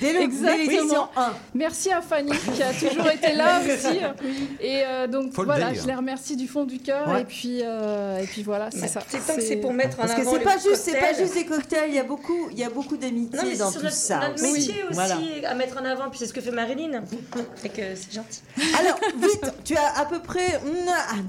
dès 0.00 0.12
l'édition 0.18 0.48
Exactement. 0.48 1.10
1. 1.16 1.32
Merci 1.54 1.90
à 1.92 2.00
Fanny 2.00 2.32
qui 2.54 2.62
a 2.62 2.72
toujours 2.72 3.10
été 3.10 3.32
là 3.34 3.60
aussi. 3.68 3.98
Et 4.60 4.82
euh, 4.84 5.06
donc 5.06 5.32
Faut 5.32 5.44
voilà, 5.44 5.72
je 5.74 5.86
les 5.86 5.94
remercie 5.94 6.36
du 6.36 6.48
fond 6.48 6.64
du 6.64 6.78
cœur. 6.78 7.08
Ouais. 7.08 7.22
Et 7.22 7.24
puis 7.24 7.60
euh, 7.62 8.18
et 8.18 8.26
puis 8.26 8.42
voilà, 8.42 8.70
c'est 8.70 8.88
ça. 8.88 9.00
c'est 9.08 9.24
pas 9.24 9.34
que 9.34 9.42
c'est 9.42 9.56
pour 9.56 9.72
mettre 9.72 9.98
en 10.00 10.02
Parce 10.02 10.14
que 10.14 10.20
avant 10.22 10.32
c'est 10.32 10.40
pas 10.40 10.58
juste, 10.58 10.76
c'est 10.76 10.98
pas 10.98 11.12
juste 11.12 11.34
des 11.34 11.44
cocktails, 11.44 11.88
il 11.90 11.94
y 11.94 11.98
a 11.98 12.04
beaucoup, 12.04 12.48
il 12.50 12.58
y 12.58 12.64
a 12.64 12.70
beaucoup 12.70 12.96
d'amitié 12.96 13.56
dans 13.56 13.70
c'est 13.70 13.78
tout 13.78 13.84
notre, 13.84 13.96
ça. 13.96 14.20
notre 14.28 14.42
métier 14.42 14.82
aussi 14.84 14.92
Voilà. 14.94 15.16
à 15.48 15.54
mettre 15.54 15.80
en 15.80 15.84
avant, 15.84 16.10
puis 16.10 16.18
c'est 16.18 16.26
ce 16.26 16.32
que 16.32 16.40
fait 16.40 16.50
Marilyn. 16.50 17.02
Fait 17.56 17.68
que 17.68 17.82
c'est 17.94 18.12
gentil. 18.12 18.40
Alors, 18.78 18.98
vite, 19.20 19.52
tu 19.64 19.76
as 19.76 19.98
à 20.00 20.04
peu 20.04 20.20
près 20.20 20.60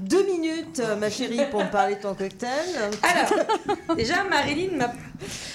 deux 0.02 0.24
minutes, 0.24 0.82
ma 0.98 1.10
chérie, 1.10 1.40
pour 1.50 1.62
me 1.64 1.70
parler 1.70 1.96
de 1.96 2.00
ton 2.00 2.14
cocktail. 2.14 2.50
Alors, 3.02 3.96
déjà, 3.96 4.24
Marilyn 4.24 4.76
m'a. 4.76 4.92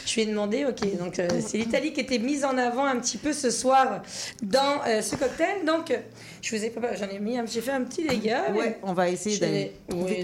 Je 0.05 0.13
lui 0.16 0.22
ai 0.22 0.26
demandé, 0.28 0.66
ok, 0.66 0.97
donc 0.97 1.20
euh, 1.20 1.28
c'est 1.45 1.57
l'Italie 1.57 1.91
qui 1.93 2.01
était 2.01 2.20
mise 2.20 2.43
en 2.45 2.57
avant 2.57 2.86
un 2.86 2.97
petit 2.99 3.18
peu 3.18 3.34
ce 3.34 3.49
soir 3.49 4.01
dans 4.43 4.82
euh, 4.88 5.01
ce 5.01 5.16
cocktail. 5.16 5.66
Donc, 5.66 5.91
euh, 5.91 5.97
je 6.41 6.55
vous 6.55 6.63
ai 6.63 6.70
pas. 6.70 6.95
J'en 6.95 7.07
ai 7.09 7.20
mis, 7.20 7.38
j'ai 7.51 7.61
fait 7.61 7.72
un 7.72 7.82
petit 7.84 8.05
dégât. 8.07 8.43
mais- 8.51 8.59
Ouais, 8.59 8.80
on 8.84 8.93
va 8.93 9.09
essayer 9.09 9.38
d'aller. 9.39 9.74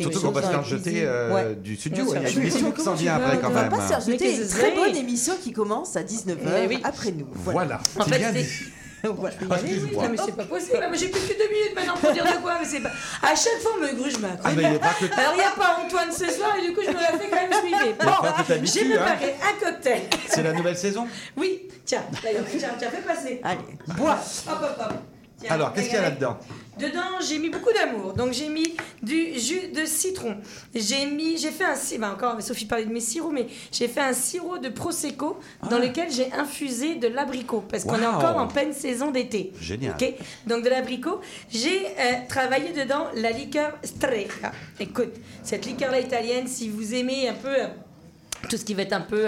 Surtout 0.02 0.22
qu'on 0.22 0.32
va 0.32 0.42
se 0.44 0.48
faire 0.50 0.64
jeter 0.64 1.02
euh, 1.04 1.34
Ouais. 1.34 1.56
du 1.56 1.76
studio. 1.76 2.06
Il 2.16 2.22
y 2.22 2.26
a 2.26 2.30
une 2.30 2.38
émission 2.42 2.72
qui 2.72 2.82
s'en 2.82 2.94
vient 2.94 3.16
après 3.16 3.40
quand 3.40 3.48
On 3.50 3.52
va 3.52 3.62
même. 3.64 3.72
pas 3.72 3.82
se 3.82 3.88
faire 3.88 4.02
jeter 4.02 4.36
une 4.36 4.48
très 4.48 4.72
bonne 4.76 4.96
émission 4.96 5.34
qui 5.42 5.52
commence 5.52 5.96
à 5.96 6.04
19h 6.04 6.38
Mais 6.46 6.68
oui. 6.68 6.80
après 6.84 7.12
nous. 7.12 7.28
Voilà. 7.34 7.80
En 8.00 8.04
C'est 8.06 8.14
fait. 8.20 8.46
Voilà. 9.16 9.36
Ah, 9.50 9.56
Oui, 9.64 9.82
mais 10.12 10.18
c'est 10.18 10.36
pas 10.36 10.44
possible. 10.44 10.80
Ah, 10.84 10.88
mais 10.92 10.98
J'ai 10.98 11.08
plus 11.10 11.22
que 11.22 11.34
deux 11.38 11.50
minutes 11.50 11.76
maintenant 11.76 11.96
pour 11.98 12.12
dire 12.12 12.24
de 12.24 12.42
quoi. 12.42 12.58
Mais 12.60 12.66
c'est 12.66 12.82
pas... 12.82 12.90
À 13.24 13.36
chaque 13.36 13.60
fois, 13.62 13.72
on 13.78 13.82
me 13.82 13.94
gruge 13.94 14.18
ma 14.20 14.30
Ah, 14.44 14.52
mais 14.56 14.64
il 14.64 14.74
y 14.74 14.76
a 14.76 14.80
pas 14.80 14.94
que- 15.00 15.20
Alors, 15.20 15.34
il 15.34 15.38
n'y 15.38 15.44
a 15.44 15.52
pas 15.52 15.78
Antoine 15.84 16.12
ce 16.12 16.30
soir, 16.30 16.56
et 16.58 16.68
du 16.68 16.74
coup, 16.74 16.82
je 16.84 16.90
me 16.90 16.94
la 16.94 17.18
fais 17.18 17.30
quand 17.30 17.36
même 17.36 17.54
suivre. 17.54 17.96
Bon, 18.00 18.66
j'ai 18.66 18.94
hein. 18.94 18.98
préparé 19.00 19.36
un 19.42 19.66
cocktail. 19.66 20.02
C'est 20.28 20.44
la 20.44 20.54
nouvelle 20.54 20.78
saison 20.78 21.08
Oui, 21.36 21.68
tiens, 21.86 22.04
d'ailleurs, 22.22 22.46
tiens, 22.50 22.70
tiens, 22.78 22.90
fais 22.90 23.02
passer. 23.02 23.42
Allez, 23.44 23.60
bois. 23.98 24.18
Hop, 24.48 24.58
hop, 24.62 24.78
hop. 24.80 24.94
Tiens, 25.40 25.52
Alors, 25.52 25.74
qu'est-ce 25.74 25.86
qu'il 25.88 25.96
y 25.96 26.00
a 26.00 26.02
là-dedans? 26.04 26.38
Dedans, 26.80 27.20
j'ai 27.28 27.38
mis 27.38 27.50
beaucoup 27.50 27.72
d'amour. 27.74 28.14
Donc, 28.14 28.32
j'ai 28.34 28.48
mis 28.48 28.76
du 29.04 29.38
jus 29.40 29.68
de 29.76 29.86
citron. 29.86 30.38
J'ai 30.74 31.06
mis, 31.06 31.38
j'ai 31.38 31.52
fait 31.52 31.66
un 31.66 31.76
si- 31.76 31.98
bah, 31.98 32.12
encore, 32.14 32.42
Sophie 32.42 32.66
parlait 32.66 32.86
de 32.86 32.92
mes 32.94 33.02
sirops, 33.02 33.34
mais 33.34 33.48
j'ai 33.72 33.88
fait 33.88 34.00
un 34.00 34.14
sirop 34.14 34.58
de 34.58 34.70
prosecco 34.70 35.38
dans 35.70 35.78
lequel 35.78 36.10
j'ai 36.12 36.32
infusé 36.34 36.96
de 36.96 37.08
l'abricot 37.08 37.64
parce 37.70 37.84
qu'on 37.84 38.02
est 38.02 38.06
encore 38.06 38.38
en 38.38 38.48
pleine 38.48 38.74
saison 38.74 39.12
d'été. 39.12 39.52
Génial. 39.60 39.96
Donc 40.48 40.64
de 40.64 40.70
l'abricot. 40.70 41.20
J'ai 41.50 41.86
euh, 41.88 42.14
travaillé 42.30 42.72
dedans 42.74 43.08
la 43.16 43.32
liqueur 43.32 43.78
Strega. 43.84 44.52
Écoute, 44.80 45.14
cette 45.44 45.66
liqueur-là 45.66 46.00
italienne, 46.00 46.48
si 46.48 46.70
vous 46.70 46.94
aimez 46.96 47.28
un 47.28 47.34
peu. 47.34 47.50
euh, 47.50 47.68
tout 48.50 48.58
ce 48.58 48.66
qui 48.66 48.74
va 48.74 48.82
être 48.82 48.94
un 48.94 49.02
peu, 49.02 49.28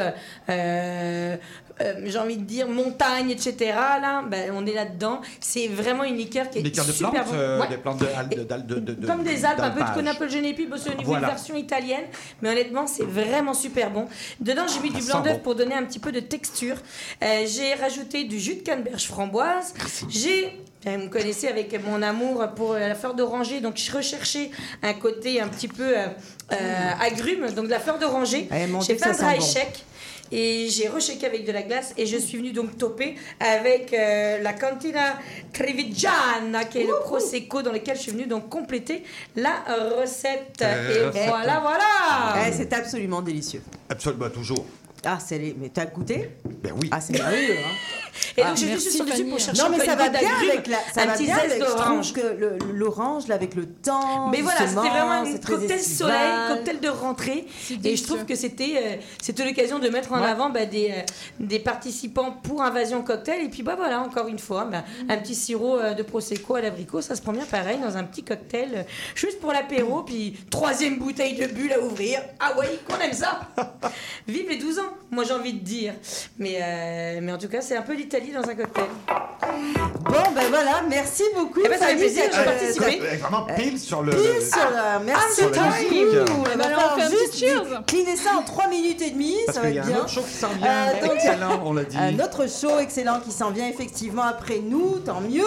euh, 0.50 1.36
euh, 1.82 1.94
j'ai 2.06 2.18
envie 2.20 2.38
de 2.38 2.44
dire, 2.44 2.68
montagne, 2.68 3.32
etc. 3.32 3.56
Là, 4.02 4.24
ben, 4.30 4.52
on 4.56 4.66
est 4.66 4.74
là-dedans. 4.74 5.22
C'est 5.40 5.68
vraiment 5.68 6.04
une 6.04 6.16
liqueur 6.18 6.50
qui 6.50 6.60
est 6.60 6.72
cœurs 6.72 6.86
de 6.86 6.92
super 6.92 7.12
plantes 7.12 7.28
euh, 7.34 7.60
Ouais. 7.60 7.68
Des 7.68 7.78
plantes 7.78 8.00
de, 8.00 8.84
de, 8.84 9.08
Comme 9.08 9.24
des 9.24 9.46
Alpes, 9.46 9.60
un 9.60 9.72
peu 10.16 10.26
de 10.26 10.32
Genepi, 10.32 10.68
c'est 10.78 10.90
au 10.94 10.98
niveau 10.98 11.12
Voilà. 11.12 11.28
une 11.28 11.34
version 11.34 11.56
italienne, 11.56 12.06
mais 12.42 12.50
honnêtement, 12.50 12.88
c'est 12.88 13.06
vraiment 13.06 13.54
super 13.54 13.90
bon. 13.92 14.08
Dedans, 14.40 14.66
j'ai 14.68 14.80
mis 14.82 14.92
Ça 14.92 15.00
du 15.00 15.06
blanc 15.06 15.22
d'œuf 15.22 15.38
bon. 15.38 15.44
pour 15.44 15.56
donner 15.56 15.76
un 15.76 15.84
petit 15.84 16.00
peu 16.00 16.12
de 16.12 16.20
texture. 16.20 16.76
Euh, 17.24 17.46
j'ai 17.46 17.74
rajouté 17.76 18.24
du 18.26 18.40
jus 18.40 18.56
de 18.56 18.62
canneberge 18.62 19.06
framboise. 19.08 19.74
J'ai 20.10 20.60
vous 20.86 21.06
me 21.06 21.08
connaissez 21.08 21.48
avec 21.48 21.74
mon 21.86 22.02
amour 22.02 22.46
pour 22.56 22.74
la 22.74 22.96
fleur 22.96 23.14
d'oranger, 23.14 23.62
donc 23.62 23.78
je 23.78 23.92
recherchais 23.92 24.52
un 24.82 24.94
côté 24.94 25.40
un 25.40 25.48
petit 25.48 25.68
peu 25.70 25.98
euh, 25.98 26.08
euh, 26.52 26.92
agrume, 27.00 27.50
donc 27.52 27.66
de 27.66 27.72
la 27.72 27.80
fleur 27.80 28.00
d'oranger. 28.00 28.50
Dit 28.52 28.58
J'ai 28.86 28.98
que 28.98 29.04
fait 29.04 29.10
un 29.10 29.14
dry 29.14 29.42
shake 29.42 29.86
et 30.32 30.68
j'ai 30.70 30.88
rechecké 30.88 31.26
avec 31.26 31.46
de 31.46 31.52
la 31.52 31.62
glace 31.64 31.94
et 31.98 32.06
je 32.06 32.18
suis 32.18 32.38
venue 32.38 32.52
donc 32.52 32.78
toper 32.78 33.16
avec 33.40 33.94
euh, 33.94 34.40
la 34.42 34.54
cantina 34.54 35.20
Trevigiana 35.54 36.66
qui 36.66 36.80
est 36.80 36.84
le 36.88 37.00
prosecco 37.02 37.62
dans 37.62 37.72
lequel 37.72 37.96
je 37.98 38.02
suis 38.02 38.12
venue 38.12 38.26
donc 38.28 38.50
compléter 38.50 39.04
la 39.36 39.64
recette 40.02 40.62
Euh, 40.62 41.12
et 41.14 41.28
voilà 41.28 41.60
voilà 41.60 42.48
Eh, 42.48 42.52
c'est 42.52 42.72
absolument 42.74 43.22
délicieux. 43.22 43.62
Absolument, 43.90 44.30
toujours. 44.30 44.66
Ah, 45.06 45.18
c'est 45.20 45.38
les... 45.38 45.54
mais 45.60 45.70
t'as 45.70 45.86
goûté? 45.86 46.30
Ben 46.64 46.72
oui. 46.80 46.88
Ah, 46.92 47.02
c'est 47.02 47.14
merveilleux. 47.14 47.58
Hein. 47.58 47.76
et 48.38 48.42
Ah, 48.42 48.50
donc 48.50 48.58
juste 48.58 48.92
sur 48.92 49.08
Fanny. 49.08 49.24
pour 49.30 49.40
chercher 49.40 49.62
Non, 49.62 49.70
mais 49.70 49.82
un 49.82 49.86
ça 49.86 49.96
va 49.96 50.10
bien 50.10 50.30
avec 50.50 50.68
la, 50.68 50.78
ça 50.94 51.06
va 51.06 51.18
bien 51.18 51.36
avec, 51.38 51.52
je 51.60 51.64
trouve 51.66 51.76
d'orange. 51.76 52.14
que 52.14 52.58
l'orange, 52.74 53.28
là, 53.28 53.36
avec 53.36 53.56
le 53.56 53.66
temps. 53.68 54.30
Mais 54.30 54.42
voilà, 54.42 54.60
c'était 54.68 54.74
vraiment 54.90 55.12
un 55.12 55.38
cocktail 55.38 55.80
soleil, 55.80 56.32
cocktail 56.50 56.80
de 56.80 56.90
rentrée. 56.90 57.46
Et 57.84 57.96
je 57.96 58.04
trouve 58.04 58.26
que 58.26 58.36
c'était 58.36 58.74
euh, 58.78 58.96
c'était 59.22 59.46
l'occasion 59.46 59.80
de 59.80 59.90
mettre 59.90 60.12
en 60.14 60.22
avant 60.24 60.50
bah, 60.50 60.66
des, 60.66 60.90
euh, 60.92 61.02
des 61.40 61.60
participants 61.60 62.32
pour 62.44 62.62
Invasion 62.64 63.02
Cocktail. 63.04 63.44
Et 63.46 63.50
puis 63.50 63.64
bah, 63.64 63.76
voilà, 63.76 64.00
encore 64.02 64.28
une 64.28 64.40
fois, 64.40 64.66
bah, 64.66 64.84
un 65.10 65.18
petit 65.18 65.36
sirop 65.36 65.78
euh, 65.78 65.94
de 65.94 66.04
Prosecco 66.04 66.56
à 66.56 66.62
l'abricot, 66.62 67.02
ça 67.02 67.16
se 67.16 67.22
prend 67.22 67.34
bien 67.34 67.46
pareil 67.46 67.78
dans 67.80 67.98
un 67.98 68.04
petit 68.04 68.24
cocktail, 68.24 68.86
juste 69.16 69.40
pour 69.40 69.52
l'apéro. 69.52 70.04
Puis 70.04 70.38
troisième 70.50 70.98
bouteille 70.98 71.36
de 71.36 71.48
bulle 71.48 71.74
à 71.74 71.80
ouvrir. 71.82 72.22
Ah 72.40 72.54
oui, 72.60 72.66
qu'on 72.88 73.00
aime 73.00 73.14
ça 73.14 73.42
Vive 74.28 74.50
les 74.50 74.58
12 74.58 74.80
ans, 74.80 74.84
moi 75.12 75.24
j'ai 75.24 75.34
envie 75.34 75.54
de 75.54 75.60
dire. 75.64 75.94
Mais, 76.38 76.58
euh, 76.62 77.20
mais 77.22 77.32
en 77.32 77.38
tout 77.38 77.48
cas, 77.50 77.62
c'est 77.62 77.76
un 77.76 77.82
peu 77.82 77.94
l'Italie 77.94 78.23
dans 78.32 78.48
un 78.50 78.56
cocktail. 78.56 78.86
Bon, 80.06 80.32
ben 80.36 80.44
voilà, 80.50 80.84
merci 80.90 81.24
beaucoup. 81.36 81.60
Eh 81.66 81.70
ben, 81.70 81.78
ça 81.80 81.88
fait 81.88 81.96
plaisir, 81.96 82.24
j'ai 82.32 82.40
euh, 82.40 82.44
participé. 82.44 82.86
d'être- 83.00 83.04
Euh, 83.04 83.18
Vraiment 83.18 83.46
pile 83.56 83.80
sur 83.80 84.02
le. 84.04 84.12
Pile 84.12 84.42
sur 84.48 84.70
la... 84.72 85.00
Merci 85.00 85.36
sur 85.42 85.50
la 85.50 85.58
beaucoup. 85.62 85.94
musique. 85.94 86.36
On 86.38 86.58
va 86.58 86.66
Alors, 86.66 86.80
faire 86.80 86.92
on 86.94 87.00
fait 87.00 87.06
un 87.06 87.10
juste 87.10 87.38
cheers. 87.40 87.84
cleaner 87.88 88.16
ça 88.16 88.32
en 88.38 88.44
3 88.44 88.68
minutes 88.68 89.02
et 89.02 89.12
demie, 89.12 89.36
Parce 89.46 89.58
ça 89.58 89.62
va 89.64 89.70
être 89.70 89.86
bien. 89.86 89.98
autre 90.00 90.10
show 90.10 90.22
qui 90.22 90.34
s'en 90.34 90.50
vient. 90.50 90.68
Euh, 90.68 91.02
donc, 91.08 91.16
Excellent, 91.16 91.62
on 91.66 91.74
l'a 91.74 91.84
dit. 91.84 91.98
Un 91.98 92.20
autre 92.20 92.48
show 92.50 92.80
excellent 92.80 93.20
qui 93.22 93.32
s'en 93.32 93.52
vient 93.52 93.68
effectivement 93.68 94.24
après 94.24 94.60
nous, 94.60 95.00
tant 95.06 95.22
mieux. 95.22 95.46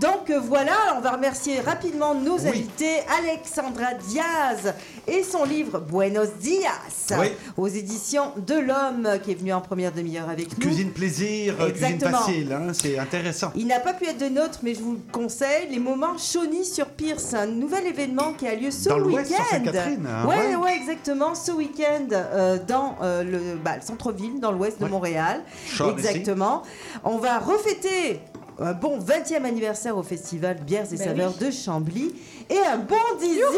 Donc 0.00 0.30
euh, 0.30 0.40
voilà, 0.42 0.72
on 0.96 1.00
va 1.00 1.10
remercier 1.12 1.60
rapidement 1.60 2.14
nos 2.14 2.38
Oui. 2.38 2.48
invités, 2.48 3.00
Alexandra 3.22 3.94
Diaz 4.08 4.74
et 5.06 5.22
son 5.22 5.44
livre 5.44 5.78
Buenos 5.80 6.28
Dias 6.40 7.16
Oui. 7.18 7.28
aux 7.56 7.68
éditions 7.68 8.32
de 8.36 8.54
l'Homme 8.54 9.08
qui 9.24 9.32
est 9.32 9.34
venu 9.36 9.52
en 9.52 9.60
première 9.60 9.92
demi-heure 9.92 10.28
avec 10.30 10.52
nous. 10.58 10.64
Cuisine 10.64 10.90
plaisir, 10.90 11.54
euh, 11.60 11.70
cuisine 11.70 11.86
Exactement. 11.94 12.15
Facile, 12.18 12.52
hein, 12.52 12.72
c'est 12.72 12.98
intéressant. 12.98 13.52
Il 13.54 13.66
n'a 13.66 13.80
pas 13.80 13.94
pu 13.94 14.06
être 14.06 14.18
de 14.18 14.28
nôtre, 14.28 14.60
mais 14.62 14.74
je 14.74 14.80
vous 14.80 14.92
le 14.92 15.12
conseille, 15.12 15.68
les 15.70 15.78
moments 15.78 16.16
Shawnee 16.18 16.64
sur 16.64 16.86
Pierce, 16.86 17.34
un 17.34 17.46
nouvel 17.46 17.86
événement 17.86 18.32
qui 18.32 18.46
a 18.46 18.54
lieu 18.54 18.70
ce 18.70 18.88
Dans 18.88 19.00
week-end. 19.00 19.42
Sainte-Catherine, 19.50 20.06
hein, 20.06 20.26
ouais, 20.26 20.36
ouais. 20.36 20.56
ouais, 20.56 20.76
exactement, 20.76 21.34
ce 21.34 21.52
week-end 21.52 22.06
euh, 22.12 22.58
dans 22.66 22.96
euh, 23.02 23.22
le, 23.22 23.56
bah, 23.62 23.76
le 23.76 23.82
centre-ville, 23.82 24.40
dans 24.40 24.52
l'Ouest 24.52 24.80
de. 24.80 24.86
Montréal. 24.86 25.42
Sean, 25.66 25.90
exactement. 25.90 26.62
On 27.04 27.18
va 27.18 27.38
refêter 27.38 28.20
un 28.58 28.72
bon 28.72 28.98
20e 28.98 29.44
anniversaire 29.44 29.96
au 29.96 30.02
festival 30.02 30.56
Bières 30.64 30.86
et 30.92 30.96
Ben 30.96 31.08
Saveurs 31.08 31.34
oui. 31.38 31.46
de 31.46 31.50
Chambly 31.50 32.14
et 32.50 32.58
un 32.58 32.76
bon 32.78 32.96
dixième 33.20 33.46
Wouh 33.48 33.56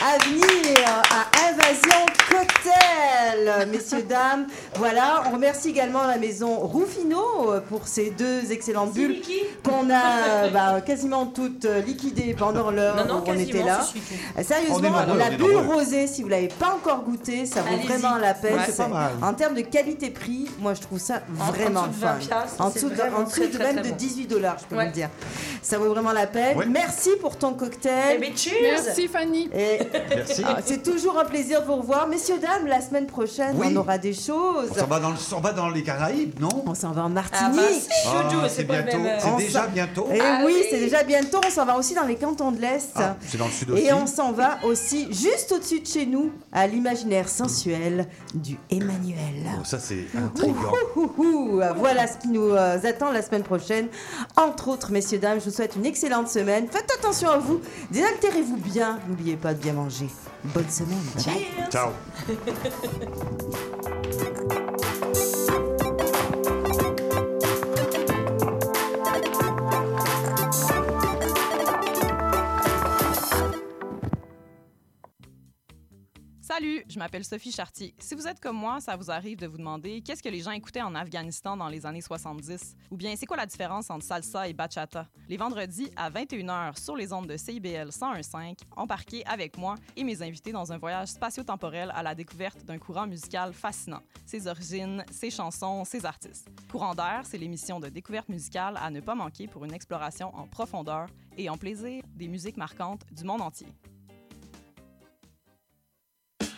à 0.00 0.16
venir 0.24 1.02
à 1.10 1.48
Invasion 1.48 2.06
Cocktail, 2.30 3.68
messieurs, 3.68 4.02
dames. 4.08 4.46
Voilà, 4.76 5.24
on 5.26 5.30
remercie 5.32 5.70
également 5.70 6.04
la 6.06 6.18
maison 6.18 6.60
Rufino 6.68 7.50
euh, 7.50 7.60
pour 7.60 7.88
ces 7.88 8.10
deux 8.10 8.52
excellentes 8.52 8.92
bulles 8.94 9.16
qu'on 9.64 9.90
a 9.90 10.48
bah, 10.52 10.80
quasiment 10.82 11.26
toutes 11.26 11.64
euh, 11.64 11.80
liquidées 11.80 12.34
pendant 12.38 12.70
l'heure 12.70 12.94
Non, 12.94 13.14
non, 13.14 13.20
où 13.20 13.24
on 13.26 13.38
était 13.38 13.64
là. 13.64 13.80
Euh, 14.38 14.42
Sérieusement, 14.44 14.92
la 15.16 15.30
bulle 15.30 15.56
rosée, 15.56 16.06
si 16.06 16.22
vous 16.22 16.28
l'avez 16.28 16.46
pas 16.48 16.76
encore 16.76 17.02
goûté, 17.02 17.44
ça 17.44 17.62
vaut 17.62 17.76
vraiment 17.78 18.18
la 18.18 18.34
peine. 18.34 18.54
Ouais, 18.54 18.60
C'est 18.66 18.72
c'est 18.72 18.82
pas 18.84 18.88
mal. 18.88 19.10
En 19.20 19.34
termes 19.34 19.54
de 19.56 19.62
qualité-prix, 19.62 20.48
moi 20.60 20.74
je 20.74 20.80
trouve 20.82 21.00
ça 21.00 21.22
En- 21.40 21.48
en 21.48 21.50
vraiment 21.50 21.88
dessous 21.88 22.00
de 22.00 22.04
fun. 22.06 22.12
20 22.12 22.18
piastres, 22.18 22.60
en 22.60 22.70
dessous 22.70 22.88
de, 22.88 23.58
même 23.58 23.76
de 23.82 23.88
bon. 23.88 23.96
18 23.96 24.26
dollars, 24.28 24.56
je 24.60 24.66
peux 24.66 24.76
Ouais. 24.76 24.84
vous 24.84 24.90
le 24.90 24.94
dire. 24.94 25.08
Ça 25.60 25.76
vaut 25.78 25.92
vraiment 25.92 26.12
la 26.12 26.28
peine. 26.28 26.56
Ouais. 26.56 26.66
Merci 26.68 27.10
pour 27.20 27.36
ton 27.36 27.52
Eh 27.54 27.58
cocktail. 27.58 28.20
ben, 28.20 28.36
cheers 28.36 28.52
Merci 28.84 29.08
Fanny. 29.08 29.48
Et 29.54 29.78
Merci. 30.14 30.42
ah, 30.46 30.58
c'est 30.64 30.82
toujours 30.82 31.18
un 31.18 31.24
plaisir 31.24 31.62
de 31.62 31.66
vous 31.66 31.76
revoir. 31.76 32.06
Messieurs, 32.08 32.38
dames, 32.38 32.66
la 32.66 32.80
semaine 32.80 33.06
prochaine, 33.06 33.54
Oui. 33.58 33.68
on 33.72 33.76
aura 33.76 33.98
des 33.98 34.12
choses. 34.12 34.70
On 34.70 34.74
s'en 34.78 34.86
va, 34.86 35.00
dans 35.00 35.10
le- 35.10 35.16
on 35.36 35.40
va 35.40 35.52
dans 35.52 35.68
les 35.68 35.82
Caraïbes, 35.82 36.38
non? 36.40 36.48
On 36.66 36.74
s'en 36.74 36.92
va 36.92 37.02
en 37.02 37.06
Ah 37.06 37.08
bah, 37.08 37.22
Martinique. 37.30 37.82
c'est 37.88 38.08
chaud, 38.08 38.16
Ah, 38.42 38.48
c'est 38.48 38.62
le 38.62 38.68
bientôt, 38.68 38.98
euh, 38.98 39.18
c'est 39.20 39.44
déjà 39.44 39.66
bientôt. 39.66 40.06
Et 40.12 40.20
Ah 40.20 40.42
oui, 40.44 40.52
oui. 40.56 40.64
c'est 40.70 40.78
déjà 40.78 41.02
bientôt. 41.02 41.40
On 41.46 41.50
s'en 41.50 41.64
va 41.64 41.76
aussi 41.76 41.94
dans 41.94 42.04
les 42.04 42.16
cantons 42.16 42.52
de 42.52 42.60
l'Est. 42.60 42.90
Ah, 42.96 43.16
c'est 43.26 43.38
dans 43.38 43.46
le 43.46 43.52
sud 43.52 43.70
aussi. 43.70 43.82
Et 43.84 43.92
on 43.92 44.06
s'en 44.06 44.32
va 44.32 44.58
aussi 44.64 45.12
juste 45.12 45.52
au-dessus 45.52 45.80
de 45.80 45.86
chez 45.86 46.06
nous, 46.06 46.30
à 46.52 46.66
l'imaginaire 46.66 47.28
sensuel 47.28 48.06
du 48.34 48.56
Emmanuel. 48.70 49.16
Oh, 49.58 49.64
ça 49.64 49.78
c'est 49.78 50.04
intriguant. 50.16 50.72
Ouh, 50.96 51.00
ouh, 51.16 51.22
ouh. 51.24 51.60
Voilà 51.76 52.06
ce 52.06 52.18
qui 52.18 52.28
nous 52.28 52.50
euh, 52.50 52.78
attend 52.84 53.10
la 53.12 53.22
semaine 53.22 53.42
prochaine. 53.42 53.88
Entre 54.36 54.68
autres, 54.68 54.90
messieurs, 54.92 55.18
dames, 55.18 55.38
je 55.40 55.44
vous 55.46 55.54
souhaite 55.54 55.76
une 55.76 55.86
excellente 55.86 56.28
semaine. 56.28 56.57
Faites 56.66 56.90
attention 56.98 57.30
à 57.30 57.38
vous. 57.38 57.60
Désaltérez-vous 57.90 58.56
bien. 58.56 58.98
N'oubliez 59.08 59.36
pas 59.36 59.54
de 59.54 59.60
bien 59.60 59.74
manger. 59.74 60.08
Bonne 60.44 60.68
semaine. 60.68 60.98
Bye 61.14 61.24
bye. 61.24 61.70
Ciao. 61.70 61.90
Salut, 76.58 76.82
je 76.88 76.98
m'appelle 76.98 77.24
Sophie 77.24 77.52
Chartier. 77.52 77.94
Si 78.00 78.16
vous 78.16 78.26
êtes 78.26 78.40
comme 78.40 78.56
moi, 78.56 78.80
ça 78.80 78.96
vous 78.96 79.12
arrive 79.12 79.38
de 79.38 79.46
vous 79.46 79.58
demander 79.58 80.00
qu'est-ce 80.00 80.24
que 80.24 80.28
les 80.28 80.40
gens 80.40 80.50
écoutaient 80.50 80.82
en 80.82 80.96
Afghanistan 80.96 81.56
dans 81.56 81.68
les 81.68 81.86
années 81.86 82.00
70 82.00 82.74
ou 82.90 82.96
bien 82.96 83.14
c'est 83.14 83.26
quoi 83.26 83.36
la 83.36 83.46
différence 83.46 83.90
entre 83.90 84.04
salsa 84.04 84.48
et 84.48 84.54
bachata? 84.54 85.06
Les 85.28 85.36
vendredis 85.36 85.88
à 85.94 86.10
21h 86.10 86.76
sur 86.76 86.96
les 86.96 87.12
ondes 87.12 87.28
de 87.28 87.36
CIBL 87.36 87.90
101.5, 87.90 88.58
embarquez 88.76 89.24
avec 89.26 89.56
moi 89.56 89.76
et 89.96 90.02
mes 90.02 90.20
invités 90.20 90.50
dans 90.50 90.72
un 90.72 90.78
voyage 90.78 91.10
spatio-temporel 91.10 91.92
à 91.94 92.02
la 92.02 92.16
découverte 92.16 92.64
d'un 92.64 92.78
courant 92.80 93.06
musical 93.06 93.52
fascinant, 93.52 94.02
ses 94.26 94.48
origines, 94.48 95.04
ses 95.12 95.30
chansons, 95.30 95.84
ses 95.84 96.04
artistes. 96.04 96.48
Courant 96.72 96.96
d'air, 96.96 97.20
c'est 97.22 97.38
l'émission 97.38 97.78
de 97.78 97.88
découverte 97.88 98.28
musicale 98.28 98.76
à 98.82 98.90
ne 98.90 98.98
pas 98.98 99.14
manquer 99.14 99.46
pour 99.46 99.64
une 99.64 99.74
exploration 99.74 100.34
en 100.34 100.48
profondeur 100.48 101.06
et 101.36 101.48
en 101.48 101.56
plaisir 101.56 102.02
des 102.16 102.26
musiques 102.26 102.56
marquantes 102.56 103.02
du 103.12 103.22
monde 103.22 103.42
entier. 103.42 103.68